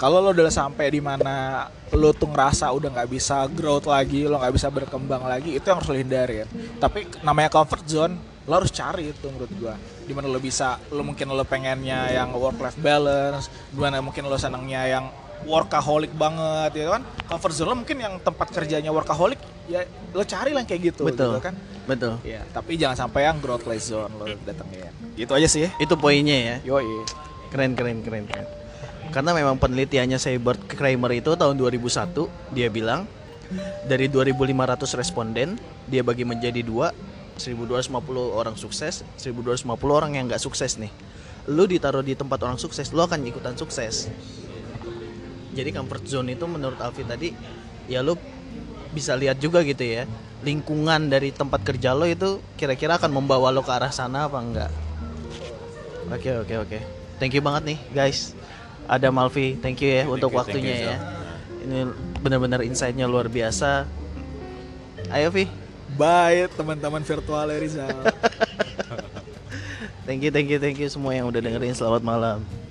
Kalau 0.00 0.24
lo 0.24 0.32
udah 0.32 0.48
sampai 0.48 0.96
di 0.96 1.04
mana 1.04 1.68
lo 1.92 2.16
tuh 2.16 2.32
ngerasa 2.32 2.72
udah 2.72 2.88
nggak 2.88 3.10
bisa 3.12 3.44
growth 3.52 3.84
lagi, 3.84 4.24
lo 4.24 4.40
nggak 4.40 4.54
bisa 4.56 4.72
berkembang 4.72 5.20
lagi, 5.20 5.52
itu 5.52 5.68
yang 5.68 5.76
harus 5.76 5.92
lo 5.92 6.00
hindarin. 6.00 6.48
Tapi 6.80 7.20
namanya 7.20 7.52
comfort 7.52 7.84
zone, 7.84 8.16
lo 8.48 8.52
harus 8.56 8.72
cari 8.72 9.12
itu 9.12 9.28
menurut 9.28 9.52
gua. 9.60 9.76
Di 10.08 10.16
mana 10.16 10.32
lo 10.32 10.40
bisa, 10.40 10.80
lo 10.88 11.04
mungkin 11.04 11.36
lo 11.36 11.44
pengennya 11.44 12.16
yang 12.16 12.32
work 12.32 12.64
life 12.64 12.80
balance, 12.80 13.52
di 13.68 13.76
mana 13.76 14.00
mungkin 14.00 14.24
lo 14.24 14.40
senangnya 14.40 14.88
yang 14.88 15.04
workaholic 15.44 16.12
banget 16.16 16.72
ya 16.80 16.96
kan 16.96 17.02
comfort 17.28 17.52
zone 17.52 17.68
lo 17.68 17.76
mungkin 17.84 17.98
yang 18.00 18.14
tempat 18.24 18.48
kerjanya 18.54 18.88
workaholic 18.90 19.38
ya 19.68 19.84
lo 20.16 20.24
cari 20.24 20.56
lah 20.56 20.64
kayak 20.64 20.94
gitu 20.94 21.04
Betul. 21.04 21.36
gitu 21.36 21.40
kan 21.44 21.54
Betul. 21.84 22.18
ya 22.24 22.40
tapi 22.50 22.80
jangan 22.80 23.06
sampai 23.06 23.28
yang 23.28 23.36
growthless 23.42 23.92
zone 23.92 24.12
lo 24.16 24.24
datengin 24.46 24.90
gitu 25.18 25.32
aja 25.36 25.48
sih 25.48 25.68
Itu 25.76 26.00
poinnya 26.00 26.60
ya. 26.64 26.76
yoi 26.76 26.86
Keren 27.46 27.78
keren 27.78 28.02
keren 28.02 28.26
keren. 28.26 28.46
Karena 29.14 29.30
memang 29.30 29.56
penelitiannya 29.56 30.18
Seibert 30.18 30.58
Kramer 30.66 31.14
itu 31.14 31.38
tahun 31.38 31.54
2001 31.54 32.10
dia 32.52 32.68
bilang 32.68 33.06
dari 33.86 34.10
2.500 34.10 34.98
responden 34.98 35.54
dia 35.86 36.02
bagi 36.02 36.26
menjadi 36.26 36.58
dua 36.66 36.90
1.250 37.38 37.94
orang 38.34 38.58
sukses 38.58 39.06
1.250 39.22 39.62
orang 39.86 40.18
yang 40.18 40.26
nggak 40.26 40.42
sukses 40.42 40.82
nih 40.82 40.90
lu 41.46 41.70
ditaruh 41.70 42.02
di 42.02 42.18
tempat 42.18 42.42
orang 42.42 42.58
sukses 42.58 42.90
lu 42.90 42.98
akan 43.06 43.22
ikutan 43.22 43.54
sukses 43.54 44.10
jadi 45.56 45.72
comfort 45.72 46.04
zone 46.04 46.36
itu 46.36 46.44
menurut 46.44 46.76
Alfi 46.76 47.00
tadi 47.08 47.32
ya 47.88 48.04
lu 48.04 48.20
bisa 48.92 49.16
lihat 49.16 49.40
juga 49.40 49.64
gitu 49.64 49.80
ya 49.80 50.04
lingkungan 50.44 51.08
dari 51.08 51.32
tempat 51.32 51.64
kerja 51.64 51.96
lo 51.96 52.04
itu 52.04 52.44
kira-kira 52.60 53.00
akan 53.00 53.08
membawa 53.08 53.48
lo 53.48 53.64
ke 53.64 53.72
arah 53.72 53.88
sana 53.88 54.28
apa 54.28 54.36
enggak? 54.36 54.72
Oke 56.12 56.30
oke 56.36 56.54
oke. 56.60 56.78
Thank 57.16 57.32
you 57.32 57.42
banget 57.42 57.72
nih 57.72 57.78
guys. 57.90 58.36
Ada 58.86 59.08
Malvi 59.08 59.56
thank 59.58 59.80
you 59.80 59.90
ya 59.90 60.04
untuk 60.04 60.30
you, 60.30 60.36
thank 60.36 60.40
waktunya 60.46 60.76
you, 60.76 60.86
ya. 60.92 60.96
Zal. 61.00 61.64
ini 61.66 61.78
benar-benar 62.22 62.60
insightnya 62.62 63.08
luar 63.08 63.26
biasa. 63.32 63.88
Ayo 65.08 65.32
Vi 65.32 65.48
bye 65.96 66.46
teman-teman 66.52 67.00
virtual 67.00 67.48
Rizal. 67.56 67.96
Thank 70.06 70.22
you 70.22 70.30
thank 70.30 70.46
you 70.46 70.62
thank 70.62 70.78
you 70.78 70.86
semua 70.86 71.18
yang 71.18 71.26
udah 71.26 71.42
dengerin. 71.42 71.74
Selamat 71.74 71.98
malam 72.06 72.65